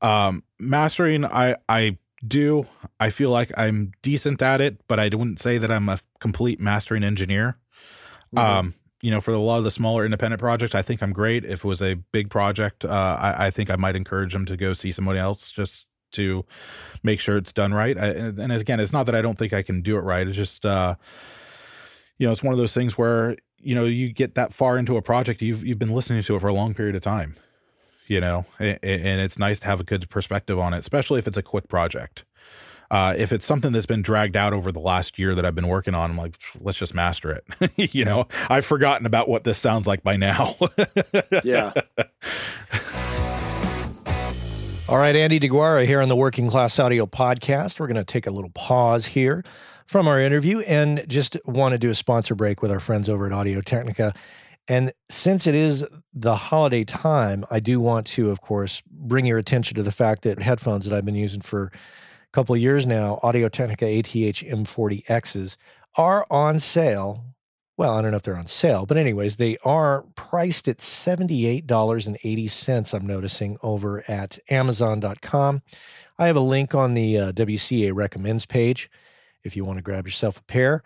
Um, 0.00 0.42
mastering, 0.58 1.24
I, 1.24 1.56
I 1.68 1.98
do. 2.26 2.66
I 3.00 3.10
feel 3.10 3.30
like 3.30 3.52
I'm 3.56 3.92
decent 4.02 4.42
at 4.42 4.60
it, 4.60 4.80
but 4.88 5.00
I 5.00 5.04
wouldn't 5.04 5.40
say 5.40 5.58
that 5.58 5.70
I'm 5.70 5.88
a 5.88 6.00
complete 6.20 6.60
mastering 6.60 7.04
engineer. 7.04 7.58
Mm-hmm. 8.34 8.38
Um, 8.38 8.74
you 9.02 9.10
know, 9.10 9.20
for 9.20 9.32
a 9.32 9.38
lot 9.38 9.58
of 9.58 9.64
the 9.64 9.70
smaller 9.70 10.04
independent 10.04 10.40
projects, 10.40 10.74
I 10.74 10.82
think 10.82 11.02
I'm 11.02 11.12
great. 11.12 11.44
If 11.44 11.64
it 11.64 11.68
was 11.68 11.82
a 11.82 11.94
big 11.94 12.30
project, 12.30 12.84
uh, 12.84 13.16
I, 13.20 13.46
I 13.46 13.50
think 13.50 13.70
I 13.70 13.76
might 13.76 13.96
encourage 13.96 14.32
them 14.32 14.46
to 14.46 14.56
go 14.56 14.72
see 14.72 14.90
somebody 14.90 15.18
else 15.18 15.52
just 15.52 15.86
to 16.12 16.44
make 17.02 17.20
sure 17.20 17.36
it's 17.36 17.52
done 17.52 17.74
right. 17.74 17.96
I, 17.98 18.06
and 18.06 18.52
again, 18.52 18.80
it's 18.80 18.92
not 18.92 19.06
that 19.06 19.14
I 19.14 19.22
don't 19.22 19.38
think 19.38 19.52
I 19.52 19.62
can 19.62 19.82
do 19.82 19.96
it 19.96 20.00
right. 20.00 20.26
It's 20.26 20.36
just, 20.36 20.64
uh, 20.64 20.96
you 22.18 22.26
know, 22.26 22.32
it's 22.32 22.42
one 22.42 22.52
of 22.52 22.58
those 22.58 22.72
things 22.72 22.96
where 22.96 23.36
you 23.58 23.74
know 23.74 23.84
you 23.84 24.12
get 24.12 24.34
that 24.34 24.54
far 24.54 24.78
into 24.78 24.96
a 24.96 25.02
project, 25.02 25.42
you've 25.42 25.64
you've 25.64 25.78
been 25.78 25.92
listening 25.92 26.22
to 26.22 26.36
it 26.36 26.40
for 26.40 26.48
a 26.48 26.54
long 26.54 26.74
period 26.74 26.94
of 26.94 27.02
time, 27.02 27.36
you 28.08 28.20
know, 28.20 28.46
and, 28.58 28.78
and 28.82 29.20
it's 29.20 29.38
nice 29.38 29.60
to 29.60 29.66
have 29.66 29.80
a 29.80 29.84
good 29.84 30.08
perspective 30.10 30.58
on 30.58 30.74
it, 30.74 30.78
especially 30.78 31.18
if 31.18 31.26
it's 31.26 31.36
a 31.36 31.42
quick 31.42 31.68
project. 31.68 32.24
Uh, 32.90 33.14
if 33.16 33.32
it's 33.32 33.44
something 33.44 33.72
that's 33.72 33.86
been 33.86 34.02
dragged 34.02 34.36
out 34.36 34.52
over 34.52 34.70
the 34.70 34.80
last 34.80 35.18
year 35.18 35.34
that 35.34 35.44
I've 35.44 35.54
been 35.54 35.66
working 35.68 35.94
on, 35.94 36.10
I'm 36.10 36.16
like, 36.16 36.38
let's 36.60 36.78
just 36.78 36.94
master 36.94 37.32
it. 37.32 37.92
you 37.94 38.04
know, 38.04 38.28
I've 38.48 38.64
forgotten 38.64 39.06
about 39.06 39.28
what 39.28 39.44
this 39.44 39.58
sounds 39.58 39.86
like 39.86 40.02
by 40.02 40.16
now. 40.16 40.56
yeah. 41.42 41.72
All 44.88 44.98
right, 44.98 45.16
Andy 45.16 45.40
DeGuara 45.40 45.84
here 45.84 46.00
on 46.00 46.08
the 46.08 46.14
Working 46.14 46.48
Class 46.48 46.78
Audio 46.78 47.06
Podcast. 47.06 47.80
We're 47.80 47.88
going 47.88 47.96
to 47.96 48.04
take 48.04 48.28
a 48.28 48.30
little 48.30 48.50
pause 48.50 49.06
here 49.06 49.44
from 49.86 50.06
our 50.06 50.20
interview 50.20 50.60
and 50.60 51.04
just 51.08 51.36
want 51.44 51.72
to 51.72 51.78
do 51.78 51.90
a 51.90 51.94
sponsor 51.94 52.36
break 52.36 52.62
with 52.62 52.70
our 52.70 52.78
friends 52.78 53.08
over 53.08 53.26
at 53.26 53.32
Audio 53.32 53.60
Technica. 53.60 54.14
And 54.68 54.92
since 55.08 55.46
it 55.46 55.54
is 55.54 55.86
the 56.12 56.36
holiday 56.36 56.84
time, 56.84 57.44
I 57.50 57.60
do 57.60 57.80
want 57.80 58.06
to, 58.08 58.30
of 58.30 58.40
course, 58.40 58.82
bring 58.90 59.26
your 59.26 59.38
attention 59.38 59.76
to 59.76 59.82
the 59.82 59.92
fact 59.92 60.22
that 60.22 60.40
headphones 60.40 60.84
that 60.84 60.96
I've 60.96 61.04
been 61.04 61.14
using 61.14 61.40
for 61.40 61.64
a 61.64 61.70
couple 62.32 62.54
of 62.54 62.60
years 62.60 62.84
now, 62.84 63.20
Audio 63.22 63.48
Technica 63.48 63.86
ATH 63.86 64.12
M40Xs 64.12 65.56
are 65.94 66.26
on 66.30 66.58
sale. 66.58 67.24
Well, 67.76 67.94
I 67.94 68.02
don't 68.02 68.10
know 68.10 68.16
if 68.16 68.24
they're 68.24 68.36
on 68.36 68.48
sale, 68.48 68.86
but 68.86 68.96
anyways, 68.96 69.36
they 69.36 69.56
are 69.64 70.04
priced 70.16 70.66
at 70.66 70.78
$78.80, 70.78 72.94
I'm 72.94 73.06
noticing 73.06 73.58
over 73.62 74.02
at 74.08 74.38
Amazon.com. 74.50 75.62
I 76.18 76.26
have 76.26 76.36
a 76.36 76.40
link 76.40 76.74
on 76.74 76.94
the 76.94 77.18
uh, 77.18 77.32
WCA 77.32 77.92
recommends 77.94 78.46
page 78.46 78.90
if 79.44 79.54
you 79.54 79.64
want 79.64 79.78
to 79.78 79.82
grab 79.82 80.06
yourself 80.06 80.38
a 80.38 80.42
pair. 80.44 80.82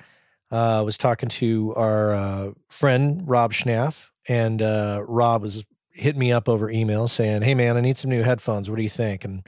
Uh, 0.50 0.82
was 0.84 0.98
talking 0.98 1.28
to 1.28 1.72
our 1.76 2.12
uh, 2.12 2.50
friend 2.68 3.22
Rob 3.26 3.52
Schnapf, 3.52 4.10
and 4.28 4.60
uh, 4.60 5.02
Rob 5.06 5.42
was 5.42 5.64
hitting 5.92 6.18
me 6.18 6.32
up 6.32 6.48
over 6.48 6.70
email 6.70 7.06
saying, 7.06 7.42
Hey, 7.42 7.54
man, 7.54 7.76
I 7.76 7.80
need 7.80 7.98
some 7.98 8.10
new 8.10 8.22
headphones. 8.22 8.68
What 8.68 8.76
do 8.76 8.82
you 8.82 8.90
think? 8.90 9.24
And 9.24 9.46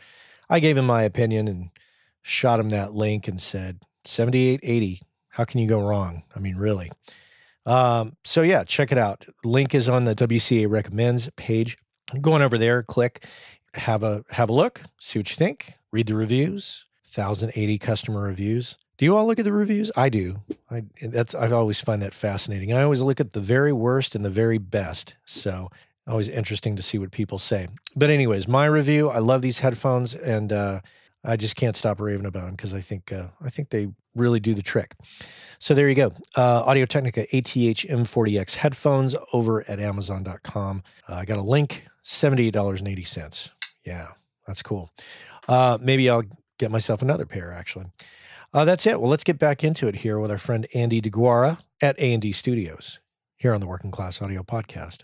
I 0.49 0.61
gave 0.61 0.77
him 0.77 0.87
my 0.87 1.03
opinion, 1.03 1.49
and 1.49 1.71
shot 2.23 2.61
him 2.61 2.71
that 2.71 2.95
link 2.95 3.29
and 3.29 3.41
said 3.41 3.81
7880 4.05 5.03
how 5.33 5.45
can 5.45 5.61
you 5.61 5.67
go 5.67 5.81
wrong? 5.81 6.23
I 6.37 6.39
mean 6.39 6.57
really. 6.57 6.91
Um, 7.67 8.17
so 8.25 8.43
yeah 8.43 8.65
check 8.65 8.93
it 8.93 8.99
out. 8.99 9.27
Link 9.45 9.75
is 9.75 9.89
on 9.89 10.05
the 10.05 10.15
wca 10.15 10.69
recommends 10.69 11.29
page. 11.37 11.77
Going 12.21 12.43
over 12.43 12.59
there 12.59 12.83
click 12.83 13.27
have 13.75 14.03
a 14.03 14.25
have 14.31 14.51
a 14.51 14.53
look 14.53 14.83
see 15.01 15.19
what 15.19 15.31
you 15.31 15.37
think 15.37 15.73
read 15.93 16.07
the 16.07 16.15
reviews 16.15 16.85
1080 17.17 17.79
customer 17.79 18.23
reviews 18.23 18.77
do 18.99 19.05
you 19.05 19.17
all 19.17 19.27
look 19.27 19.39
at 19.39 19.45
the 19.45 19.53
reviews 19.53 19.91
i 19.97 20.09
do 20.09 20.41
i 20.71 20.83
that's 21.03 21.35
i've 21.35 21.53
always 21.53 21.81
find 21.81 22.03
that 22.03 22.15
fascinating 22.15 22.73
i 22.73 22.83
always 22.83 23.03
look 23.03 23.21
at 23.21 23.33
the 23.33 23.41
very 23.41 23.73
worst 23.73 24.15
and 24.15 24.25
the 24.25 24.31
very 24.31 24.59
best 24.59 25.15
so 25.25 25.71
always 26.07 26.29
interesting 26.29 26.75
to 26.75 26.83
see 26.83 26.99
what 26.99 27.11
people 27.11 27.39
say 27.39 27.69
but 27.95 28.11
anyways 28.11 28.49
my 28.49 28.67
review 28.67 29.09
i 29.11 29.19
love 29.19 29.43
these 29.43 29.61
headphones 29.61 30.15
and 30.15 30.53
uh 30.53 30.81
I 31.25 31.37
just 31.37 31.57
can't 31.57 31.77
stop 31.77 32.01
raving 32.01 32.27
about 32.27 32.47
them 32.47 32.57
because 32.57 32.75
I 32.75 32.81
think 32.81 33.13
uh, 33.13 33.27
I 33.41 33.51
think 33.51 33.71
they 33.71 33.89
really 34.15 34.41
do 34.41 34.55
the 34.55 34.63
trick. 34.63 34.97
So 35.59 35.75
there 35.75 35.89
you 35.89 35.95
go. 35.95 36.13
Uh, 36.37 36.63
Audio 36.65 36.85
Technica 36.85 37.23
ATH 37.35 37.55
M40X 37.55 38.55
headphones 38.57 39.15
over 39.33 39.69
at 39.71 39.79
Amazon.com. 39.79 40.83
Uh, 41.09 41.15
I 41.15 41.25
got 41.25 41.39
a 41.39 41.43
link, 41.43 41.85
$78.80. 42.05 43.51
Yeah, 43.85 44.09
that's 44.47 44.63
cool. 44.63 44.91
Uh, 45.47 45.79
maybe 45.81 46.11
I'll 46.11 46.25
get 46.63 46.71
myself 46.71 47.03
another 47.03 47.27
pair 47.27 47.53
actually. 47.53 47.87
Uh, 48.55 48.65
that's 48.65 48.87
it. 48.87 49.01
Well, 49.01 49.11
let's 49.11 49.25
get 49.25 49.39
back 49.39 49.65
into 49.65 49.89
it 49.89 49.97
here 49.97 50.19
with 50.21 50.31
our 50.31 50.39
friend 50.39 50.67
Andy 50.75 51.01
DeGuara 51.01 51.59
at 51.81 51.97
A&D 51.99 52.33
Studios 52.33 53.01
here 53.37 53.53
on 53.53 53.61
the 53.61 53.67
Working 53.67 53.91
Class 53.91 54.23
Audio 54.23 54.43
Podcast. 54.45 55.01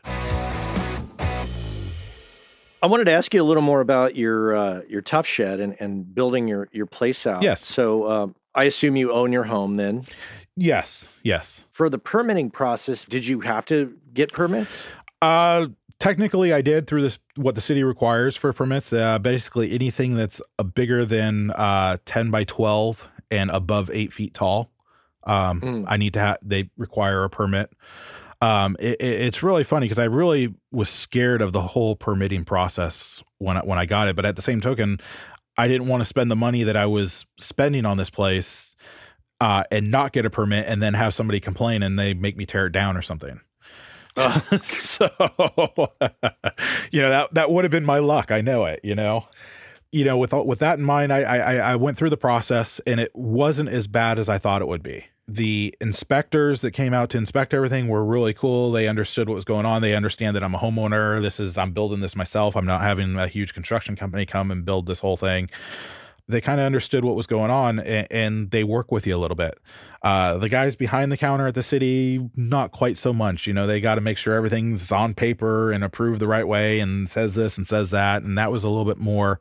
I 2.80 2.86
wanted 2.86 3.06
to 3.06 3.12
ask 3.12 3.34
you 3.34 3.42
a 3.42 3.44
little 3.44 3.62
more 3.62 3.80
about 3.80 4.14
your 4.14 4.54
uh, 4.54 4.82
your 4.88 5.00
Tuff 5.00 5.26
Shed 5.26 5.58
and, 5.58 5.74
and 5.80 6.14
building 6.14 6.46
your 6.46 6.68
your 6.70 6.86
place 6.86 7.26
out. 7.26 7.42
Yes. 7.42 7.64
So 7.64 8.08
um, 8.08 8.36
I 8.54 8.64
assume 8.64 8.94
you 8.94 9.10
own 9.10 9.32
your 9.32 9.42
home 9.44 9.74
then. 9.74 10.06
Yes. 10.54 11.08
Yes. 11.24 11.64
For 11.70 11.90
the 11.90 11.98
permitting 11.98 12.50
process, 12.50 13.02
did 13.02 13.26
you 13.26 13.40
have 13.40 13.64
to 13.66 13.96
get 14.14 14.32
permits? 14.32 14.86
Uh, 15.20 15.66
technically, 15.98 16.52
I 16.52 16.62
did 16.62 16.86
through 16.86 17.02
this 17.02 17.18
what 17.38 17.54
the 17.54 17.60
city 17.60 17.82
requires 17.82 18.36
for 18.36 18.52
permits. 18.52 18.92
Uh, 18.92 19.18
basically, 19.18 19.72
anything 19.72 20.14
that's 20.14 20.40
bigger 20.74 21.04
than 21.04 21.50
uh, 21.52 21.98
ten 22.04 22.30
by 22.30 22.44
twelve 22.44 23.08
and 23.30 23.50
above 23.50 23.90
eight 23.92 24.12
feet 24.12 24.34
tall, 24.34 24.70
um, 25.24 25.60
mm. 25.60 25.84
I 25.88 25.96
need 25.96 26.14
to 26.14 26.20
have. 26.20 26.38
They 26.42 26.70
require 26.76 27.24
a 27.24 27.30
permit 27.30 27.72
um, 28.40 28.76
it, 28.78 29.00
it's 29.00 29.42
really 29.42 29.64
funny 29.64 29.86
because 29.86 29.98
I 29.98 30.04
really 30.04 30.54
was 30.70 30.88
scared 30.88 31.42
of 31.42 31.52
the 31.52 31.62
whole 31.62 31.96
permitting 31.96 32.44
process 32.44 33.22
when 33.38 33.56
I, 33.56 33.60
when 33.60 33.78
I 33.78 33.86
got 33.86 34.08
it, 34.08 34.16
but 34.16 34.24
at 34.24 34.36
the 34.36 34.42
same 34.42 34.60
token, 34.60 35.00
I 35.56 35.66
didn't 35.66 35.88
want 35.88 36.02
to 36.02 36.04
spend 36.04 36.30
the 36.30 36.36
money 36.36 36.62
that 36.62 36.76
I 36.76 36.86
was 36.86 37.26
spending 37.38 37.84
on 37.84 37.96
this 37.96 38.10
place 38.10 38.76
uh, 39.40 39.64
and 39.70 39.90
not 39.90 40.12
get 40.12 40.26
a 40.26 40.30
permit, 40.30 40.66
and 40.68 40.82
then 40.82 40.94
have 40.94 41.14
somebody 41.14 41.40
complain 41.40 41.82
and 41.82 41.98
they 41.98 42.14
make 42.14 42.36
me 42.36 42.46
tear 42.46 42.66
it 42.66 42.72
down 42.72 42.96
or 42.96 43.02
something. 43.02 43.40
So, 44.62 45.08
you 46.90 47.00
know 47.00 47.10
that 47.10 47.28
that 47.32 47.50
would 47.50 47.64
have 47.64 47.70
been 47.70 47.84
my 47.84 47.98
luck. 47.98 48.30
I 48.30 48.40
know 48.40 48.64
it. 48.66 48.80
You 48.82 48.94
know, 48.94 49.26
you 49.92 50.04
know 50.04 50.16
with 50.16 50.32
with 50.32 50.58
that 50.60 50.78
in 50.78 50.84
mind, 50.84 51.12
I 51.12 51.22
I, 51.22 51.54
I 51.56 51.76
went 51.76 51.96
through 51.96 52.10
the 52.10 52.16
process 52.16 52.80
and 52.86 53.00
it 53.00 53.14
wasn't 53.14 53.68
as 53.68 53.86
bad 53.86 54.18
as 54.18 54.28
I 54.28 54.38
thought 54.38 54.62
it 54.62 54.68
would 54.68 54.82
be 54.82 55.04
the 55.28 55.74
inspectors 55.82 56.62
that 56.62 56.70
came 56.70 56.94
out 56.94 57.10
to 57.10 57.18
inspect 57.18 57.52
everything 57.52 57.86
were 57.86 58.02
really 58.02 58.32
cool. 58.32 58.72
They 58.72 58.88
understood 58.88 59.28
what 59.28 59.34
was 59.34 59.44
going 59.44 59.66
on. 59.66 59.82
They 59.82 59.94
understand 59.94 60.34
that 60.34 60.42
I'm 60.42 60.54
a 60.54 60.58
homeowner. 60.58 61.20
This 61.20 61.38
is 61.38 61.58
I'm 61.58 61.72
building 61.72 62.00
this 62.00 62.16
myself. 62.16 62.56
I'm 62.56 62.64
not 62.64 62.80
having 62.80 63.14
a 63.16 63.28
huge 63.28 63.52
construction 63.52 63.94
company 63.94 64.24
come 64.24 64.50
and 64.50 64.64
build 64.64 64.86
this 64.86 65.00
whole 65.00 65.18
thing. 65.18 65.50
They 66.28 66.40
kind 66.40 66.60
of 66.60 66.66
understood 66.66 67.04
what 67.04 67.16
was 67.16 67.26
going 67.26 67.50
on 67.50 67.78
and, 67.80 68.06
and, 68.10 68.50
they 68.50 68.62
work 68.62 68.92
with 68.92 69.06
you 69.06 69.16
a 69.16 69.18
little 69.18 69.34
bit. 69.34 69.58
Uh, 70.02 70.38
the 70.38 70.48
guys 70.48 70.76
behind 70.76 71.10
the 71.10 71.16
counter 71.16 71.46
at 71.46 71.54
the 71.54 71.62
city, 71.62 72.28
not 72.36 72.70
quite 72.70 72.96
so 72.96 73.12
much. 73.12 73.46
You 73.46 73.54
know, 73.54 73.66
they 73.66 73.80
got 73.80 73.94
to 73.96 74.00
make 74.00 74.18
sure 74.18 74.34
everything's 74.34 74.92
on 74.92 75.14
paper 75.14 75.72
and 75.72 75.82
approved 75.82 76.20
the 76.20 76.28
right 76.28 76.46
way 76.46 76.80
and 76.80 77.08
says 77.08 77.34
this 77.34 77.56
and 77.56 77.66
says 77.66 77.90
that. 77.90 78.22
And 78.22 78.36
that 78.36 78.52
was 78.52 78.64
a 78.64 78.68
little 78.68 78.84
bit 78.84 78.98
more 78.98 79.40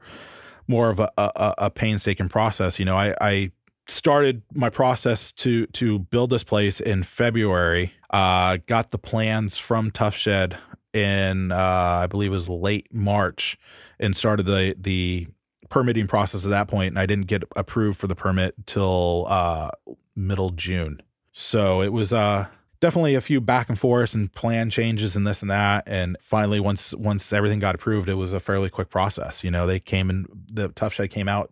more 0.68 0.90
of 0.90 1.00
a, 1.00 1.10
a, 1.18 1.54
a 1.58 1.70
painstaking 1.70 2.30
process. 2.30 2.80
You 2.80 2.86
know, 2.86 2.98
I, 2.98 3.16
I 3.22 3.52
started 3.88 4.42
my 4.54 4.70
process 4.70 5.32
to 5.32 5.66
to 5.68 6.00
build 6.00 6.30
this 6.30 6.44
place 6.44 6.80
in 6.80 7.04
February. 7.04 7.94
Uh, 8.10 8.58
got 8.68 8.92
the 8.92 8.98
plans 8.98 9.58
from 9.58 9.92
Tuff 9.92 10.16
Shed 10.16 10.58
in 10.94 11.52
uh, 11.52 11.56
I 12.04 12.08
believe 12.08 12.32
it 12.32 12.36
was 12.36 12.50
late 12.50 12.94
March, 12.94 13.58
and 14.00 14.16
started 14.16 14.46
the 14.46 14.76
the 14.80 15.28
permitting 15.70 16.08
process 16.08 16.44
at 16.44 16.50
that. 16.52 16.72
And 16.72 17.00
I 17.00 17.06
didn't 17.06 17.28
get 17.28 17.44
approved 17.56 18.00
for 18.00 18.08
the 18.08 18.16
permit 18.16 18.56
till 18.66 19.26
uh, 19.28 19.72
middle 20.16 20.52
June. 20.52 21.02
So 21.34 21.82
it 21.82 21.94
was 21.94 22.14
uh, 22.14 22.48
definitely 22.80 23.16
a 23.16 23.22
few 23.22 23.40
back 23.40 23.70
and 23.70 23.78
forths 23.78 24.14
and 24.14 24.32
plan 24.34 24.70
changes 24.70 25.16
and 25.16 25.26
this 25.26 25.42
and 25.42 25.52
that. 25.52 25.84
And 25.86 26.18
finally, 26.22 26.60
once 26.60 26.94
once 26.96 27.32
everything 27.32 27.60
got 27.60 27.76
approved, 27.76 28.10
it 28.10 28.16
was 28.16 28.34
a 28.34 28.40
fairly 28.40 28.70
quick 28.70 28.90
process. 28.90 29.44
You 29.44 29.52
know, 29.52 29.68
they 29.68 29.80
came 29.80 30.10
and 30.10 30.26
the 30.52 30.70
Tuff 30.70 30.94
Shed 30.94 31.12
came 31.12 31.28
out 31.28 31.52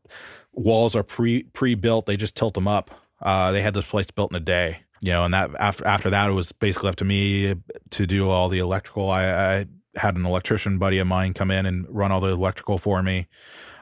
walls 0.56 0.96
are 0.96 1.04
pre 1.04 1.44
pre 1.44 1.76
built. 1.76 2.06
They 2.06 2.18
just 2.18 2.36
tilt 2.36 2.54
them 2.54 2.68
up. 2.68 2.92
Uh, 3.22 3.52
they 3.52 3.62
had 3.62 3.74
this 3.74 3.86
place 3.86 4.10
built 4.12 4.32
in 4.32 4.38
a 4.38 4.42
day, 4.42 4.80
you 5.02 5.12
know, 5.12 5.24
and 5.24 5.34
that 5.34 5.52
after 5.60 5.86
after 5.86 6.10
that, 6.10 6.30
it 6.30 6.34
was 6.34 6.52
basically 6.52 6.90
up 6.90 6.96
to 6.98 7.06
me 7.06 7.56
to 7.92 8.08
do 8.08 8.30
all 8.30 8.50
the 8.50 8.60
electrical. 8.60 9.10
I, 9.10 9.26
I 9.26 9.66
had 9.96 10.16
an 10.16 10.26
electrician 10.26 10.78
buddy 10.78 10.98
of 11.00 11.08
mine 11.08 11.34
come 11.34 11.52
in 11.52 11.66
and 11.66 11.86
run 11.90 12.12
all 12.12 12.22
the 12.22 12.30
electrical 12.30 12.78
for 12.78 13.02
me. 13.02 13.28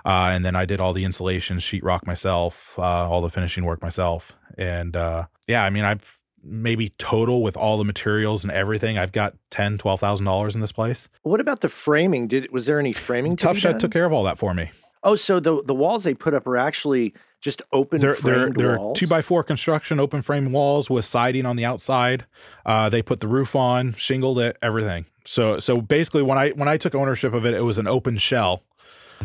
Uh, 0.06 0.32
and 0.32 0.44
then 0.44 0.56
I 0.56 0.66
did 0.66 0.82
all 0.82 0.94
the 0.94 1.06
insulation, 1.06 1.58
sheetrock 1.58 2.06
myself, 2.06 2.74
uh, 2.78 2.82
all 2.82 3.22
the 3.22 3.30
finishing 3.30 3.66
work 3.66 3.82
myself. 3.82 4.34
And 4.58 4.96
uh, 4.96 5.28
yeah, 5.48 5.64
I 5.64 5.70
mean, 5.70 5.86
I've 5.86 6.20
maybe 6.44 6.90
total 6.98 7.42
with 7.42 7.56
all 7.56 7.78
the 7.78 7.86
materials 7.86 8.44
and 8.44 8.52
everything, 8.52 8.98
I've 8.98 9.14
got 9.14 9.36
ten, 9.50 9.78
twelve 9.78 10.00
thousand 10.00 10.26
dollars 10.26 10.56
in 10.56 10.62
this 10.62 10.72
place. 10.72 11.08
What 11.24 11.40
about 11.40 11.62
the 11.62 11.70
framing? 11.70 12.28
Did 12.28 12.52
was 12.52 12.66
there 12.66 12.80
any 12.80 12.94
framing? 12.94 13.36
Tuff 13.36 13.58
Shed 13.58 13.80
took 13.80 13.92
care 13.92 14.06
of 14.06 14.14
all 14.14 14.24
that 14.24 14.38
for 14.38 14.54
me. 14.54 14.72
Oh, 15.04 15.16
so 15.16 15.40
the 15.40 15.64
the 15.64 15.74
walls 15.74 16.04
they 16.04 16.14
put 16.14 16.34
up 16.34 16.48
are 16.48 16.58
actually 16.58 17.14
just 17.42 17.62
open 17.74 18.00
they're, 18.00 18.16
they're, 18.16 18.50
they're 18.52 18.80
walls. 18.80 18.98
Two 18.98 19.08
by 19.08 19.22
four 19.22 19.44
construction, 19.44 20.00
open 20.00 20.22
frame 20.22 20.52
walls 20.52 20.90
with 20.90 21.04
siding 21.04 21.46
on 21.46 21.58
the 21.58 21.66
outside. 21.66 22.26
Uh, 22.66 22.90
they 22.90 23.02
put 23.02 23.20
the 23.20 23.28
roof 23.28 23.56
on, 23.56 23.94
shingled 23.96 24.40
it, 24.40 24.58
everything. 24.62 25.06
So 25.26 25.60
so 25.60 25.76
basically, 25.76 26.24
when 26.24 26.38
I 26.38 26.50
when 26.52 26.68
I 26.68 26.78
took 26.78 26.96
ownership 26.96 27.34
of 27.34 27.46
it, 27.46 27.54
it 27.54 27.62
was 27.62 27.78
an 27.78 27.88
open 27.88 28.18
shell. 28.18 28.64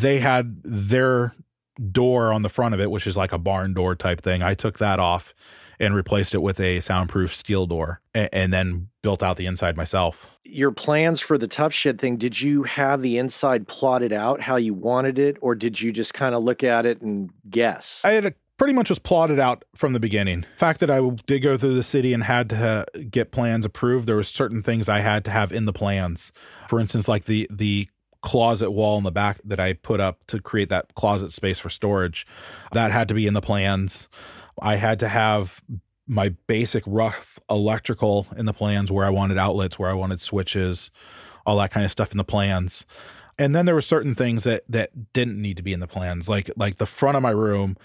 They 0.01 0.19
had 0.19 0.61
their 0.65 1.35
door 1.93 2.33
on 2.33 2.43
the 2.43 2.49
front 2.49 2.75
of 2.75 2.81
it, 2.81 2.91
which 2.91 3.07
is 3.07 3.17
like 3.17 3.33
a 3.33 3.39
barn 3.39 3.75
door 3.75 3.95
type 3.95 4.21
thing. 4.21 4.43
I 4.43 4.55
took 4.55 4.79
that 4.79 4.99
off 4.99 5.35
and 5.81 5.95
replaced 5.95 6.35
it 6.35 6.43
with 6.43 6.59
a 6.61 6.81
soundproof 6.81 7.35
steel 7.35 7.67
door 7.67 8.01
and, 8.15 8.29
and 8.33 8.53
then 8.53 8.89
built 9.03 9.23
out 9.23 9.37
the 9.37 9.47
inside 9.47 9.77
myself. 9.77 10.27
Your 10.45 10.73
plans 10.73 11.21
for 11.21 11.39
the 11.39 11.47
Tuff 11.47 11.73
Shed 11.73 12.01
thing, 12.01 12.17
did 12.17 12.41
you 12.41 12.65
have 12.65 13.03
the 13.03 13.19
inside 13.19 13.69
plotted 13.69 14.13
out 14.13 14.41
how 14.41 14.57
you 14.57 14.75
wanted 14.75 15.19
it, 15.19 15.37
or 15.41 15.55
did 15.55 15.81
you 15.81 15.93
just 15.93 16.15
kind 16.15 16.35
of 16.35 16.43
look 16.43 16.65
at 16.65 16.87
it 16.87 17.01
and 17.01 17.31
guess? 17.49 18.01
I 18.03 18.13
had 18.13 18.25
a 18.25 18.35
pretty 18.57 18.73
much 18.73 18.89
was 18.91 18.99
plotted 18.99 19.39
out 19.39 19.65
from 19.77 19.93
the 19.93 20.01
beginning. 20.01 20.41
The 20.41 20.59
fact 20.59 20.81
that 20.81 20.91
I 20.91 21.01
did 21.27 21.41
go 21.41 21.57
through 21.57 21.77
the 21.77 21.83
city 21.83 22.13
and 22.13 22.25
had 22.25 22.51
to 22.51 22.67
uh, 22.67 22.85
get 23.11 23.31
plans 23.31 23.65
approved, 23.65 24.07
there 24.07 24.17
were 24.17 24.25
certain 24.25 24.63
things 24.63 24.89
I 24.89 25.01
had 25.01 25.25
to 25.27 25.31
have 25.31 25.53
in 25.53 25.65
the 25.65 25.73
plans. 25.73 26.33
For 26.69 26.81
instance, 26.81 27.09
like 27.09 27.27
the 27.27 27.47
the 27.51 27.89
closet 28.23 28.71
wall 28.71 28.99
in 28.99 29.05
the 29.05 29.13
back 29.13 29.41
that 29.45 29.61
I 29.61 29.75
put 29.75 30.01
up 30.01 30.27
to 30.29 30.41
create 30.41 30.69
that 30.71 30.95
closet 30.95 31.33
space 31.33 31.59
for 31.59 31.71
storage, 31.71 32.27
that 32.73 32.91
had 32.91 33.09
to 33.09 33.15
be 33.15 33.27
in 33.27 33.35
the 33.35 33.41
plans. 33.41 34.09
I 34.61 34.77
had 34.77 34.99
to 35.01 35.09
have 35.09 35.63
my 36.07 36.31
basic 36.47 36.83
rough 36.87 37.39
electrical 37.51 38.27
in 38.37 38.47
the 38.47 38.53
plans 38.53 38.91
where 38.91 39.05
I 39.05 39.11
wanted 39.11 39.39
outlets, 39.39 39.79
where 39.79 39.91
I 39.91 39.95
wanted 39.95 40.21
switches, 40.21 40.91
all 41.47 41.59
that 41.59 41.71
kind 41.71 41.85
of 41.85 41.93
stuff 41.93 42.13
in 42.13 42.19
the 42.19 42.25
plans. 42.25 42.87
And 43.39 43.55
then 43.55 43.67
there 43.67 43.75
were 43.75 43.81
certain 43.81 44.15
things 44.15 44.45
that 44.45 44.65
that 44.69 45.13
didn't 45.13 45.41
need 45.41 45.57
to 45.59 45.63
be 45.63 45.73
in 45.73 45.81
the 45.81 45.87
plans, 45.87 46.29
like 46.29 46.51
like 46.57 46.79
the 46.79 46.87
front 46.87 47.17
of 47.17 47.23
my 47.23 47.31
room. 47.31 47.77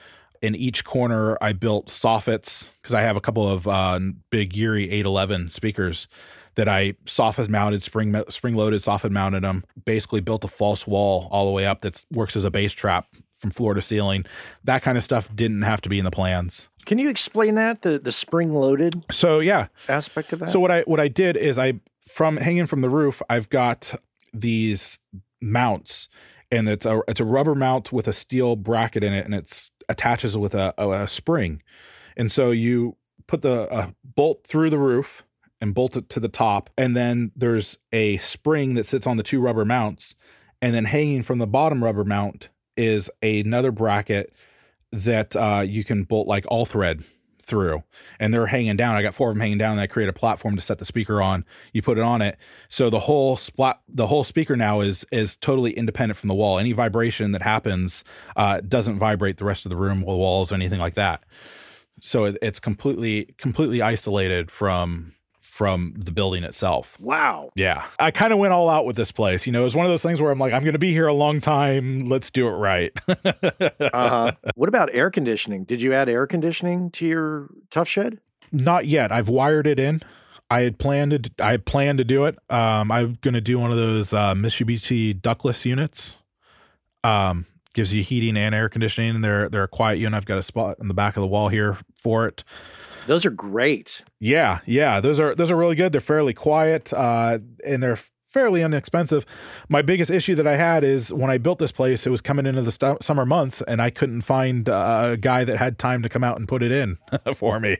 In 0.41 0.55
each 0.55 0.83
corner, 0.83 1.37
I 1.39 1.53
built 1.53 1.87
soffits 1.87 2.69
because 2.81 2.93
I 2.93 3.01
have 3.01 3.15
a 3.15 3.21
couple 3.21 3.47
of 3.47 3.65
uh, 3.65 3.97
big 4.29 4.51
UREI 4.53 4.91
811 4.91 5.51
speakers 5.51 6.09
that 6.55 6.67
I 6.67 6.93
soffit 7.05 7.49
mounted, 7.49 7.81
spring 7.81 8.15
spring 8.29 8.55
loaded, 8.55 8.81
soffit 8.81 9.11
mounted 9.11 9.43
them. 9.43 9.63
Basically, 9.85 10.21
built 10.21 10.43
a 10.43 10.47
false 10.47 10.85
wall 10.85 11.27
all 11.31 11.45
the 11.45 11.51
way 11.51 11.65
up 11.65 11.81
that 11.81 12.03
works 12.11 12.35
as 12.35 12.43
a 12.43 12.51
bass 12.51 12.73
trap 12.73 13.07
from 13.27 13.51
floor 13.51 13.73
to 13.73 13.81
ceiling. 13.81 14.25
That 14.63 14.83
kind 14.83 14.97
of 14.97 15.03
stuff 15.03 15.29
didn't 15.35 15.63
have 15.63 15.81
to 15.81 15.89
be 15.89 15.99
in 15.99 16.05
the 16.05 16.11
plans. 16.11 16.69
Can 16.85 16.97
you 16.97 17.09
explain 17.09 17.55
that 17.55 17.81
the 17.81 17.99
the 17.99 18.11
spring 18.11 18.53
loaded? 18.53 19.03
So 19.11 19.39
yeah, 19.39 19.67
aspect 19.87 20.33
of 20.33 20.39
that. 20.39 20.49
So 20.49 20.59
what 20.59 20.71
I 20.71 20.81
what 20.81 20.99
I 20.99 21.07
did 21.07 21.37
is 21.37 21.57
I 21.57 21.79
from 22.07 22.37
hanging 22.37 22.67
from 22.67 22.81
the 22.81 22.89
roof, 22.89 23.21
I've 23.29 23.49
got 23.49 23.99
these 24.33 24.99
mounts, 25.41 26.07
and 26.51 26.69
it's 26.69 26.85
a 26.85 27.01
it's 27.07 27.19
a 27.19 27.25
rubber 27.25 27.55
mount 27.55 27.91
with 27.91 28.07
a 28.07 28.13
steel 28.13 28.55
bracket 28.55 29.03
in 29.03 29.13
it, 29.13 29.25
and 29.25 29.33
it's 29.33 29.71
attaches 29.89 30.37
with 30.37 30.53
a, 30.53 30.73
a, 30.77 30.89
a 30.89 31.07
spring, 31.07 31.61
and 32.15 32.31
so 32.31 32.51
you 32.51 32.95
put 33.27 33.41
the 33.41 33.93
bolt 34.03 34.45
through 34.45 34.69
the 34.69 34.77
roof 34.77 35.23
and 35.63 35.73
bolt 35.73 35.95
it 35.95 36.09
to 36.09 36.19
the 36.19 36.27
top, 36.27 36.69
and 36.77 36.93
then 36.93 37.31
there's 37.37 37.77
a 37.93 38.17
spring 38.17 38.73
that 38.73 38.85
sits 38.85 39.07
on 39.07 39.15
the 39.15 39.23
two 39.23 39.39
rubber 39.39 39.63
mounts, 39.63 40.13
and 40.61 40.75
then 40.75 40.83
hanging 40.83 41.23
from 41.23 41.39
the 41.39 41.47
bottom 41.47 41.81
rubber 41.81 42.03
mount 42.03 42.49
is 42.75 43.09
another 43.21 43.71
bracket 43.71 44.35
that 44.91 45.35
uh, 45.37 45.63
you 45.65 45.85
can 45.85 46.03
bolt 46.03 46.27
like 46.27 46.45
all 46.49 46.65
thread 46.65 47.05
through 47.41 47.81
and 48.19 48.33
they're 48.33 48.47
hanging 48.47 48.75
down. 48.75 48.95
I 48.95 49.01
got 49.01 49.13
four 49.13 49.29
of 49.29 49.35
them 49.35 49.41
hanging 49.41 49.57
down 49.57 49.73
and 49.73 49.81
I 49.81 49.87
create 49.87 50.09
a 50.09 50.13
platform 50.13 50.55
to 50.55 50.61
set 50.61 50.79
the 50.79 50.85
speaker 50.85 51.21
on. 51.21 51.45
You 51.71 51.81
put 51.81 51.97
it 51.97 52.03
on 52.03 52.21
it. 52.21 52.37
So 52.67 52.89
the 52.89 52.99
whole 52.99 53.37
splat, 53.37 53.81
the 53.87 54.07
whole 54.07 54.23
speaker 54.23 54.55
now 54.55 54.81
is, 54.81 55.05
is 55.11 55.35
totally 55.37 55.71
independent 55.71 56.17
from 56.17 56.27
the 56.29 56.35
wall. 56.35 56.59
Any 56.59 56.73
vibration 56.73 57.31
that 57.31 57.41
happens 57.41 58.03
uh, 58.35 58.61
doesn't 58.61 58.97
vibrate 58.97 59.37
the 59.37 59.45
rest 59.45 59.65
of 59.65 59.69
the 59.69 59.75
room, 59.75 60.03
or 60.05 60.17
walls, 60.17 60.51
or 60.51 60.55
anything 60.55 60.79
like 60.79 60.95
that. 60.95 61.23
So 62.01 62.25
it, 62.25 62.37
it's 62.41 62.59
completely, 62.59 63.33
completely 63.37 63.81
isolated 63.81 64.51
from 64.51 65.13
from 65.53 65.93
the 65.95 66.11
building 66.11 66.43
itself. 66.43 66.97
Wow. 66.99 67.51
Yeah. 67.53 67.85
I 67.99 68.09
kind 68.09 68.33
of 68.33 68.39
went 68.39 68.53
all 68.53 68.69
out 68.69 68.85
with 68.85 68.95
this 68.95 69.11
place. 69.11 69.45
You 69.45 69.53
know, 69.53 69.61
it 69.61 69.65
was 69.65 69.75
one 69.75 69.85
of 69.85 69.91
those 69.91 70.01
things 70.01 70.19
where 70.19 70.31
I'm 70.31 70.39
like, 70.39 70.51
I'm 70.51 70.63
going 70.63 70.73
to 70.73 70.79
be 70.79 70.91
here 70.91 71.05
a 71.05 71.13
long 71.13 71.41
time. 71.41 72.05
Let's 72.05 72.31
do 72.31 72.47
it 72.47 72.53
right. 72.53 72.91
uh-huh. 73.07 74.31
What 74.55 74.67
about 74.67 74.89
air 74.93 75.11
conditioning? 75.11 75.65
Did 75.65 75.79
you 75.79 75.93
add 75.93 76.09
air 76.09 76.25
conditioning 76.25 76.89
to 76.91 77.05
your 77.05 77.49
Tuff 77.69 77.87
Shed? 77.87 78.19
Not 78.51 78.87
yet. 78.87 79.11
I've 79.11 79.29
wired 79.29 79.67
it 79.67 79.79
in. 79.79 80.01
I 80.49 80.61
had 80.61 80.79
planned 80.79 81.11
to 81.11 81.31
I 81.45 81.51
had 81.51 81.67
planned 81.67 81.99
to 81.99 82.03
do 82.03 82.25
it. 82.25 82.35
Um, 82.49 82.91
I'm 82.91 83.19
going 83.21 83.35
to 83.35 83.41
do 83.41 83.59
one 83.59 83.69
of 83.69 83.77
those 83.77 84.11
uh, 84.11 84.33
Mitsubishi 84.33 85.21
ductless 85.21 85.67
units. 85.67 86.17
Um, 87.03 87.45
gives 87.75 87.93
you 87.93 88.01
heating 88.01 88.37
and 88.37 88.55
air 88.55 88.69
conditioning. 88.69 89.21
They're 89.21 89.49
they're 89.49 89.63
a 89.63 89.67
quiet 89.67 89.99
unit. 89.99 90.17
I've 90.17 90.25
got 90.25 90.39
a 90.39 90.43
spot 90.43 90.79
in 90.79 90.87
the 90.87 90.95
back 90.95 91.15
of 91.15 91.21
the 91.21 91.27
wall 91.27 91.49
here 91.49 91.77
for 91.95 92.25
it. 92.25 92.43
Those 93.07 93.25
are 93.25 93.31
great. 93.31 94.03
Yeah, 94.19 94.59
yeah, 94.65 94.99
those 94.99 95.19
are 95.19 95.35
those 95.35 95.51
are 95.51 95.55
really 95.55 95.75
good. 95.75 95.91
They're 95.91 96.01
fairly 96.01 96.33
quiet, 96.33 96.93
uh, 96.93 97.39
and 97.65 97.83
they're 97.83 97.97
fairly 98.33 98.63
inexpensive. 98.63 99.25
My 99.69 99.83
biggest 99.83 100.09
issue 100.09 100.33
that 100.35 100.47
I 100.47 100.55
had 100.55 100.83
is 100.83 101.13
when 101.13 101.29
I 101.29 101.37
built 101.37 101.59
this 101.59 101.71
place, 101.71 102.07
it 102.07 102.09
was 102.09 102.19
coming 102.19 102.47
into 102.47 102.63
the 102.63 102.71
st- 102.71 103.03
summer 103.03 103.25
months, 103.25 103.61
and 103.67 103.79
I 103.81 103.91
couldn't 103.91 104.21
find 104.21 104.67
uh, 104.67 105.09
a 105.11 105.17
guy 105.17 105.43
that 105.43 105.57
had 105.57 105.77
time 105.77 106.01
to 106.01 106.09
come 106.09 106.23
out 106.23 106.37
and 106.37 106.47
put 106.47 106.63
it 106.63 106.71
in 106.71 106.97
for 107.35 107.59
me. 107.59 107.77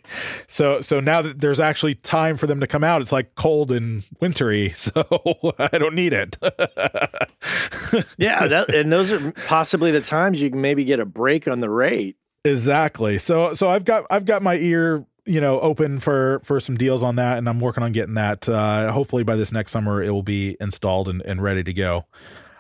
So, 0.48 0.82
so 0.82 1.00
now 1.00 1.24
that 1.24 1.42
there's 1.42 1.60
actually 1.60 1.96
time 1.96 2.38
for 2.38 2.46
them 2.46 2.60
to 2.60 2.68
come 2.68 2.84
out, 2.84 3.02
it's 3.02 3.12
like 3.12 3.34
cold 3.34 3.72
and 3.72 4.04
wintry, 4.22 4.72
so 4.76 5.04
I 5.58 5.80
don't 5.80 5.96
need 5.96 6.14
it. 6.14 6.38
yeah, 8.18 8.48
that, 8.48 8.74
and 8.74 8.92
those 8.92 9.12
are 9.12 9.32
possibly 9.48 9.90
the 9.92 10.02
times 10.02 10.42
you 10.42 10.52
can 10.52 10.62
maybe 10.62 10.86
get 10.86 11.00
a 11.00 11.06
break 11.06 11.48
on 11.48 11.62
the 11.62 11.70
rate. 11.70 12.16
Exactly. 12.46 13.18
So, 13.18 13.54
so 13.54 13.70
I've 13.70 13.86
got 13.86 14.06
I've 14.10 14.26
got 14.26 14.44
my 14.44 14.56
ear 14.56 15.06
you 15.26 15.40
know 15.40 15.60
open 15.62 16.00
for 16.00 16.42
for 16.44 16.60
some 16.60 16.78
deals 16.78 17.04
on 17.04 17.16
that 17.16 17.38
and 17.38 17.48
i'm 17.48 17.60
working 17.60 17.84
on 17.84 17.92
getting 17.92 18.16
that 18.16 18.48
uh 18.50 18.92
hopefully 18.92 19.24
by 19.24 19.36
this 19.36 19.52
next 19.52 19.72
summer 19.72 20.04
it 20.04 20.12
will 20.12 20.24
be 20.24 20.58
installed 20.60 21.08
and, 21.08 21.22
and 21.24 21.42
ready 21.42 21.64
to 21.64 21.74
go. 21.74 22.06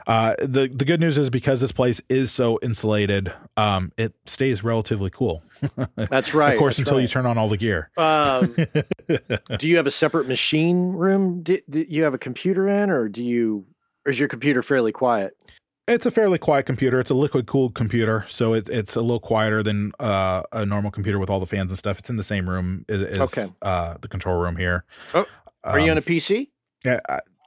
Uh 0.06 0.36
the 0.40 0.68
the 0.68 0.84
good 0.84 1.00
news 1.00 1.18
is 1.18 1.30
because 1.30 1.62
this 1.62 1.72
place 1.72 2.02
is 2.10 2.30
so 2.30 2.60
insulated 2.62 3.32
um 3.56 3.92
it 3.98 4.14
stays 4.26 4.64
relatively 4.64 5.10
cool. 5.10 5.42
That's 5.96 6.34
right 6.34 6.54
of 6.54 6.60
course 6.60 6.78
until 6.78 6.98
right. 6.98 7.04
you 7.04 7.08
turn 7.08 7.26
on 7.26 7.38
all 7.38 7.48
the 7.48 7.58
gear. 7.58 7.90
Um, 7.98 8.54
do 9.58 9.70
you 9.70 9.78
have 9.78 9.88
a 9.88 9.92
separate 9.92 10.28
machine 10.28 10.92
room 10.92 11.42
do, 11.42 11.60
do 11.70 11.86
you 11.88 12.04
have 12.04 12.14
a 12.14 12.18
computer 12.18 12.68
in 12.68 12.90
or 12.90 13.08
do 13.08 13.24
you 13.24 13.66
or 14.06 14.12
is 14.12 14.20
your 14.20 14.28
computer 14.28 14.62
fairly 14.62 14.92
quiet 14.92 15.38
it's 15.88 16.06
a 16.06 16.12
fairly 16.12 16.38
quiet 16.38 16.66
computer. 16.66 17.00
It's 17.00 17.10
a 17.10 17.16
liquid 17.16 17.46
cooled 17.46 17.76
computer, 17.76 18.26
so 18.30 18.54
it, 18.54 18.70
it's 18.70 18.96
a 18.96 19.02
little 19.02 19.20
quieter 19.20 19.62
than 19.64 19.92
uh, 20.00 20.44
a 20.52 20.66
normal 20.66 20.92
computer 20.92 21.20
with 21.20 21.30
all 21.30 21.40
the 21.40 21.46
fans 21.46 21.72
and 21.72 21.78
stuff. 21.78 22.00
It's 22.00 22.10
in 22.10 22.16
the 22.16 22.24
same 22.24 22.50
room 22.50 22.86
as, 22.88 23.02
as 23.02 23.20
okay. 23.20 23.48
uh, 23.62 23.96
the 24.02 24.08
control 24.08 24.38
room 24.38 24.56
here. 24.56 24.86
Oh, 25.14 25.26
are 25.64 25.80
um, 25.80 25.86
you 25.86 25.92
on 25.92 25.98
a 25.98 26.00
um, 26.00 26.06
PC? 26.06 26.50
Yeah, 26.86 27.00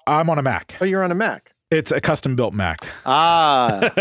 I, 0.07 0.20
am 0.20 0.30
on 0.30 0.39
a 0.39 0.43
Mac. 0.43 0.76
Oh, 0.80 0.84
you're 0.84 1.03
on 1.05 1.12
a 1.12 1.14
Mac. 1.14 1.53
It's 1.70 1.91
a 1.91 2.01
custom 2.01 2.37
built 2.37 2.55
Mac. 2.55 2.78
Ah, 3.05 3.80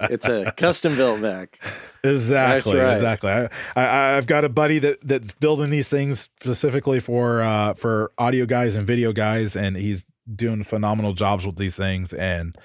it's 0.00 0.26
a 0.26 0.52
custom 0.56 0.96
built 0.96 1.20
Mac. 1.20 1.62
Exactly, 2.02 2.78
right. 2.78 2.94
exactly. 2.94 3.30
I, 3.30 3.48
I, 3.76 4.14
have 4.14 4.26
got 4.26 4.44
a 4.44 4.48
buddy 4.48 4.80
that 4.80 4.98
that's 5.06 5.30
building 5.32 5.70
these 5.70 5.88
things 5.88 6.28
specifically 6.40 6.98
for 6.98 7.42
uh, 7.42 7.74
for 7.74 8.10
audio 8.18 8.44
guys 8.44 8.74
and 8.74 8.86
video 8.86 9.12
guys, 9.12 9.54
and 9.54 9.76
he's 9.76 10.04
doing 10.34 10.64
phenomenal 10.64 11.12
jobs 11.12 11.46
with 11.46 11.56
these 11.56 11.76
things. 11.76 12.12
And 12.12 12.56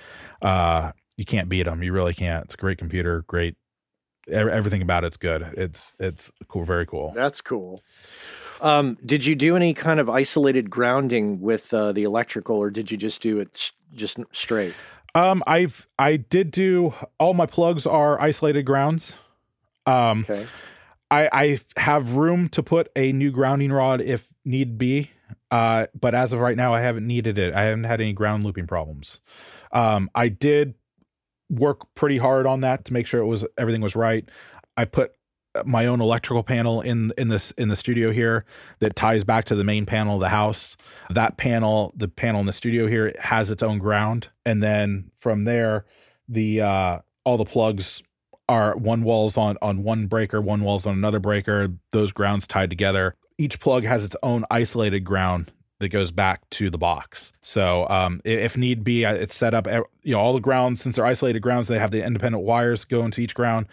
uh, 0.43 0.91
you 1.17 1.25
can't 1.25 1.49
beat 1.49 1.63
them. 1.63 1.81
You 1.81 1.93
really 1.93 2.13
can't. 2.13 2.45
It's 2.45 2.53
a 2.53 2.57
great 2.57 2.77
computer, 2.77 3.23
great. 3.27 3.55
Everything 4.29 4.81
about 4.81 5.03
it's 5.03 5.17
good. 5.17 5.41
It's 5.57 5.95
it's 5.99 6.31
cool, 6.47 6.63
very 6.63 6.85
cool. 6.85 7.11
That's 7.13 7.41
cool. 7.41 7.81
Um, 8.61 8.97
did 9.05 9.25
you 9.25 9.35
do 9.35 9.55
any 9.57 9.73
kind 9.73 9.99
of 9.99 10.09
isolated 10.09 10.69
grounding 10.69 11.41
with 11.41 11.73
uh, 11.73 11.91
the 11.91 12.03
electrical, 12.03 12.55
or 12.55 12.69
did 12.69 12.89
you 12.89 12.97
just 12.97 13.21
do 13.21 13.39
it 13.39 13.71
just 13.93 14.19
straight? 14.31 14.73
Um, 15.15 15.43
I've 15.45 15.87
I 15.99 16.17
did 16.17 16.51
do 16.51 16.93
all 17.19 17.33
my 17.33 17.45
plugs 17.45 17.85
are 17.85 18.19
isolated 18.21 18.63
grounds. 18.63 19.15
Um, 19.85 20.25
okay. 20.29 20.47
I 21.11 21.29
I 21.31 21.59
have 21.79 22.15
room 22.15 22.47
to 22.49 22.63
put 22.63 22.89
a 22.95 23.11
new 23.11 23.31
grounding 23.31 23.71
rod 23.71 23.99
if 23.99 24.33
need 24.45 24.77
be. 24.77 25.11
Uh, 25.53 25.85
but 25.93 26.15
as 26.15 26.33
of 26.33 26.39
right 26.39 26.57
now, 26.57 26.73
I 26.73 26.81
haven't 26.81 27.05
needed 27.05 27.37
it. 27.37 27.53
I 27.53 27.61
haven't 27.61 27.83
had 27.83 28.01
any 28.01 28.11
ground 28.11 28.43
looping 28.43 28.65
problems. 28.65 29.21
Um, 29.71 30.09
I 30.15 30.27
did 30.27 30.73
work 31.47 31.81
pretty 31.93 32.17
hard 32.17 32.47
on 32.47 32.61
that 32.61 32.85
to 32.85 32.93
make 32.93 33.05
sure 33.05 33.21
it 33.21 33.27
was 33.27 33.45
everything 33.55 33.81
was 33.81 33.95
right. 33.95 34.27
I 34.77 34.85
put 34.85 35.11
my 35.63 35.85
own 35.85 36.01
electrical 36.01 36.41
panel 36.41 36.81
in 36.81 37.13
in 37.19 37.27
this 37.27 37.51
in 37.51 37.69
the 37.69 37.75
studio 37.75 38.11
here 38.11 38.45
that 38.79 38.95
ties 38.95 39.23
back 39.23 39.45
to 39.45 39.53
the 39.53 39.63
main 39.63 39.85
panel 39.85 40.15
of 40.15 40.21
the 40.21 40.29
house. 40.29 40.75
That 41.11 41.37
panel, 41.37 41.93
the 41.95 42.07
panel 42.07 42.41
in 42.41 42.47
the 42.47 42.53
studio 42.53 42.87
here, 42.87 43.13
has 43.19 43.51
its 43.51 43.61
own 43.61 43.77
ground, 43.77 44.29
and 44.47 44.63
then 44.63 45.11
from 45.15 45.43
there, 45.43 45.85
the 46.27 46.61
uh, 46.61 46.99
all 47.25 47.37
the 47.37 47.45
plugs 47.45 48.01
are 48.49 48.75
one 48.75 49.03
wall's 49.03 49.37
on 49.37 49.59
on 49.61 49.83
one 49.83 50.07
breaker, 50.07 50.41
one 50.41 50.63
wall's 50.63 50.87
on 50.87 50.95
another 50.95 51.19
breaker. 51.19 51.67
Those 51.91 52.11
grounds 52.11 52.47
tied 52.47 52.71
together. 52.71 53.15
Each 53.43 53.59
plug 53.59 53.83
has 53.83 54.05
its 54.05 54.15
own 54.23 54.45
isolated 54.49 55.01
ground 55.01 55.51
that 55.79 55.89
goes 55.89 56.13
back 56.13 56.49
to 56.51 56.69
the 56.69 56.77
box. 56.77 57.33
So 57.41 57.89
um, 57.89 58.21
if 58.23 58.55
need 58.55 58.85
be, 58.85 59.03
it's 59.03 59.35
set 59.35 59.53
up. 59.53 59.67
You 59.67 60.13
know, 60.13 60.19
all 60.19 60.33
the 60.33 60.39
grounds 60.39 60.81
since 60.81 60.95
they're 60.95 61.05
isolated 61.05 61.41
grounds, 61.41 61.67
they 61.67 61.77
have 61.77 61.91
the 61.91 62.05
independent 62.05 62.45
wires 62.45 62.85
go 62.85 63.03
into 63.03 63.19
each 63.19 63.35
ground. 63.35 63.65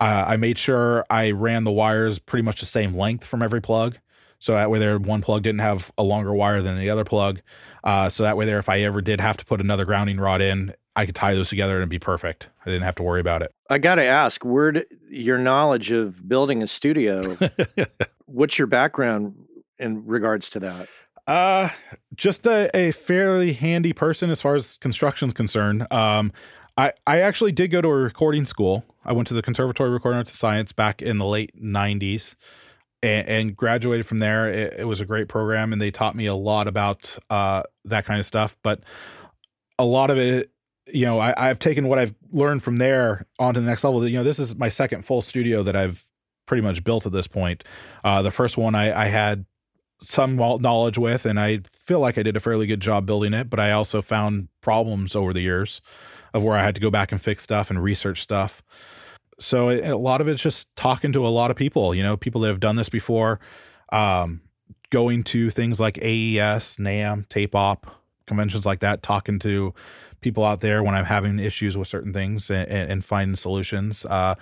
Uh, 0.00 0.24
I 0.26 0.38
made 0.38 0.58
sure 0.58 1.04
I 1.10 1.32
ran 1.32 1.64
the 1.64 1.70
wires 1.70 2.18
pretty 2.18 2.42
much 2.42 2.60
the 2.60 2.66
same 2.66 2.96
length 2.96 3.26
from 3.26 3.42
every 3.42 3.60
plug, 3.60 3.98
So 4.38 4.52
that 4.52 4.70
way, 4.70 4.78
there 4.78 4.98
one 4.98 5.20
plug 5.20 5.42
didn't 5.42 5.60
have 5.60 5.90
a 5.98 6.02
longer 6.02 6.32
wire 6.32 6.62
than 6.62 6.78
the 6.78 6.90
other 6.90 7.04
plug. 7.04 7.40
Uh, 7.82 8.08
so 8.08 8.22
that 8.22 8.36
way, 8.36 8.46
there, 8.46 8.58
if 8.58 8.68
I 8.68 8.80
ever 8.80 9.00
did 9.00 9.20
have 9.20 9.36
to 9.38 9.44
put 9.44 9.60
another 9.60 9.84
grounding 9.84 10.18
rod 10.18 10.40
in, 10.40 10.74
I 10.94 11.06
could 11.06 11.14
tie 11.14 11.34
those 11.34 11.48
together 11.48 11.74
and 11.74 11.80
it'd 11.80 11.88
be 11.88 11.98
perfect. 11.98 12.48
I 12.64 12.70
didn't 12.70 12.82
have 12.82 12.96
to 12.96 13.02
worry 13.02 13.20
about 13.20 13.42
it. 13.42 13.52
I 13.70 13.78
got 13.78 13.96
to 13.96 14.04
ask, 14.04 14.44
where 14.44 14.84
your 15.08 15.38
knowledge 15.38 15.90
of 15.90 16.28
building 16.28 16.62
a 16.62 16.66
studio? 16.66 17.36
what's 18.26 18.58
your 18.58 18.66
background 18.66 19.34
in 19.78 20.06
regards 20.06 20.50
to 20.50 20.60
that? 20.60 20.88
Uh, 21.26 21.68
just 22.14 22.46
a, 22.46 22.74
a 22.76 22.90
fairly 22.92 23.52
handy 23.52 23.92
person 23.92 24.30
as 24.30 24.40
far 24.40 24.54
as 24.54 24.76
construction's 24.80 25.32
concerned. 25.32 25.86
Um, 25.92 26.32
I, 26.76 26.92
I 27.06 27.20
actually 27.20 27.52
did 27.52 27.68
go 27.68 27.80
to 27.80 27.88
a 27.88 27.96
recording 27.96 28.46
school. 28.46 28.84
I 29.04 29.12
went 29.12 29.28
to 29.28 29.34
the 29.34 29.42
Conservatory 29.42 29.88
of 29.88 29.94
Recording 29.94 30.18
Arts 30.18 30.30
and 30.30 30.36
Science 30.38 30.72
back 30.72 31.02
in 31.02 31.18
the 31.18 31.26
late 31.26 31.52
90s 31.60 32.34
and, 33.02 33.28
and 33.28 33.56
graduated 33.56 34.06
from 34.06 34.18
there. 34.18 34.52
It, 34.52 34.80
it, 34.80 34.84
was 34.84 35.00
a 35.00 35.04
great 35.04 35.28
program, 35.28 35.72
and 35.72 35.80
they 35.80 35.90
taught 35.90 36.16
me 36.16 36.26
a 36.26 36.34
lot 36.34 36.68
about 36.68 37.18
uh, 37.30 37.62
that 37.84 38.04
kind 38.04 38.20
of 38.20 38.26
stuff. 38.26 38.56
But 38.62 38.80
a 39.78 39.84
lot 39.84 40.10
of 40.10 40.18
it 40.18 40.50
you 40.92 41.04
know, 41.04 41.20
I, 41.20 41.48
have 41.48 41.58
taken 41.58 41.88
what 41.88 41.98
I've 41.98 42.14
learned 42.32 42.62
from 42.62 42.76
there 42.76 43.26
onto 43.38 43.60
the 43.60 43.66
next 43.66 43.84
level. 43.84 44.06
You 44.06 44.18
know, 44.18 44.24
this 44.24 44.38
is 44.38 44.56
my 44.56 44.68
second 44.68 45.04
full 45.04 45.22
studio 45.22 45.62
that 45.62 45.76
I've 45.76 46.06
pretty 46.46 46.62
much 46.62 46.82
built 46.82 47.06
at 47.06 47.12
this 47.12 47.26
point. 47.26 47.64
Uh, 48.04 48.22
the 48.22 48.30
first 48.30 48.56
one 48.56 48.74
I, 48.74 49.04
I 49.04 49.06
had 49.08 49.44
some 50.00 50.36
knowledge 50.36 50.98
with, 50.98 51.26
and 51.26 51.38
I 51.38 51.60
feel 51.70 52.00
like 52.00 52.18
I 52.18 52.22
did 52.22 52.36
a 52.36 52.40
fairly 52.40 52.66
good 52.66 52.80
job 52.80 53.06
building 53.06 53.34
it. 53.34 53.50
But 53.50 53.60
I 53.60 53.72
also 53.72 54.02
found 54.02 54.48
problems 54.60 55.14
over 55.14 55.32
the 55.32 55.40
years 55.40 55.80
of 56.34 56.42
where 56.42 56.56
I 56.56 56.62
had 56.62 56.74
to 56.74 56.80
go 56.80 56.90
back 56.90 57.12
and 57.12 57.20
fix 57.20 57.42
stuff 57.42 57.70
and 57.70 57.82
research 57.82 58.22
stuff. 58.22 58.62
So 59.40 59.68
it, 59.68 59.84
a 59.84 59.96
lot 59.96 60.20
of 60.20 60.28
it's 60.28 60.42
just 60.42 60.66
talking 60.76 61.12
to 61.12 61.26
a 61.26 61.28
lot 61.28 61.50
of 61.50 61.56
people. 61.56 61.94
You 61.94 62.02
know, 62.02 62.16
people 62.16 62.40
that 62.42 62.48
have 62.48 62.60
done 62.60 62.76
this 62.76 62.88
before. 62.88 63.40
Um, 63.90 64.42
going 64.90 65.22
to 65.22 65.50
things 65.50 65.78
like 65.78 65.98
AES, 65.98 66.76
NAMM, 66.76 67.28
Tape 67.28 67.54
Op, 67.54 67.90
conventions 68.26 68.64
like 68.64 68.80
that, 68.80 69.02
talking 69.02 69.38
to 69.40 69.74
people 70.20 70.44
out 70.44 70.60
there 70.60 70.82
when 70.82 70.94
I'm 70.94 71.04
having 71.04 71.38
issues 71.38 71.76
with 71.76 71.88
certain 71.88 72.12
things 72.12 72.50
and, 72.50 72.68
and 72.70 73.04
finding 73.04 73.36
solutions. 73.36 74.04
Uh, 74.04 74.34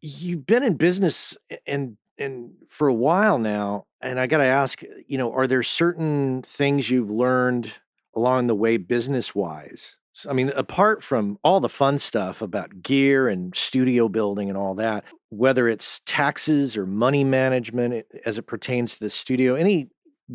You've 0.00 0.46
been 0.46 0.62
in 0.62 0.76
business 0.76 1.36
and 1.66 1.96
and 2.18 2.52
for 2.68 2.88
a 2.88 2.94
while 2.94 3.38
now, 3.38 3.86
and 4.00 4.18
I 4.18 4.26
got 4.26 4.38
to 4.38 4.44
ask, 4.44 4.82
you 5.06 5.18
know, 5.18 5.32
are 5.32 5.46
there 5.46 5.62
certain 5.62 6.42
things 6.42 6.90
you've 6.90 7.10
learned 7.10 7.72
along 8.14 8.48
the 8.48 8.54
way 8.54 8.76
business 8.76 9.34
wise? 9.34 9.96
I 10.28 10.32
mean, 10.32 10.50
apart 10.56 11.02
from 11.02 11.38
all 11.42 11.60
the 11.60 11.68
fun 11.68 11.98
stuff 11.98 12.42
about 12.42 12.82
gear 12.82 13.28
and 13.28 13.54
studio 13.54 14.08
building 14.08 14.48
and 14.48 14.56
all 14.56 14.74
that, 14.76 15.04
whether 15.30 15.68
it's 15.68 16.00
taxes 16.06 16.76
or 16.76 16.86
money 16.86 17.24
management 17.24 18.06
as 18.24 18.38
it 18.38 18.42
pertains 18.42 18.94
to 18.94 19.04
the 19.04 19.10
studio, 19.10 19.54
any 19.54 19.88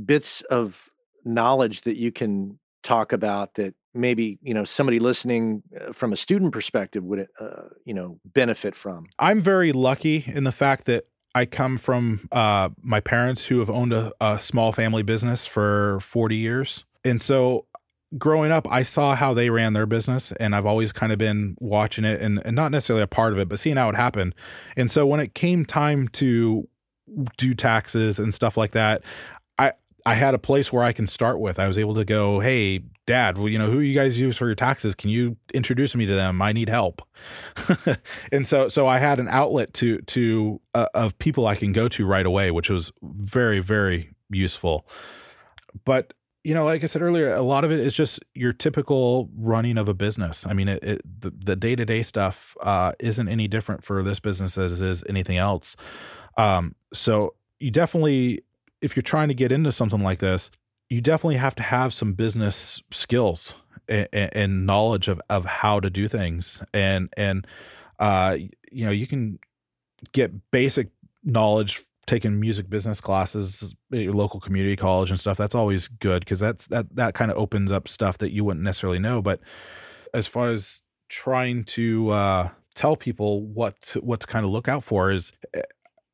bits 0.06 0.42
of 0.44 0.90
knowledge 1.26 1.82
that 1.82 1.98
you 1.98 2.12
can 2.12 2.60
talk 2.84 3.14
about 3.14 3.56
that 3.56 3.74
maybe 3.94 4.40
you 4.42 4.54
know 4.54 4.64
somebody 4.64 5.00
listening 5.00 5.64
uh, 5.80 5.92
from 5.94 6.12
a 6.12 6.18
student 6.18 6.52
perspective 6.52 7.04
would 7.04 7.28
uh, 7.40 7.70
you 7.86 7.94
know 7.94 8.20
benefit 8.26 8.76
from? 8.76 9.08
I'm 9.20 9.40
very 9.40 9.72
lucky 9.72 10.26
in 10.28 10.44
the 10.44 10.52
fact 10.52 10.86
that 10.86 11.06
i 11.36 11.46
come 11.46 11.78
from 11.78 12.28
uh, 12.32 12.70
my 12.82 13.00
parents 13.00 13.48
who 13.48 13.60
have 13.60 13.70
owned 13.70 13.94
a, 13.94 14.12
a, 14.22 14.40
small 14.40 14.72
family 14.72 15.04
business 15.04 15.46
for 15.46 16.00
40 16.02 16.36
years. 16.36 16.86
And 17.04 17.22
so 17.22 17.66
growing 18.18 18.52
up 18.52 18.68
i 18.70 18.84
saw 18.84 19.16
how 19.16 19.34
they 19.34 19.50
ran 19.50 19.74
their 19.74 19.86
business 19.86 20.32
and 20.34 20.56
i've 20.56 20.66
always 20.66 20.92
kind 20.92 21.12
of 21.12 21.18
been 21.18 21.56
watching 21.60 22.06
it 22.06 22.22
and, 22.22 22.42
and 22.46 22.56
not 22.56 22.72
necessarily 22.72 23.04
a 23.04 23.08
part 23.08 23.34
of 23.34 23.40
it 23.40 23.50
but 23.50 23.60
seeing 23.60 23.76
how 23.76 23.90
it 23.90 23.96
happened 23.96 24.36
and 24.76 24.92
so 24.92 25.06
when 25.06 25.20
it 25.20 25.34
came 25.34 25.66
time 25.66 26.08
to 26.10 26.68
do 27.38 27.54
taxes 27.54 28.20
and 28.20 28.34
stuff 28.34 28.58
like 28.58 28.72
that 28.72 29.04
I 29.60 29.74
I 30.06 30.16
had 30.16 30.34
a 30.34 30.40
place 30.40 30.72
where 30.74 30.84
I 30.84 30.92
can 30.92 31.08
start 31.08 31.40
with. 31.40 31.60
I 31.60 31.68
was 31.68 31.78
able 31.78 31.96
to 31.96 32.04
go, 32.04 32.40
hey, 32.40 32.82
dad, 33.06 33.38
well, 33.38 33.48
you 33.50 33.58
know, 33.58 33.70
who 33.70 33.80
you 33.80 33.94
guys 33.94 34.20
use 34.20 34.36
for 34.36 34.46
your 34.46 34.56
taxes? 34.56 34.96
Can 34.96 35.10
you 35.10 35.38
introduce 35.54 35.96
me 35.96 36.06
to 36.06 36.14
them? 36.14 36.42
I 36.42 36.52
need 36.52 36.70
help. 36.70 37.02
and 38.32 38.46
so, 38.46 38.68
so 38.68 38.88
I 38.88 39.00
had 39.00 39.20
an 39.20 39.28
outlet 39.30 39.74
to, 39.76 40.00
to, 40.02 40.62
uh, 40.74 40.88
of 40.94 41.18
people 41.20 41.48
I 41.48 41.56
can 41.56 41.72
go 41.72 41.88
to 41.90 42.06
right 42.06 42.26
away, 42.26 42.52
which 42.52 42.70
was 42.70 42.92
very, 43.02 43.60
very 43.60 44.14
useful. 44.30 44.86
But, 45.86 46.14
you 46.44 46.54
know, 46.54 46.66
like 46.66 46.84
I 46.84 46.88
said 46.88 47.02
earlier, 47.02 47.34
a 47.34 47.42
lot 47.42 47.64
of 47.64 47.72
it 47.72 47.80
is 47.80 47.94
just 47.94 48.20
your 48.34 48.52
typical 48.54 49.30
running 49.38 49.78
of 49.78 49.88
a 49.88 49.94
business. 49.94 50.46
I 50.46 50.54
mean, 50.54 50.68
it, 50.68 50.84
it 50.84 51.02
the 51.46 51.56
day 51.56 51.76
to 51.76 51.86
day 51.86 52.04
stuff 52.04 52.56
uh, 52.62 52.94
isn't 53.00 53.30
any 53.30 53.48
different 53.48 53.84
for 53.84 54.04
this 54.04 54.20
business 54.20 54.58
as 54.58 54.82
is 54.82 55.04
anything 55.08 55.38
else. 55.38 55.76
Um, 56.38 56.76
so 56.94 57.36
you 57.60 57.72
definitely 57.72 58.44
if 58.84 58.98
you're 58.98 59.04
trying 59.04 59.30
to 59.30 59.34
get 59.34 59.52
into 59.52 59.72
something 59.72 60.02
like 60.02 60.20
this, 60.20 60.52
you 60.90 61.00
definitely 61.00 61.38
have 61.38 61.56
to 61.56 61.64
have 61.64 61.94
some 61.94 62.14
business 62.14 62.84
skills 62.92 63.56
and, 63.88 64.08
and 64.14 64.66
knowledge 64.66 65.08
of, 65.08 65.22
of 65.30 65.46
how 65.46 65.80
to 65.80 65.90
do 65.90 66.08
things. 66.10 66.62
And, 66.74 67.12
and, 67.16 67.48
uh, 68.00 68.38
you 68.72 68.86
know, 68.86 68.92
you 68.92 69.08
can 69.08 69.40
get 70.12 70.52
basic 70.52 70.90
knowledge 71.24 71.82
taking 72.06 72.40
music 72.40 72.70
business 72.70 73.00
classes 73.00 73.76
at 73.92 74.00
your 74.00 74.14
local 74.14 74.40
community 74.40 74.76
college 74.76 75.10
and 75.10 75.20
stuff. 75.20 75.38
That's 75.38 75.56
always 75.56 75.88
good 75.88 76.20
because 76.22 76.40
that's, 76.40 76.68
that, 76.68 76.94
that 76.96 77.14
kind 77.14 77.32
of 77.32 77.38
opens 77.38 77.72
up 77.72 77.88
stuff 77.88 78.18
that 78.20 78.32
you 78.32 78.44
wouldn't 78.44 78.64
necessarily 78.64 79.00
know. 79.00 79.22
But 79.22 79.40
as 80.14 80.28
far 80.28 80.50
as 80.50 80.82
trying 81.10 81.64
to, 81.66 82.12
uh, 82.12 82.50
tell 82.76 82.96
people 82.96 83.42
what 83.42 83.80
to, 83.82 84.00
what 84.02 84.20
to 84.22 84.28
kind 84.28 84.46
of 84.46 84.52
look 84.52 84.68
out 84.68 84.84
for 84.84 85.12
is 85.12 85.32
eh, 85.54 85.62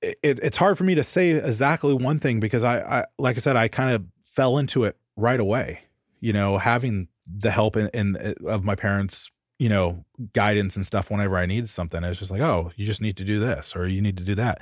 it, 0.01 0.39
it's 0.41 0.57
hard 0.57 0.77
for 0.77 0.83
me 0.83 0.95
to 0.95 1.03
say 1.03 1.31
exactly 1.31 1.93
one 1.93 2.19
thing 2.19 2.39
because 2.39 2.63
I, 2.63 2.79
I 2.79 3.05
like 3.17 3.37
I 3.37 3.39
said, 3.39 3.55
I 3.55 3.67
kind 3.67 3.93
of 3.93 4.05
fell 4.23 4.57
into 4.57 4.85
it 4.85 4.95
right 5.15 5.39
away. 5.39 5.81
You 6.21 6.33
know, 6.33 6.57
having 6.57 7.07
the 7.27 7.51
help 7.51 7.75
in, 7.75 7.89
in 7.93 8.15
uh, 8.17 8.33
of 8.47 8.63
my 8.63 8.75
parents, 8.75 9.29
you 9.60 9.68
know, 9.68 10.03
guidance 10.34 10.78
and 10.78 10.86
stuff 10.86 11.12
whenever 11.12 11.38
I 11.38 11.45
needed 11.45 11.70
something. 11.70 12.01
It's 12.03 12.18
just 12.18 12.32
like, 12.32 12.41
oh, 12.41 12.72
you 12.78 12.86
just 12.86 13.01
need 13.01 13.18
to 13.18 13.26
do 13.26 13.39
this 13.39 13.76
or 13.76 13.88
you 13.88 14.01
need 14.01 14.18
to 14.18 14.24
do 14.24 14.34
that. 14.36 14.60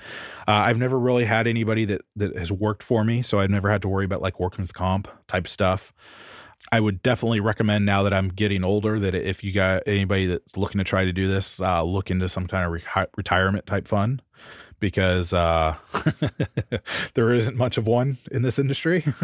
Uh, 0.47 0.51
I've 0.51 0.79
never 0.79 0.99
really 0.99 1.23
had 1.23 1.47
anybody 1.47 1.85
that 1.85 2.01
that 2.15 2.35
has 2.35 2.51
worked 2.51 2.83
for 2.83 3.03
me, 3.03 3.21
so 3.21 3.39
I've 3.39 3.51
never 3.51 3.69
had 3.69 3.83
to 3.83 3.87
worry 3.87 4.05
about 4.05 4.21
like 4.21 4.39
workman's 4.39 4.71
comp 4.71 5.07
type 5.27 5.47
stuff. 5.47 5.93
I 6.71 6.79
would 6.79 7.01
definitely 7.01 7.39
recommend 7.39 7.85
now 7.85 8.03
that 8.03 8.13
I'm 8.13 8.27
getting 8.29 8.65
older 8.65 8.99
that 8.99 9.15
if 9.15 9.43
you 9.43 9.53
got 9.53 9.83
anybody 9.85 10.25
that's 10.25 10.57
looking 10.57 10.79
to 10.79 10.83
try 10.83 11.05
to 11.05 11.13
do 11.13 11.27
this, 11.27 11.61
uh, 11.61 11.81
look 11.83 12.11
into 12.11 12.27
some 12.27 12.47
kind 12.47 12.65
of 12.65 12.71
re- 12.71 13.05
retirement 13.15 13.65
type 13.67 13.87
fund 13.87 14.21
because 14.79 15.31
uh, 15.33 15.75
there 17.13 17.33
isn't 17.33 17.55
much 17.55 17.77
of 17.77 17.87
one 17.87 18.17
in 18.31 18.41
this 18.41 18.59
industry. 18.59 19.05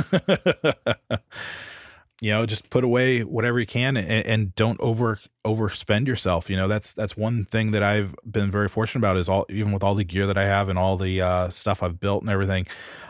you 2.24 2.32
know, 2.32 2.46
just 2.46 2.70
put 2.70 2.86
away 2.86 3.22
whatever 3.26 3.60
you 3.60 3.66
can 3.66 3.98
and, 3.98 4.26
and, 4.26 4.56
don't 4.56 4.80
over 4.80 5.20
overspend 5.46 6.08
yourself. 6.08 6.50
You 6.50 6.56
know, 6.56 6.70
that's 6.70 6.94
that's 6.94 7.18
one 7.18 7.44
thing 7.44 7.72
that 7.72 7.84
I've 7.84 8.16
been 8.26 8.50
very 8.50 8.70
fortunate 8.70 9.00
about 9.00 9.18
is 9.18 9.28
all 9.28 9.46
even 9.50 9.74
with 9.74 9.84
all 9.84 9.94
the 9.94 10.06
gear 10.06 10.26
that 10.28 10.38
I 10.38 10.46
have 10.46 10.70
and 10.70 10.80
all 10.80 10.96
the 10.96 11.22
uh, 11.22 11.50
stuff 11.50 11.84
I've 11.84 12.00
built 12.00 12.24
and 12.24 12.30
everything. 12.30 12.66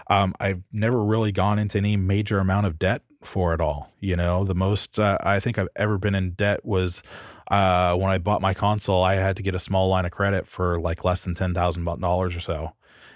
Um, 0.07 0.33
I've 0.39 0.63
never 0.71 1.03
really 1.03 1.31
gone 1.31 1.59
into 1.59 1.77
any 1.77 1.95
major 1.95 2.39
amount 2.39 2.65
of 2.65 2.79
debt 2.79 3.03
for 3.21 3.53
it 3.53 3.61
all. 3.61 3.93
You 3.99 4.15
know, 4.15 4.45
the 4.45 4.55
most 4.55 4.99
uh, 4.99 5.19
I 5.21 5.39
think 5.39 5.59
I've 5.59 5.69
ever 5.75 5.99
been 5.99 6.15
in 6.15 6.31
debt 6.31 6.65
was 6.65 7.03
uh, 7.51 7.93
when 7.93 8.09
I 8.09 8.17
bought 8.17 8.41
my 8.41 8.55
console, 8.55 9.03
I 9.03 9.13
had 9.13 9.37
to 9.37 9.43
get 9.43 9.53
a 9.53 9.59
small 9.59 9.89
line 9.89 10.05
of 10.05 10.11
credit 10.11 10.47
for 10.47 10.81
like 10.81 11.05
less 11.05 11.23
than 11.23 11.35
ten 11.35 11.53
thousand 11.53 11.85
dollars 11.85 12.35
or 12.35 12.39
so, 12.39 12.71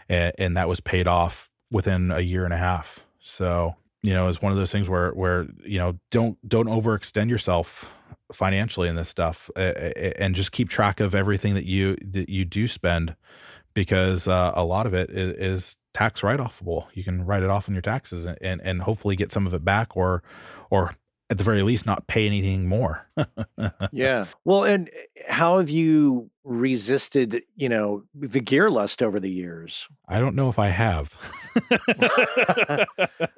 and, 0.08 0.32
and 0.38 0.58
that 0.58 0.70
was 0.70 0.80
paid 0.80 1.08
off 1.08 1.50
within 1.72 2.12
a 2.12 2.20
year 2.20 2.45
and 2.45 2.54
a 2.54 2.58
half. 2.58 3.00
So 3.20 3.76
you 4.04 4.14
know, 4.14 4.28
it's 4.28 4.41
one 4.41 4.52
of 4.52 4.58
those 4.58 4.72
things 4.72 4.88
where 4.88 5.12
where 5.12 5.48
you 5.64 5.80
know 5.80 5.98
don't 6.12 6.38
don't 6.48 6.68
overextend 6.68 7.30
yourself 7.30 7.89
financially 8.32 8.88
in 8.88 8.95
this 8.95 9.10
stuff, 9.10 9.50
and 9.56 10.36
just 10.36 10.52
keep 10.52 10.70
track 10.70 11.00
of 11.00 11.16
everything 11.16 11.56
that 11.56 11.66
you 11.66 11.98
that 12.12 12.30
you 12.30 12.45
do 12.45 12.68
spend, 12.68 13.16
because 13.74 14.28
uh, 14.28 14.52
a 14.56 14.64
lot 14.64 14.86
of 14.86 14.93
it 14.93 15.10
is, 15.10 15.34
is 15.38 15.76
tax 15.93 16.22
write 16.24 16.39
offable. 16.39 16.86
You 16.93 17.04
can 17.04 17.26
write 17.26 17.43
it 17.43 17.50
off 17.50 17.68
on 17.68 17.76
your 17.76 17.82
taxes 17.82 18.26
and, 18.26 18.38
and 18.41 18.62
and 18.62 18.82
hopefully 18.82 19.16
get 19.16 19.32
some 19.32 19.48
of 19.48 19.54
it 19.54 19.66
back, 19.66 19.98
or 19.98 20.24
or 20.70 20.95
at 21.30 21.38
the 21.38 21.43
very 21.43 21.61
least 21.63 21.86
not 21.86 22.07
pay 22.07 22.25
anything 22.25 22.67
more. 22.67 23.07
yeah. 23.91 24.25
Well, 24.45 24.63
and 24.63 24.89
eh, 24.89 25.23
how 25.28 25.57
have 25.57 25.69
you 25.69 26.30
resisted, 26.43 27.43
you 27.55 27.67
know, 27.67 28.03
the 28.15 28.39
gear 28.39 28.69
lust 28.69 29.03
over 29.03 29.19
the 29.19 29.30
years? 29.30 29.88
I 30.07 30.19
don't 30.19 30.36
know 30.36 30.47
if 30.47 30.57
I 30.57 30.69
have. 30.69 31.13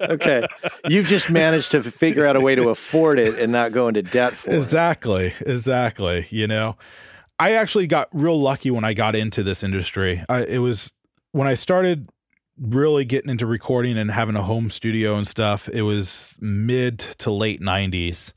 okay. 0.00 0.46
You've 0.88 1.06
just 1.06 1.30
managed 1.30 1.72
to 1.72 1.82
figure 1.82 2.26
out 2.26 2.36
a 2.36 2.40
way 2.40 2.54
to 2.54 2.68
afford 2.68 3.18
it 3.18 3.38
and 3.38 3.50
not 3.50 3.72
go 3.72 3.88
into 3.88 4.02
debt 4.02 4.34
for 4.34 4.50
exactly, 4.50 5.26
it. 5.26 5.48
Exactly. 5.48 5.60
Exactly. 6.00 6.26
You 6.30 6.46
know, 6.46 6.76
I 7.38 7.54
actually 7.54 7.86
got 7.86 8.08
real 8.12 8.40
lucky 8.40 8.70
when 8.70 8.84
I 8.84 8.92
got 8.94 9.16
into 9.16 9.42
this 9.42 9.62
industry. 9.62 10.24
I, 10.28 10.42
it 10.42 10.58
was 10.58 10.92
when 11.32 11.48
I 11.48 11.54
started 11.54 12.08
really 12.60 13.04
getting 13.04 13.30
into 13.30 13.46
recording 13.46 13.96
and 13.96 14.10
having 14.10 14.36
a 14.36 14.42
home 14.42 14.70
studio 14.70 15.16
and 15.16 15.26
stuff, 15.26 15.68
it 15.68 15.82
was 15.82 16.36
mid 16.40 16.98
to 17.18 17.30
late 17.30 17.60
90s. 17.60 18.32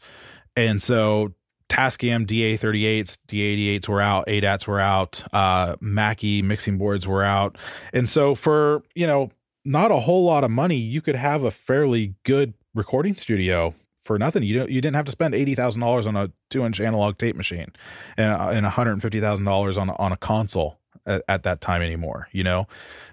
And 0.56 0.82
so 0.82 1.34
Tascam 1.70 2.26
DA38s, 2.26 3.18
D88s 3.28 3.88
were 3.88 4.02
out, 4.02 4.28
ADATs 4.28 4.68
were 4.68 4.80
out, 4.80 5.24
uh, 5.34 5.76
Mackie 5.82 6.42
mixing 6.42 6.78
boards 6.78 7.08
were 7.08 7.24
out. 7.24 7.58
And 7.92 8.10
so 8.10 8.36
for, 8.36 8.84
you 8.96 9.08
know, 9.08 9.32
not 9.66 9.92
a 9.92 10.00
whole 10.00 10.24
lot 10.24 10.44
of 10.44 10.52
money, 10.52 10.78
you 10.78 11.02
could 11.02 11.16
have 11.16 11.44
a 11.44 11.52
fairly 11.52 12.16
good 12.24 12.54
recording 12.76 13.16
studio 13.16 13.74
for 14.00 14.20
nothing. 14.20 14.44
You 14.44 14.60
don't, 14.60 14.70
you 14.70 14.82
didn't 14.82 14.96
have 14.96 15.06
to 15.06 15.12
spend 15.12 15.34
eighty 15.34 15.56
thousand 15.56 15.82
dollars 15.82 16.06
on 16.06 16.18
a 16.18 16.30
two 16.50 16.66
inch 16.66 16.82
analog 16.82 17.18
tape 17.18 17.38
machine, 17.38 17.72
and 18.18 18.34
uh, 18.34 18.50
and 18.50 18.64
one 18.64 18.72
hundred 18.74 18.92
and 18.92 19.02
fifty 19.02 19.22
thousand 19.22 19.46
dollars 19.46 19.78
on 19.78 19.90
on 19.92 20.12
a 20.12 20.18
console 20.18 20.80
at, 21.06 21.24
at, 21.28 21.44
that 21.44 21.62
time 21.62 21.82
anymore. 21.82 22.28
You 22.32 22.44
know, 22.44 22.68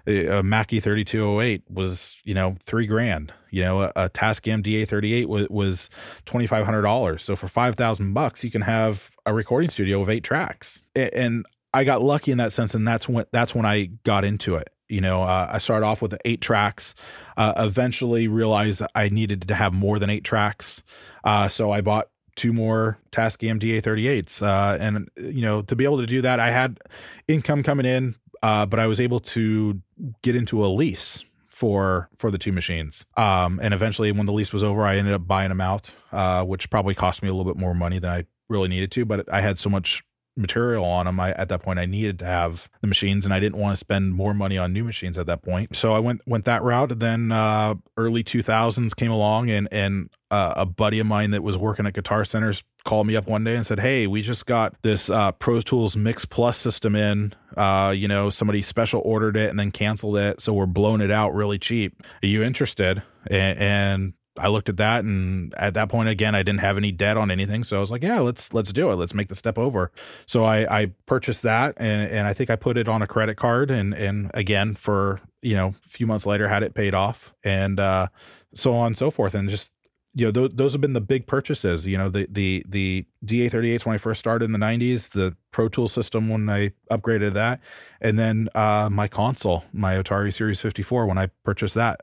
a 0.07 0.41
Mackie 0.43 0.79
thirty 0.79 1.03
two 1.03 1.23
oh 1.25 1.41
eight 1.41 1.63
was 1.69 2.19
you 2.23 2.33
know 2.33 2.55
three 2.59 2.87
grand. 2.87 3.33
You 3.49 3.63
know, 3.63 3.81
a, 3.81 3.91
a 3.95 4.09
Tascam 4.09 4.63
DA 4.63 4.85
thirty 4.85 5.13
eight 5.13 5.29
was 5.29 5.47
was 5.49 5.89
twenty 6.25 6.47
five 6.47 6.65
hundred 6.65 6.83
dollars. 6.83 7.23
So 7.23 7.35
for 7.35 7.47
five 7.47 7.75
thousand 7.75 8.13
bucks, 8.13 8.43
you 8.43 8.51
can 8.51 8.61
have 8.61 9.09
a 9.25 9.33
recording 9.33 9.69
studio 9.69 10.01
of 10.01 10.09
eight 10.09 10.23
tracks. 10.23 10.83
And 10.95 11.45
I 11.73 11.83
got 11.83 12.01
lucky 12.01 12.31
in 12.31 12.37
that 12.39 12.51
sense, 12.51 12.73
and 12.73 12.87
that's 12.87 13.07
when 13.07 13.25
that's 13.31 13.55
when 13.55 13.65
I 13.65 13.85
got 14.03 14.25
into 14.25 14.55
it. 14.55 14.69
You 14.89 14.99
know, 14.99 15.23
uh, 15.23 15.49
I 15.51 15.57
started 15.59 15.85
off 15.85 16.01
with 16.01 16.17
eight 16.25 16.41
tracks. 16.41 16.95
Uh, 17.37 17.53
eventually, 17.57 18.27
realized 18.27 18.81
I 18.93 19.07
needed 19.07 19.47
to 19.47 19.55
have 19.55 19.71
more 19.73 19.99
than 19.99 20.09
eight 20.09 20.25
tracks, 20.25 20.83
uh, 21.23 21.47
so 21.47 21.71
I 21.71 21.81
bought 21.81 22.09
two 22.41 22.51
more 22.51 22.97
Tascam 23.11 23.61
DA38s. 23.61 24.41
Uh, 24.41 24.75
and 24.81 25.09
you 25.15 25.43
know, 25.43 25.61
to 25.61 25.75
be 25.75 25.83
able 25.83 25.99
to 25.99 26.07
do 26.07 26.23
that, 26.23 26.39
I 26.39 26.49
had 26.49 26.79
income 27.27 27.61
coming 27.61 27.85
in, 27.85 28.15
uh, 28.41 28.65
but 28.65 28.79
I 28.79 28.87
was 28.87 28.99
able 28.99 29.19
to 29.19 29.79
get 30.23 30.35
into 30.35 30.65
a 30.65 30.67
lease 30.67 31.23
for 31.47 32.09
for 32.17 32.31
the 32.31 32.39
two 32.39 32.51
machines. 32.51 33.05
Um, 33.15 33.59
and 33.61 33.75
eventually, 33.75 34.11
when 34.11 34.25
the 34.25 34.33
lease 34.33 34.51
was 34.51 34.63
over, 34.63 34.83
I 34.83 34.97
ended 34.97 35.13
up 35.13 35.27
buying 35.27 35.49
them 35.49 35.61
out, 35.61 35.91
uh, 36.11 36.43
which 36.43 36.67
probably 36.71 36.95
cost 36.95 37.21
me 37.21 37.29
a 37.29 37.31
little 37.31 37.49
bit 37.51 37.59
more 37.59 37.75
money 37.75 37.99
than 37.99 38.09
I 38.09 38.25
really 38.49 38.69
needed 38.69 38.91
to. 38.93 39.05
But 39.05 39.31
I 39.31 39.41
had 39.41 39.59
so 39.59 39.69
much 39.69 40.03
material 40.35 40.85
on 40.85 41.05
them. 41.05 41.19
I 41.19 41.31
at 41.33 41.49
that 41.49 41.61
point 41.61 41.79
I 41.79 41.85
needed 41.85 42.19
to 42.19 42.25
have 42.25 42.69
the 42.81 42.87
machines, 42.87 43.25
and 43.25 43.33
I 43.33 43.39
didn't 43.39 43.59
want 43.59 43.73
to 43.73 43.77
spend 43.77 44.13
more 44.13 44.33
money 44.33 44.57
on 44.57 44.73
new 44.73 44.83
machines 44.83 45.17
at 45.17 45.25
that 45.27 45.41
point. 45.43 45.75
So 45.75 45.93
I 45.93 45.99
went 45.99 46.21
went 46.25 46.45
that 46.45 46.63
route. 46.63 46.99
Then 46.99 47.31
uh, 47.31 47.75
early 47.97 48.23
two 48.23 48.41
thousands 48.41 48.93
came 48.93 49.11
along, 49.11 49.49
and 49.49 49.67
and 49.71 50.09
uh, 50.29 50.53
a 50.55 50.65
buddy 50.65 50.99
of 50.99 51.07
mine 51.07 51.31
that 51.31 51.43
was 51.43 51.57
working 51.57 51.85
at 51.85 51.93
Guitar 51.93 52.25
Centers 52.25 52.63
called 52.83 53.05
me 53.05 53.15
up 53.15 53.27
one 53.27 53.43
day 53.43 53.55
and 53.55 53.65
said, 53.65 53.79
"Hey, 53.79 54.07
we 54.07 54.21
just 54.21 54.45
got 54.45 54.81
this 54.81 55.09
uh, 55.09 55.31
Pro 55.33 55.61
Tools 55.61 55.97
Mix 55.97 56.25
Plus 56.25 56.57
system 56.57 56.95
in. 56.95 57.33
Uh, 57.57 57.93
you 57.95 58.07
know, 58.07 58.29
somebody 58.29 58.61
special 58.61 59.01
ordered 59.03 59.35
it 59.35 59.49
and 59.49 59.59
then 59.59 59.71
canceled 59.71 60.17
it, 60.17 60.41
so 60.41 60.53
we're 60.53 60.65
blowing 60.65 61.01
it 61.01 61.11
out 61.11 61.33
really 61.33 61.59
cheap. 61.59 62.01
Are 62.23 62.27
you 62.27 62.43
interested?" 62.43 63.03
and, 63.29 63.59
and 63.59 64.13
I 64.37 64.47
looked 64.47 64.69
at 64.69 64.77
that 64.77 65.03
and 65.03 65.53
at 65.55 65.73
that 65.73 65.89
point 65.89 66.09
again 66.09 66.35
I 66.35 66.43
didn't 66.43 66.61
have 66.61 66.77
any 66.77 66.91
debt 66.91 67.17
on 67.17 67.31
anything. 67.31 67.63
So 67.63 67.77
I 67.77 67.79
was 67.79 67.91
like 67.91 68.03
yeah 68.03 68.19
let's 68.19 68.53
let's 68.53 68.71
do 68.71 68.91
it. 68.91 68.95
Let's 68.95 69.13
make 69.13 69.27
the 69.27 69.35
step 69.35 69.57
over. 69.57 69.91
So 70.25 70.45
I 70.45 70.81
I 70.81 70.91
purchased 71.05 71.43
that 71.43 71.75
and 71.77 72.09
and 72.11 72.27
I 72.27 72.33
think 72.33 72.49
I 72.49 72.55
put 72.55 72.77
it 72.77 72.87
on 72.87 73.01
a 73.01 73.07
credit 73.07 73.35
card 73.35 73.71
and 73.71 73.93
and 73.93 74.31
again 74.33 74.75
for 74.75 75.21
you 75.41 75.55
know 75.55 75.75
a 75.85 75.89
few 75.89 76.07
months 76.07 76.25
later 76.25 76.47
had 76.47 76.63
it 76.63 76.73
paid 76.73 76.93
off 76.93 77.33
and 77.43 77.79
uh 77.79 78.07
so 78.53 78.73
on 78.75 78.87
and 78.87 78.97
so 78.97 79.11
forth 79.11 79.33
and 79.33 79.49
just 79.49 79.71
you 80.13 80.25
know, 80.25 80.31
th- 80.31 80.51
those 80.55 80.73
have 80.73 80.81
been 80.81 80.93
the 80.93 81.01
big 81.01 81.25
purchases. 81.25 81.85
You 81.85 81.97
know, 81.97 82.09
the 82.09 82.27
the 82.29 82.65
the 82.67 83.05
DA38s 83.25 83.85
when 83.85 83.95
I 83.95 83.97
first 83.97 84.19
started 84.19 84.45
in 84.45 84.51
the 84.51 84.59
90s, 84.59 85.11
the 85.11 85.35
Pro 85.51 85.69
Tool 85.69 85.87
system 85.87 86.27
when 86.27 86.49
I 86.49 86.73
upgraded 86.91 87.33
that, 87.33 87.61
and 88.01 88.19
then 88.19 88.49
uh, 88.53 88.89
my 88.91 89.07
console, 89.07 89.63
my 89.71 89.95
Otari 89.95 90.33
Series 90.33 90.59
54 90.59 91.05
when 91.05 91.17
I 91.17 91.27
purchased 91.43 91.75
that. 91.75 92.01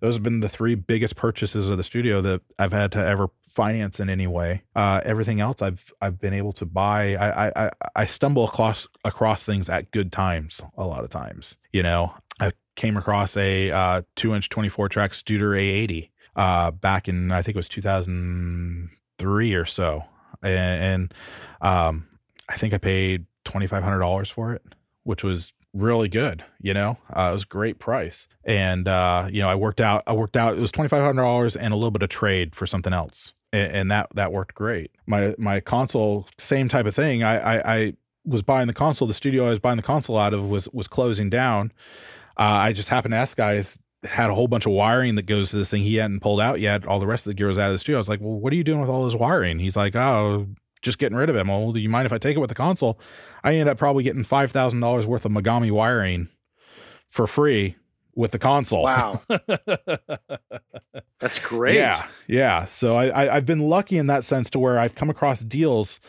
Those 0.00 0.14
have 0.14 0.22
been 0.22 0.40
the 0.40 0.48
three 0.48 0.74
biggest 0.74 1.16
purchases 1.16 1.68
of 1.68 1.76
the 1.76 1.82
studio 1.82 2.22
that 2.22 2.40
I've 2.58 2.72
had 2.72 2.92
to 2.92 2.98
ever 2.98 3.28
finance 3.46 4.00
in 4.00 4.08
any 4.08 4.26
way. 4.26 4.62
Uh, 4.74 5.02
everything 5.04 5.40
else 5.40 5.60
I've 5.60 5.92
I've 6.00 6.18
been 6.18 6.34
able 6.34 6.52
to 6.52 6.64
buy. 6.64 7.16
I, 7.16 7.66
I 7.66 7.70
I 7.94 8.06
stumble 8.06 8.44
across 8.44 8.86
across 9.04 9.44
things 9.44 9.68
at 9.68 9.90
good 9.90 10.12
times 10.12 10.62
a 10.78 10.86
lot 10.86 11.04
of 11.04 11.10
times. 11.10 11.58
You 11.72 11.82
know, 11.82 12.14
I 12.40 12.52
came 12.76 12.96
across 12.96 13.36
a 13.36 13.70
uh, 13.70 14.02
two 14.16 14.34
inch 14.34 14.48
24 14.48 14.88
track 14.88 15.12
Studer 15.12 15.50
A80 15.54 16.08
uh, 16.40 16.70
back 16.70 17.06
in 17.06 17.30
I 17.30 17.42
think 17.42 17.54
it 17.54 17.58
was 17.58 17.68
2003 17.68 19.54
or 19.54 19.66
so, 19.66 20.04
and, 20.42 20.82
and 20.82 21.14
um, 21.60 22.08
I 22.48 22.56
think 22.56 22.72
I 22.72 22.78
paid 22.78 23.26
twenty 23.44 23.66
five 23.66 23.82
hundred 23.82 23.98
dollars 23.98 24.30
for 24.30 24.54
it, 24.54 24.62
which 25.04 25.22
was 25.22 25.52
really 25.74 26.08
good. 26.08 26.42
You 26.58 26.72
know, 26.72 26.96
uh, 27.14 27.28
it 27.28 27.32
was 27.34 27.44
great 27.44 27.78
price, 27.78 28.26
and 28.44 28.88
uh, 28.88 29.28
you 29.30 29.42
know 29.42 29.50
I 29.50 29.54
worked 29.54 29.82
out. 29.82 30.02
I 30.06 30.14
worked 30.14 30.38
out. 30.38 30.56
It 30.56 30.60
was 30.60 30.72
twenty 30.72 30.88
five 30.88 31.02
hundred 31.02 31.22
dollars 31.22 31.56
and 31.56 31.74
a 31.74 31.76
little 31.76 31.90
bit 31.90 32.02
of 32.02 32.08
trade 32.08 32.54
for 32.54 32.66
something 32.66 32.94
else, 32.94 33.34
and, 33.52 33.72
and, 33.72 33.90
that 33.90 34.08
that 34.14 34.32
worked 34.32 34.54
great. 34.54 34.92
My 35.06 35.34
my 35.36 35.60
console, 35.60 36.26
same 36.38 36.70
type 36.70 36.86
of 36.86 36.94
thing. 36.94 37.22
I, 37.22 37.36
I, 37.58 37.74
I 37.76 37.94
was 38.24 38.42
buying 38.42 38.66
the 38.66 38.72
console. 38.72 39.06
The 39.06 39.12
studio 39.12 39.46
I 39.46 39.50
was 39.50 39.60
buying 39.60 39.76
the 39.76 39.82
console 39.82 40.16
out 40.16 40.32
of 40.32 40.48
was 40.48 40.70
was 40.70 40.88
closing 40.88 41.28
down. 41.28 41.70
Uh, 42.38 42.64
I 42.64 42.72
just 42.72 42.88
happened 42.88 43.12
to 43.12 43.18
ask 43.18 43.36
guys, 43.36 43.76
had 44.04 44.30
a 44.30 44.34
whole 44.34 44.48
bunch 44.48 44.66
of 44.66 44.72
wiring 44.72 45.14
that 45.16 45.22
goes 45.26 45.50
to 45.50 45.56
this 45.56 45.70
thing 45.70 45.82
he 45.82 45.96
hadn't 45.96 46.20
pulled 46.20 46.40
out 46.40 46.60
yet. 46.60 46.86
All 46.86 47.00
the 47.00 47.06
rest 47.06 47.26
of 47.26 47.30
the 47.30 47.34
gear 47.34 47.48
was 47.48 47.58
out 47.58 47.68
of 47.68 47.74
the 47.74 47.78
studio. 47.78 47.98
I 47.98 48.00
was 48.00 48.08
like, 48.08 48.20
well, 48.20 48.38
what 48.38 48.52
are 48.52 48.56
you 48.56 48.64
doing 48.64 48.80
with 48.80 48.88
all 48.90 49.04
this 49.04 49.14
wiring? 49.14 49.58
He's 49.58 49.76
like, 49.76 49.94
oh, 49.94 50.46
just 50.82 50.98
getting 50.98 51.16
rid 51.18 51.28
of 51.28 51.36
it. 51.36 51.46
Well, 51.46 51.72
do 51.72 51.80
you 51.80 51.88
mind 51.88 52.06
if 52.06 52.12
I 52.12 52.18
take 52.18 52.36
it 52.36 52.40
with 52.40 52.48
the 52.48 52.54
console? 52.54 52.98
I 53.44 53.52
ended 53.52 53.68
up 53.68 53.78
probably 53.78 54.02
getting 54.02 54.24
five 54.24 54.50
thousand 54.50 54.80
dollars 54.80 55.06
worth 55.06 55.24
of 55.24 55.32
Mogami 55.32 55.70
wiring 55.70 56.28
for 57.08 57.26
free 57.26 57.76
with 58.14 58.30
the 58.30 58.38
console. 58.38 58.82
Wow, 58.84 59.20
that's 61.20 61.38
great. 61.38 61.76
Yeah, 61.76 62.06
yeah. 62.26 62.64
So 62.64 62.96
I, 62.96 63.08
I 63.08 63.36
I've 63.36 63.46
been 63.46 63.68
lucky 63.68 63.98
in 63.98 64.06
that 64.06 64.24
sense 64.24 64.48
to 64.50 64.58
where 64.58 64.78
I've 64.78 64.94
come 64.94 65.10
across 65.10 65.42
deals 65.42 66.00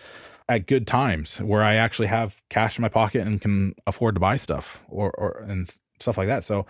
at 0.49 0.67
good 0.67 0.87
times 0.87 1.37
where 1.37 1.63
I 1.63 1.75
actually 1.75 2.07
have 2.07 2.35
cash 2.49 2.77
in 2.77 2.81
my 2.81 2.89
pocket 2.89 3.25
and 3.25 3.39
can 3.39 3.75
afford 3.87 4.15
to 4.15 4.19
buy 4.19 4.37
stuff 4.37 4.79
or 4.87 5.11
or 5.11 5.45
and 5.47 5.73
stuff 5.99 6.17
like 6.17 6.27
that. 6.27 6.43
So 6.43 6.65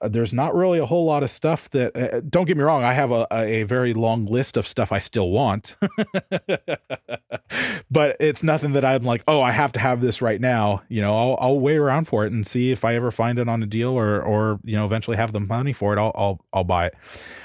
uh, 0.00 0.08
there's 0.08 0.32
not 0.32 0.54
really 0.54 0.78
a 0.78 0.86
whole 0.86 1.04
lot 1.04 1.22
of 1.22 1.30
stuff 1.30 1.68
that 1.70 1.96
uh, 1.96 2.20
don't 2.28 2.46
get 2.46 2.56
me 2.56 2.62
wrong 2.62 2.84
i 2.84 2.92
have 2.92 3.10
a, 3.10 3.26
a 3.32 3.62
very 3.64 3.94
long 3.94 4.26
list 4.26 4.56
of 4.56 4.66
stuff 4.66 4.92
i 4.92 4.98
still 4.98 5.30
want. 5.30 5.76
But 7.90 8.16
it's 8.20 8.42
nothing 8.42 8.72
that 8.72 8.84
i'm 8.84 9.02
like 9.04 9.22
oh 9.26 9.40
i 9.40 9.50
have 9.50 9.72
to 9.72 9.80
have 9.80 10.00
this 10.02 10.20
right 10.20 10.40
now. 10.40 10.82
You 10.88 11.00
know 11.00 11.16
I'll, 11.16 11.38
I'll 11.40 11.60
wait 11.60 11.76
around 11.76 12.06
for 12.06 12.26
it 12.26 12.32
and 12.32 12.46
see 12.46 12.70
if 12.70 12.84
i 12.84 12.94
ever 12.94 13.10
find 13.10 13.38
it 13.38 13.48
on 13.48 13.62
a 13.62 13.66
deal 13.66 13.90
or 13.90 14.20
or 14.22 14.60
you 14.62 14.76
know 14.76 14.84
eventually 14.84 15.16
have 15.16 15.32
the 15.32 15.40
money 15.40 15.72
for 15.72 15.94
it 15.94 15.98
i'll 15.98 16.12
i'll, 16.14 16.44
I'll 16.52 16.64
buy 16.64 16.86
it. 16.86 16.94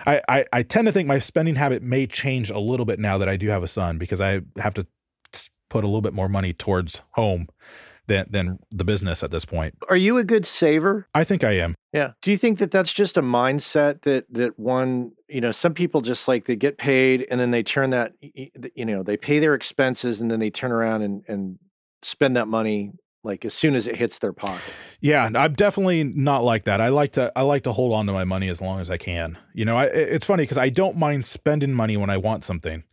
I, 0.06 0.22
I 0.28 0.46
i 0.52 0.64
tend 0.64 0.88
to 0.88 0.92
think 0.92 1.08
my 1.08 1.20
spending 1.20 1.56
habit 1.56 1.82
may 1.82 2.06
change 2.08 2.50
a 2.50 2.60
little 2.60 2.86
bit 2.86 3.00
now 3.00 3.18
that 3.18 3.30
i 3.30 3.38
do 3.38 3.48
have 3.50 3.64
a 3.64 3.68
son 3.68 3.98
because 3.98 4.20
i 4.20 4.42
have 4.58 4.74
to 4.74 4.86
put 5.70 5.84
a 5.84 5.88
little 5.88 6.02
bit 6.02 6.14
more 6.14 6.30
money 6.30 6.54
towards 6.54 7.02
home 7.12 7.48
than 8.08 8.26
than 8.30 8.60
the 8.72 8.84
business 8.84 9.24
at 9.24 9.32
this 9.32 9.46
point. 9.46 9.76
Are 9.90 9.96
you 9.96 10.18
a 10.18 10.24
good 10.24 10.46
saver? 10.46 11.08
I 11.14 11.24
think 11.24 11.44
I 11.44 11.52
am. 11.54 11.76
Yeah. 11.94 12.12
Do 12.22 12.32
you 12.32 12.38
think 12.38 12.60
that 12.60 12.72
that's 12.72 12.94
just 12.94 13.18
a 13.18 13.22
mindset 13.22 14.02
that 14.02 14.26
that 14.34 14.60
one, 14.60 15.12
you 15.28 15.42
know, 15.42 15.52
some 15.52 15.74
people 15.74 16.02
just 16.02 16.28
like 16.28 16.46
they 16.46 16.56
get 16.56 16.78
paid 16.78 17.28
and 17.30 17.40
then 17.40 17.52
they 17.52 17.64
turn 17.64 17.92
that 17.92 18.14
you 18.22 18.86
know, 18.86 19.04
they 19.04 19.18
pay 19.18 19.40
their 19.40 19.54
expenses 19.54 20.22
and 20.22 20.30
then 20.30 20.40
they 20.40 20.50
turn 20.50 20.72
around 20.72 21.02
and 21.02 21.24
and 21.28 21.60
spend 22.02 22.36
that 22.36 22.48
money 22.48 22.92
like 23.24 23.46
as 23.46 23.54
soon 23.54 23.76
as 23.76 23.88
it 23.88 23.96
hits 23.96 24.20
their 24.20 24.34
pocket. 24.34 24.74
Yeah, 25.00 25.30
I'm 25.34 25.54
definitely 25.54 26.04
not 26.04 26.44
like 26.44 26.66
that. 26.66 26.82
I 26.82 26.90
like 26.90 27.14
to 27.14 27.32
I 27.36 27.44
like 27.44 27.64
to 27.64 27.72
hold 27.72 27.94
on 27.94 28.06
to 28.08 28.14
my 28.14 28.26
money 28.26 28.50
as 28.50 28.60
long 28.60 28.80
as 28.82 28.90
I 28.90 28.98
can. 28.98 29.38
You 29.54 29.66
know, 29.66 29.78
I, 29.78 29.86
it's 29.86 30.26
funny 30.26 30.44
because 30.44 30.58
I 30.58 30.70
don't 30.70 30.98
mind 30.98 31.26
spending 31.26 31.74
money 31.74 31.98
when 31.98 32.10
I 32.10 32.18
want 32.18 32.44
something. 32.44 32.84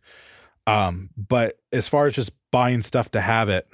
Um, 0.67 1.09
but 1.17 1.57
as 1.71 1.87
far 1.87 2.05
as 2.05 2.13
just 2.13 2.31
buying 2.51 2.81
stuff 2.81 3.11
to 3.11 3.21
have 3.21 3.49
it, 3.49 3.67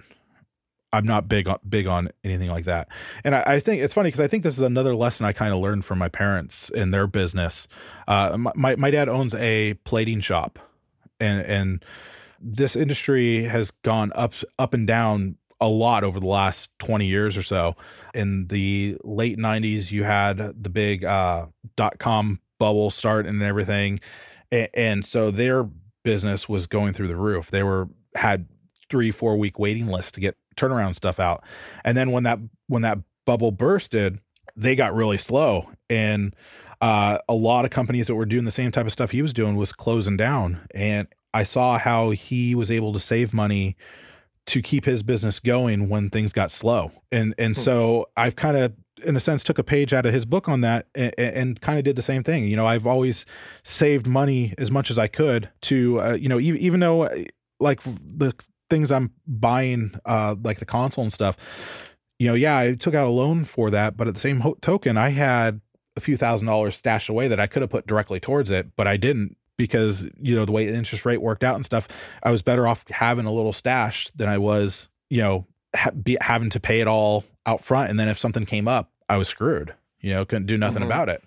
I'm 0.94 1.06
not 1.06 1.28
big 1.28 1.48
on 1.48 1.60
big 1.68 1.88
on 1.88 2.10
anything 2.24 2.50
like 2.50 2.66
that. 2.66 2.88
And 3.24 3.36
I, 3.36 3.44
I 3.46 3.60
think 3.60 3.82
it's 3.82 3.94
funny 3.94 4.08
because 4.08 4.22
I 4.22 4.28
think 4.28 4.44
this 4.44 4.54
is 4.54 4.62
another 4.62 4.96
lesson 4.96 5.26
I 5.26 5.34
kind 5.34 5.54
of 5.54 5.60
learned 5.60 5.86
from 5.86 6.00
my 6.00 6.08
parents 6.10 6.70
in 6.70 6.92
their 6.92 7.08
business. 7.08 7.68
Uh, 8.08 8.38
my 8.56 8.76
my 8.76 8.90
dad 8.90 9.10
owns 9.10 9.34
a 9.36 9.74
plating 9.84 10.22
shop, 10.22 10.60
and 11.20 11.42
and 11.42 11.86
this 12.40 12.76
industry 12.76 13.44
has 13.44 13.72
gone 13.84 14.12
up 14.16 14.34
up 14.58 14.74
and 14.74 14.88
down 14.88 15.36
a 15.60 15.68
lot 15.68 16.04
over 16.04 16.20
the 16.20 16.28
last 16.28 16.70
20 16.80 17.08
years 17.08 17.36
or 17.36 17.42
so. 17.42 17.76
In 18.14 18.48
the 18.48 18.96
late 19.04 19.40
90s, 19.40 19.92
you 19.92 20.04
had 20.04 20.38
the 20.38 20.70
big 20.70 21.04
uh, 21.04 21.48
dot 21.76 22.00
com 22.00 22.40
bubble 22.60 22.92
start 22.92 23.26
and 23.26 23.42
everything, 23.42 24.00
and, 24.52 24.70
and 24.74 25.06
so 25.06 25.32
their 25.32 25.68
business 26.04 26.48
was 26.48 26.68
going 26.68 26.94
through 26.94 27.10
the 27.10 27.18
roof. 27.18 27.52
They 27.52 27.64
were 27.64 27.90
had 28.16 28.48
three 28.90 29.12
four 29.12 29.38
week 29.38 29.60
waiting 29.60 29.88
list 29.88 30.14
to 30.14 30.22
get 30.22 30.38
turnaround 30.58 30.96
stuff 30.96 31.20
out. 31.20 31.44
And 31.86 31.98
then 31.98 32.12
when 32.12 32.24
that 32.24 32.40
when 32.68 32.82
that 32.82 33.00
bubble 33.26 33.52
bursted, 33.52 34.20
they 34.56 34.76
got 34.76 34.94
really 34.94 35.18
slow 35.18 35.70
and 35.90 36.36
uh, 36.82 37.18
a 37.28 37.34
lot 37.34 37.66
of 37.66 37.72
companies 37.72 38.08
that 38.08 38.16
were 38.16 38.26
doing 38.26 38.46
the 38.46 38.52
same 38.52 38.72
type 38.72 38.86
of 38.86 38.92
stuff 38.92 39.12
he 39.12 39.22
was 39.22 39.34
doing 39.34 39.56
was 39.56 39.72
closing 39.72 40.18
down 40.18 40.68
and 40.72 41.08
i 41.34 41.44
saw 41.44 41.78
how 41.78 42.12
he 42.12 42.56
was 42.56 42.72
able 42.72 42.94
to 42.94 43.00
save 43.00 43.34
money 43.34 43.76
to 44.46 44.62
keep 44.62 44.86
his 44.86 45.04
business 45.04 45.40
going 45.40 45.90
when 45.90 46.10
things 46.10 46.34
got 46.34 46.52
slow 46.52 46.92
and 47.12 47.34
and 47.38 47.56
hmm. 47.56 47.62
so 47.62 48.10
i've 48.16 48.36
kind 48.36 48.58
of 48.58 48.74
in 49.04 49.16
a 49.16 49.20
sense 49.20 49.44
took 49.44 49.60
a 49.60 49.64
page 49.64 49.94
out 49.94 50.06
of 50.06 50.14
his 50.14 50.26
book 50.26 50.50
on 50.50 50.62
that 50.62 50.88
and, 50.96 51.14
and 51.18 51.62
kind 51.62 51.78
of 51.78 51.84
did 51.84 51.96
the 51.96 52.02
same 52.02 52.24
thing 52.24 52.46
you 52.46 52.56
know 52.56 52.66
i've 52.66 52.88
always 52.88 53.26
saved 53.64 54.08
money 54.08 54.54
as 54.58 54.72
much 54.72 54.90
as 54.90 54.98
i 54.98 55.08
could 55.08 55.50
to 55.62 56.00
uh, 56.00 56.14
you 56.14 56.30
know 56.30 56.40
even, 56.40 56.60
even 56.60 56.80
though 56.80 57.04
uh, 57.04 57.24
like 57.60 57.82
the 57.84 58.34
things 58.70 58.92
I'm 58.92 59.12
buying, 59.26 60.00
uh, 60.06 60.36
like 60.44 60.60
the 60.60 60.66
console 60.66 61.04
and 61.04 61.14
stuff, 61.14 61.38
you 62.20 62.28
know, 62.28 62.34
yeah, 62.34 62.58
I 62.58 62.74
took 62.76 62.94
out 62.96 63.08
a 63.08 63.12
loan 63.12 63.46
for 63.46 63.70
that, 63.72 63.96
but 63.96 64.08
at 64.08 64.14
the 64.16 64.20
same 64.20 64.40
ho- 64.42 64.58
token, 64.62 64.98
I 64.98 65.10
had 65.10 65.62
a 65.96 66.00
few 66.00 66.18
thousand 66.18 66.48
dollars 66.48 66.76
stashed 66.76 67.10
away 67.10 67.28
that 67.28 67.40
I 67.40 67.48
could 67.48 67.62
have 67.62 67.72
put 67.72 67.88
directly 67.88 68.20
towards 68.20 68.52
it, 68.52 68.76
but 68.76 68.88
I 68.88 68.98
didn't 68.98 69.36
because 69.58 70.08
you 70.22 70.36
know 70.36 70.46
the 70.46 70.52
way 70.52 70.66
the 70.68 70.74
interest 70.76 71.06
rate 71.06 71.22
worked 71.22 71.44
out 71.44 71.56
and 71.56 71.66
stuff. 71.66 71.88
I 72.24 72.30
was 72.32 72.42
better 72.44 72.68
off 72.68 72.86
having 72.90 73.26
a 73.26 73.32
little 73.34 73.54
stash 73.54 74.10
than 74.16 74.30
I 74.30 74.38
was, 74.38 74.88
you 75.10 75.22
know, 75.22 75.46
ha- 75.76 75.92
be, 75.92 76.18
having 76.22 76.50
to 76.52 76.60
pay 76.60 76.80
it 76.82 76.88
all 76.88 77.24
out 77.46 77.64
front, 77.64 77.90
and 77.90 78.00
then 78.00 78.08
if 78.08 78.20
something 78.20 78.46
came 78.46 78.68
up, 78.68 78.92
I 79.10 79.18
was 79.18 79.28
screwed. 79.28 79.74
You 80.02 80.12
know, 80.14 80.26
couldn't 80.26 80.46
do 80.46 80.58
nothing 80.58 80.84
Mhm. 80.84 80.88
about 80.88 81.10
it. 81.10 81.24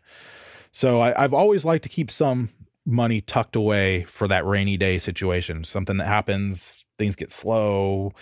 So 0.72 1.00
I, 1.00 1.24
I've 1.24 1.34
always 1.34 1.64
liked 1.64 1.82
to 1.82 1.88
keep 1.88 2.10
some 2.10 2.50
money 2.86 3.20
tucked 3.20 3.56
away 3.56 4.04
for 4.04 4.28
that 4.28 4.46
rainy 4.46 4.76
day 4.76 4.98
situation. 4.98 5.64
Something 5.64 5.96
that 5.96 6.06
happens, 6.06 6.84
things 7.00 7.16
get 7.16 7.32
slow. 7.32 8.12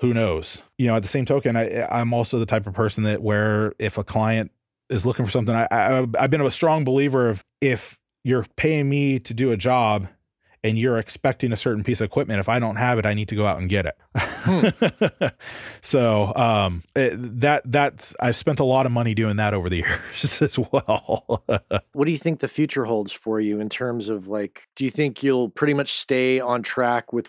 Who 0.00 0.14
knows? 0.14 0.62
You 0.78 0.86
know, 0.86 0.96
at 0.96 1.02
the 1.02 1.08
same 1.08 1.26
token, 1.26 1.56
I, 1.56 1.86
I'm 1.90 2.14
also 2.14 2.38
the 2.38 2.46
type 2.46 2.66
of 2.66 2.72
person 2.72 3.04
that 3.04 3.20
where 3.20 3.74
if 3.78 3.98
a 3.98 4.04
client 4.04 4.50
is 4.88 5.04
looking 5.04 5.24
for 5.24 5.30
something, 5.30 5.54
I, 5.54 5.66
I 5.70 6.06
I've 6.18 6.30
been 6.30 6.40
a 6.40 6.50
strong 6.50 6.84
believer 6.84 7.28
of 7.28 7.44
if 7.60 7.98
you're 8.24 8.46
paying 8.56 8.88
me 8.88 9.18
to 9.18 9.34
do 9.34 9.52
a 9.52 9.56
job 9.56 10.08
and 10.64 10.78
you're 10.78 10.98
expecting 10.98 11.52
a 11.52 11.56
certain 11.56 11.82
piece 11.82 12.00
of 12.00 12.04
equipment, 12.04 12.38
if 12.38 12.48
I 12.48 12.60
don't 12.60 12.76
have 12.76 12.98
it, 12.98 13.06
I 13.06 13.14
need 13.14 13.28
to 13.28 13.34
go 13.34 13.46
out 13.46 13.58
and 13.58 13.68
get 13.68 13.86
it. 13.86 15.34
so 15.80 16.32
um, 16.36 16.84
it, 16.94 17.40
that 17.40 17.62
that's 17.64 18.14
I've 18.20 18.36
spent 18.36 18.60
a 18.60 18.64
lot 18.64 18.86
of 18.86 18.92
money 18.92 19.14
doing 19.14 19.36
that 19.36 19.54
over 19.54 19.68
the 19.68 19.76
years 20.12 20.40
as 20.40 20.58
well. 20.58 21.44
What 21.92 22.06
do 22.06 22.12
you 22.12 22.18
think 22.18 22.40
the 22.40 22.48
future 22.48 22.84
holds 22.84 23.12
for 23.12 23.38
you 23.38 23.60
in 23.60 23.68
terms 23.68 24.08
of 24.08 24.26
like, 24.26 24.66
do 24.76 24.84
you 24.84 24.90
think 24.90 25.22
you'll 25.22 25.50
pretty 25.50 25.74
much 25.74 25.92
stay 25.92 26.40
on 26.40 26.62
track 26.62 27.12
with 27.12 27.28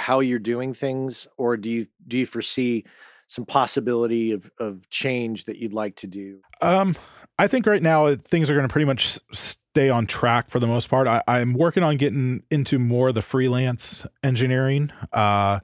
how 0.00 0.20
you're 0.20 0.38
doing 0.38 0.74
things, 0.74 1.28
or 1.36 1.56
do 1.56 1.70
you 1.70 1.86
do 2.08 2.18
you 2.18 2.26
foresee 2.26 2.84
some 3.26 3.44
possibility 3.44 4.32
of 4.32 4.50
of 4.58 4.88
change 4.90 5.44
that 5.44 5.58
you'd 5.58 5.74
like 5.74 5.96
to 5.96 6.06
do? 6.06 6.40
Um, 6.60 6.96
I 7.38 7.46
think 7.46 7.66
right 7.66 7.82
now 7.82 8.06
uh, 8.06 8.16
things 8.24 8.50
are 8.50 8.54
going 8.54 8.66
to 8.66 8.72
pretty 8.72 8.86
much 8.86 9.18
stay 9.32 9.88
on 9.88 10.06
track 10.06 10.50
for 10.50 10.58
the 10.58 10.66
most 10.66 10.88
part. 10.88 11.06
I, 11.06 11.22
I'm 11.28 11.54
working 11.54 11.82
on 11.82 11.96
getting 11.96 12.42
into 12.50 12.78
more 12.78 13.08
of 13.10 13.14
the 13.14 13.22
freelance 13.22 14.04
engineering. 14.22 14.90
Uh, 15.12 15.60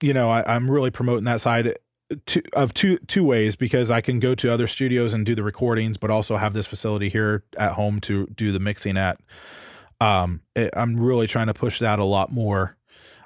you 0.00 0.14
know, 0.14 0.30
I, 0.30 0.54
I'm 0.54 0.70
really 0.70 0.90
promoting 0.90 1.24
that 1.24 1.40
side 1.40 1.76
two, 2.26 2.42
of 2.52 2.74
two 2.74 2.98
two 3.06 3.24
ways 3.24 3.56
because 3.56 3.90
I 3.90 4.00
can 4.00 4.18
go 4.18 4.34
to 4.34 4.52
other 4.52 4.66
studios 4.66 5.14
and 5.14 5.24
do 5.24 5.34
the 5.34 5.42
recordings, 5.42 5.96
but 5.96 6.10
also 6.10 6.36
have 6.36 6.54
this 6.54 6.66
facility 6.66 7.08
here 7.08 7.44
at 7.56 7.72
home 7.72 8.00
to 8.02 8.26
do 8.34 8.52
the 8.52 8.60
mixing 8.60 8.96
at. 8.96 9.18
Um, 10.00 10.40
it, 10.56 10.70
I'm 10.76 10.98
really 10.98 11.26
trying 11.26 11.46
to 11.46 11.54
push 11.54 11.78
that 11.78 11.98
a 11.98 12.04
lot 12.04 12.32
more. 12.32 12.76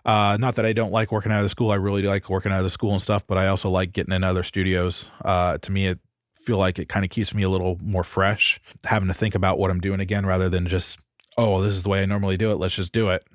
Uh, 0.07 0.37
not 0.39 0.55
that 0.55 0.65
I 0.65 0.73
don't 0.73 0.93
like 0.93 1.11
working 1.11 1.33
out 1.33 1.39
of 1.39 1.45
the 1.45 1.49
school. 1.49 1.73
I 1.73 1.75
really 1.75 2.03
like 2.03 2.31
working 2.31 2.53
out 2.53 2.59
of 2.59 2.65
the 2.65 2.71
school 2.71 2.93
and 2.93 3.03
stuff, 3.03 3.27
but 3.27 3.37
I 3.37 3.49
also 3.49 3.69
like 3.69 3.93
getting 3.93 4.15
in 4.15 4.23
other 4.23 4.45
studios. 4.45 5.11
Uh, 5.25 5.59
to 5.59 5.73
me, 5.73 5.89
it 5.89 5.99
feel 6.37 6.59
like 6.59 6.79
it 6.79 6.89
kind 6.89 7.05
of 7.05 7.11
keeps 7.11 7.35
me 7.35 7.43
a 7.43 7.49
little 7.49 7.77
more 7.83 8.05
fresh, 8.05 8.61
having 8.85 9.09
to 9.09 9.15
think 9.15 9.35
about 9.35 9.59
what 9.59 9.69
I'm 9.69 9.81
doing 9.81 9.99
again 9.99 10.25
rather 10.25 10.49
than 10.49 10.69
just, 10.69 11.01
oh, 11.37 11.61
this 11.61 11.75
is 11.75 11.83
the 11.83 11.89
way 11.89 12.03
I 12.03 12.07
normally 12.07 12.37
do 12.37 12.53
it. 12.53 12.59
Let's 12.59 12.77
just 12.77 12.93
do 12.93 13.11
it. 13.11 13.27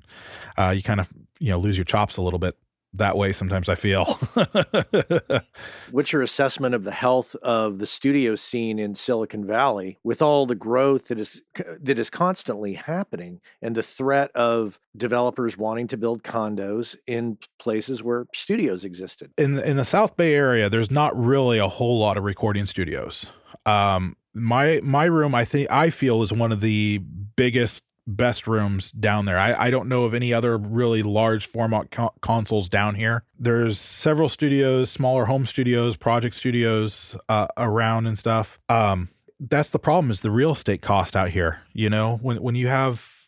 Uh, 0.56 0.70
you 0.70 0.82
kind 0.82 0.98
of, 0.98 1.10
you 1.38 1.50
know, 1.50 1.58
lose 1.58 1.76
your 1.76 1.84
chops 1.84 2.16
a 2.16 2.22
little 2.22 2.38
bit 2.38 2.56
that 2.94 3.16
way. 3.16 3.32
Sometimes 3.32 3.68
I 3.68 3.74
feel. 3.74 4.04
What's 5.90 6.12
your 6.12 6.22
assessment 6.22 6.74
of 6.74 6.84
the 6.84 6.92
health 6.92 7.34
of 7.42 7.78
the 7.78 7.86
studio 7.86 8.34
scene 8.34 8.78
in 8.78 8.94
Silicon 8.94 9.46
Valley 9.46 9.98
with 10.04 10.22
all 10.22 10.46
the 10.46 10.54
growth 10.54 11.08
that 11.08 11.18
is 11.18 11.42
that 11.80 11.98
is 11.98 12.10
constantly 12.10 12.74
happening 12.74 13.40
and 13.60 13.74
the 13.74 13.82
threat 13.82 14.30
of 14.34 14.78
developers 14.96 15.56
wanting 15.56 15.88
to 15.88 15.96
build 15.96 16.22
condos 16.22 16.96
in 17.06 17.38
places 17.58 18.02
where 18.02 18.26
studios 18.34 18.84
existed? 18.84 19.32
in 19.38 19.58
in 19.58 19.76
the 19.76 19.84
South 19.84 20.16
Bay 20.16 20.34
area, 20.34 20.68
there's 20.68 20.90
not 20.90 21.18
really 21.18 21.58
a 21.58 21.68
whole 21.68 21.98
lot 21.98 22.16
of 22.16 22.24
recording 22.24 22.66
studios. 22.66 23.30
Um, 23.66 24.16
my 24.34 24.80
my 24.82 25.04
room, 25.04 25.34
I 25.34 25.44
think 25.44 25.70
I 25.70 25.90
feel 25.90 26.22
is 26.22 26.32
one 26.32 26.52
of 26.52 26.60
the 26.60 26.98
biggest 27.36 27.82
best 28.06 28.46
rooms 28.46 28.90
down 28.92 29.26
there. 29.26 29.38
I, 29.38 29.66
I 29.66 29.70
don't 29.70 29.88
know 29.88 30.04
of 30.04 30.14
any 30.14 30.32
other 30.32 30.56
really 30.56 31.02
large 31.02 31.46
format 31.46 31.90
co- 31.90 32.14
consoles 32.20 32.68
down 32.68 32.94
here. 32.94 33.24
There's 33.38 33.78
several 33.78 34.28
studios, 34.28 34.90
smaller 34.90 35.26
home 35.26 35.46
studios, 35.46 35.96
project 35.96 36.34
studios 36.34 37.16
uh, 37.28 37.46
around 37.56 38.06
and 38.06 38.18
stuff. 38.18 38.58
Um, 38.68 39.08
that's 39.40 39.70
the 39.70 39.78
problem 39.78 40.10
is 40.10 40.20
the 40.20 40.30
real 40.30 40.52
estate 40.52 40.82
cost 40.82 41.16
out 41.16 41.30
here. 41.30 41.60
You 41.72 41.90
know, 41.90 42.18
when 42.22 42.42
when 42.42 42.54
you 42.54 42.68
have 42.68 43.22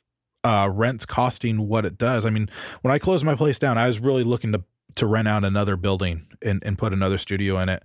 uh, 0.44 0.68
rents 0.70 1.06
costing 1.06 1.68
what 1.68 1.86
it 1.86 1.96
does. 1.96 2.26
I 2.26 2.30
mean, 2.30 2.48
when 2.82 2.92
I 2.92 2.98
closed 2.98 3.24
my 3.24 3.34
place 3.34 3.58
down, 3.58 3.78
I 3.78 3.86
was 3.86 3.98
really 3.98 4.24
looking 4.24 4.52
to 4.52 4.62
to 4.96 5.06
rent 5.06 5.28
out 5.28 5.44
another 5.44 5.76
building 5.76 6.26
and, 6.42 6.62
and 6.64 6.78
put 6.78 6.92
another 6.92 7.18
studio 7.18 7.58
in 7.60 7.68
it. 7.68 7.82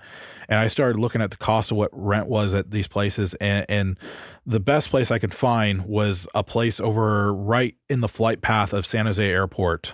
And 0.47 0.59
I 0.59 0.67
started 0.67 0.99
looking 0.99 1.21
at 1.21 1.31
the 1.31 1.37
cost 1.37 1.71
of 1.71 1.77
what 1.77 1.89
rent 1.93 2.27
was 2.27 2.53
at 2.53 2.71
these 2.71 2.87
places. 2.87 3.33
And, 3.35 3.65
and 3.69 3.97
the 4.45 4.59
best 4.59 4.89
place 4.89 5.11
I 5.11 5.19
could 5.19 5.33
find 5.33 5.85
was 5.85 6.27
a 6.33 6.43
place 6.43 6.79
over 6.79 7.33
right 7.33 7.75
in 7.89 8.01
the 8.01 8.07
flight 8.07 8.41
path 8.41 8.73
of 8.73 8.85
San 8.85 9.05
Jose 9.05 9.23
Airport 9.23 9.93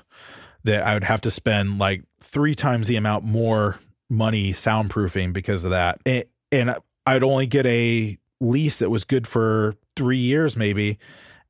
that 0.63 0.83
I 0.83 0.93
would 0.93 1.03
have 1.03 1.21
to 1.21 1.31
spend 1.31 1.77
like 1.77 2.03
three 2.21 2.55
times 2.55 2.87
the 2.87 2.95
amount 2.95 3.23
more 3.23 3.79
money 4.09 4.51
soundproofing 4.51 5.33
because 5.33 5.63
of 5.63 5.71
that. 5.71 5.99
And, 6.05 6.25
and 6.51 6.75
I'd 7.05 7.23
only 7.23 7.47
get 7.47 7.65
a 7.65 8.17
lease 8.41 8.79
that 8.79 8.89
was 8.89 9.03
good 9.03 9.27
for 9.27 9.75
three 9.95 10.17
years, 10.17 10.55
maybe. 10.57 10.97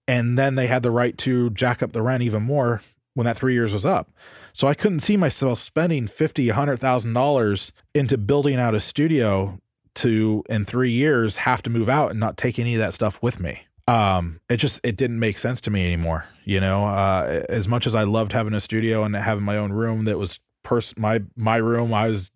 And 0.07 0.38
then 0.38 0.55
they 0.55 0.68
had 0.68 0.84
the 0.84 0.91
right 0.91 1.18
to 1.20 1.49
jack 1.51 1.82
up 1.82 1.93
the 1.93 2.01
rent 2.01 2.24
even 2.24 2.43
more 2.43 2.82
when 3.16 3.26
that 3.26 3.38
three 3.38 3.53
years 3.53 3.74
was 3.74 3.86
up. 3.86 4.11
So 4.55 4.69
I 4.69 4.73
couldn't 4.73 5.01
see 5.01 5.17
myself 5.17 5.59
spending 5.59 6.07
fifty, 6.07 6.47
hundred 6.47 6.77
thousand 6.77 7.11
dollars 7.11 7.73
into 7.93 8.17
building 8.17 8.55
out 8.55 8.73
a 8.73 8.79
studio 8.79 9.59
to 9.95 10.45
in 10.49 10.63
three 10.63 10.93
years 10.93 11.35
have 11.35 11.61
to 11.63 11.69
move 11.69 11.89
out 11.89 12.11
and 12.11 12.21
not 12.21 12.37
take 12.37 12.57
any 12.57 12.73
of 12.73 12.79
that 12.79 12.93
stuff 12.93 13.21
with 13.21 13.37
me. 13.37 13.67
Um, 13.89 14.39
it 14.49 14.55
just 14.55 14.79
it 14.81 14.95
didn't 14.95 15.19
make 15.19 15.39
sense 15.39 15.59
to 15.61 15.71
me 15.71 15.85
anymore. 15.85 16.25
You 16.45 16.61
know, 16.61 16.85
uh, 16.85 17.43
as 17.49 17.67
much 17.67 17.85
as 17.85 17.95
I 17.95 18.03
loved 18.03 18.31
having 18.31 18.53
a 18.53 18.61
studio 18.61 19.03
and 19.03 19.13
having 19.13 19.43
my 19.43 19.57
own 19.57 19.73
room 19.73 20.05
that 20.05 20.17
was 20.17 20.39
pers- 20.63 20.95
my 20.95 21.21
my 21.35 21.57
room, 21.57 21.93
I 21.93 22.07
was 22.07 22.31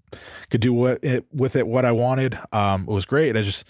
could 0.49 0.59
do 0.59 0.73
what 0.73 1.01
it 1.01 1.25
with 1.31 1.55
it 1.55 1.67
what 1.67 1.85
I 1.85 1.93
wanted. 1.93 2.37
Um, 2.51 2.81
it 2.81 2.91
was 2.91 3.05
great. 3.05 3.37
I 3.37 3.43
just 3.43 3.65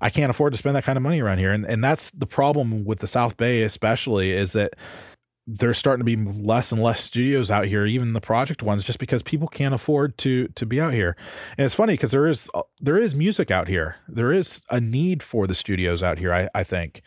I 0.00 0.10
can't 0.10 0.30
afford 0.30 0.52
to 0.52 0.58
spend 0.58 0.76
that 0.76 0.84
kind 0.84 0.96
of 0.96 1.02
money 1.02 1.20
around 1.20 1.38
here, 1.38 1.50
and 1.50 1.66
and 1.66 1.82
that's 1.82 2.12
the 2.12 2.26
problem 2.26 2.84
with 2.84 3.00
the 3.00 3.08
South 3.08 3.36
Bay, 3.36 3.62
especially, 3.62 4.30
is 4.30 4.52
that 4.52 4.74
there's 5.58 5.78
starting 5.78 6.04
to 6.04 6.16
be 6.16 6.16
less 6.40 6.72
and 6.72 6.82
less 6.82 7.02
studios 7.02 7.50
out 7.50 7.66
here, 7.66 7.86
even 7.86 8.12
the 8.12 8.20
project 8.20 8.62
ones, 8.62 8.82
just 8.82 8.98
because 8.98 9.22
people 9.22 9.48
can't 9.48 9.74
afford 9.74 10.16
to 10.18 10.48
to 10.48 10.66
be 10.66 10.80
out 10.80 10.92
here. 10.92 11.16
And 11.58 11.64
it's 11.64 11.74
funny 11.74 11.94
because 11.94 12.10
there 12.10 12.28
is 12.28 12.48
uh, 12.54 12.62
there 12.80 12.96
is 12.96 13.14
music 13.14 13.50
out 13.50 13.68
here. 13.68 13.96
There 14.08 14.32
is 14.32 14.60
a 14.70 14.80
need 14.80 15.22
for 15.22 15.46
the 15.46 15.54
studios 15.54 16.02
out 16.02 16.18
here. 16.18 16.32
I, 16.32 16.48
I 16.54 16.64
think 16.64 17.02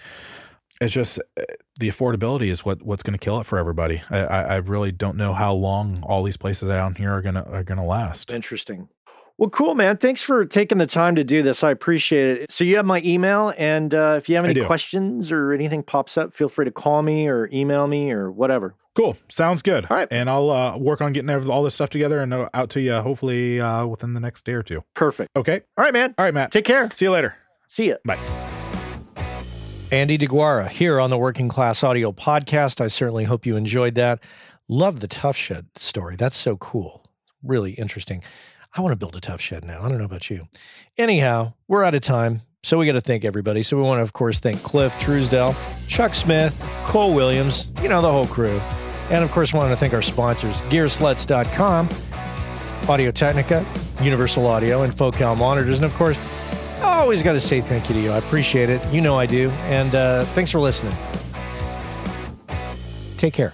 it's 0.82 0.94
just 0.94 1.20
uh, 1.38 1.44
the 1.80 1.90
affordability 1.90 2.48
is 2.48 2.66
what 2.66 2.82
what's 2.84 3.04
going 3.04 3.18
to 3.18 3.24
kill 3.24 3.40
it 3.40 3.46
for 3.46 3.58
everybody. 3.58 4.02
I, 4.10 4.26
I 4.26 4.56
really 4.58 4.92
don't 4.92 5.18
know 5.18 5.34
how 5.34 5.54
long 5.54 6.04
all 6.04 6.24
these 6.24 6.38
places 6.38 6.68
down 6.70 6.96
here 6.96 7.14
are 7.14 7.22
gonna 7.22 7.44
are 7.44 7.64
gonna 7.64 7.86
last. 7.86 8.32
Interesting. 8.32 8.90
Well, 9.38 9.50
cool, 9.50 9.74
man. 9.74 9.98
Thanks 9.98 10.22
for 10.22 10.46
taking 10.46 10.78
the 10.78 10.86
time 10.86 11.16
to 11.16 11.24
do 11.24 11.42
this. 11.42 11.64
I 11.64 11.72
appreciate 11.72 12.42
it. 12.42 12.52
So 12.52 12.64
you 12.64 12.76
have 12.76 12.86
my 12.86 13.02
email, 13.04 13.54
and 13.58 13.94
uh, 13.94 14.16
if 14.18 14.30
you 14.30 14.36
have 14.36 14.46
any 14.46 14.64
questions 14.64 15.32
or 15.32 15.52
anything 15.54 15.82
pops 15.84 16.18
up, 16.18 16.34
feel 16.34 16.50
free 16.50 16.66
to 16.66 16.72
call 16.72 17.02
me 17.02 17.28
or 17.28 17.50
email 17.52 17.88
me 17.88 18.12
or 18.12 18.32
whatever. 18.32 18.76
Cool, 18.96 19.18
sounds 19.30 19.64
good. 19.64 19.88
All 19.90 19.98
right. 19.98 20.08
and 20.12 20.30
I'll 20.30 20.52
uh, 20.52 20.78
work 20.78 21.02
on 21.02 21.14
getting 21.14 21.30
all 21.50 21.64
this 21.64 21.74
stuff 21.74 21.90
together 21.90 22.20
and 22.20 22.32
uh, 22.32 22.50
out 22.54 22.70
to 22.72 22.80
you 22.80 22.94
hopefully 22.94 23.60
uh, 23.60 23.88
within 23.88 24.14
the 24.14 24.20
next 24.20 24.46
day 24.46 24.54
or 24.54 24.62
two. 24.62 24.84
Perfect. 24.94 25.32
Okay. 25.36 25.62
All 25.78 25.84
right, 25.84 25.94
man. 25.94 26.14
All 26.18 26.26
right, 26.26 26.34
Matt. 26.34 26.52
Take 26.52 26.66
care. 26.66 26.92
See 26.94 27.06
you 27.06 27.12
later. 27.12 27.36
See 27.68 27.90
ya. 27.90 27.96
Bye. 28.06 28.20
Andy 29.92 30.18
DeGuara 30.18 30.70
here 30.70 31.00
on 31.00 31.10
the 31.10 31.18
Working 31.18 31.50
Class 31.50 31.84
Audio 31.84 32.12
Podcast. 32.12 32.82
I 32.82 32.88
certainly 32.88 33.24
hope 33.24 33.48
you 33.48 33.56
enjoyed 33.56 33.96
that. 33.96 34.20
Love 34.68 35.00
the 35.00 35.08
Tuff 35.08 35.36
Shed 35.36 35.68
story. 35.76 36.16
That's 36.16 36.38
so 36.38 36.56
cool. 36.58 37.04
Really 37.42 37.72
interesting. 37.74 38.24
I 38.76 38.82
want 38.82 38.92
to 38.92 38.96
build 38.96 39.16
a 39.16 39.22
Tuff 39.22 39.40
Shed 39.40 39.64
now. 39.64 39.84
I 39.84 39.90
don't 39.90 40.00
know 40.00 40.06
about 40.06 40.30
you. 40.30 40.48
Anyhow, 40.98 41.54
we're 41.68 41.84
out 41.84 41.94
of 41.94 42.02
time. 42.02 42.42
So 42.64 42.78
we 42.78 42.86
got 42.86 42.94
to 42.94 43.02
thank 43.02 43.26
everybody. 43.26 43.62
So 43.62 43.76
we 43.78 43.84
want 43.84 44.00
to, 44.00 44.04
of 44.04 44.14
course, 44.14 44.40
thank 44.40 44.64
Cliff 44.64 44.94
Truesdell, 44.94 45.56
Chuck 45.88 46.16
Smith, 46.16 46.60
Cole 46.86 47.14
Williams, 47.14 47.68
you 47.82 47.90
know, 47.90 48.02
the 48.02 48.10
whole 48.10 48.26
crew. 48.26 48.58
And 49.10 49.24
of 49.24 49.32
course, 49.32 49.54
want 49.54 49.70
to 49.70 49.76
thank 49.76 49.94
our 49.94 50.02
sponsors, 50.02 50.62
gearslutz.com, 50.64 51.90
Audio 52.88 53.12
Technica, 53.12 53.66
Universal 54.02 54.48
Audio, 54.48 54.84
and 54.84 54.96
Focal 54.98 55.36
Monitors. 55.36 55.76
And 55.76 55.86
of 55.86 55.94
course, 55.96 56.18
I 56.80 57.00
always 57.00 57.22
got 57.22 57.34
to 57.34 57.42
say 57.42 57.60
thank 57.60 57.90
you 57.90 57.96
to 57.96 58.02
you. 58.02 58.12
I 58.12 58.18
appreciate 58.18 58.70
it. 58.70 58.86
You 58.94 59.02
know 59.02 59.20
I 59.20 59.26
do. 59.26 59.50
And 59.66 59.94
uh, 59.94 60.26
thanks 60.28 60.50
for 60.50 60.60
listening. 60.60 60.96
Take 63.18 63.34
care. 63.34 63.54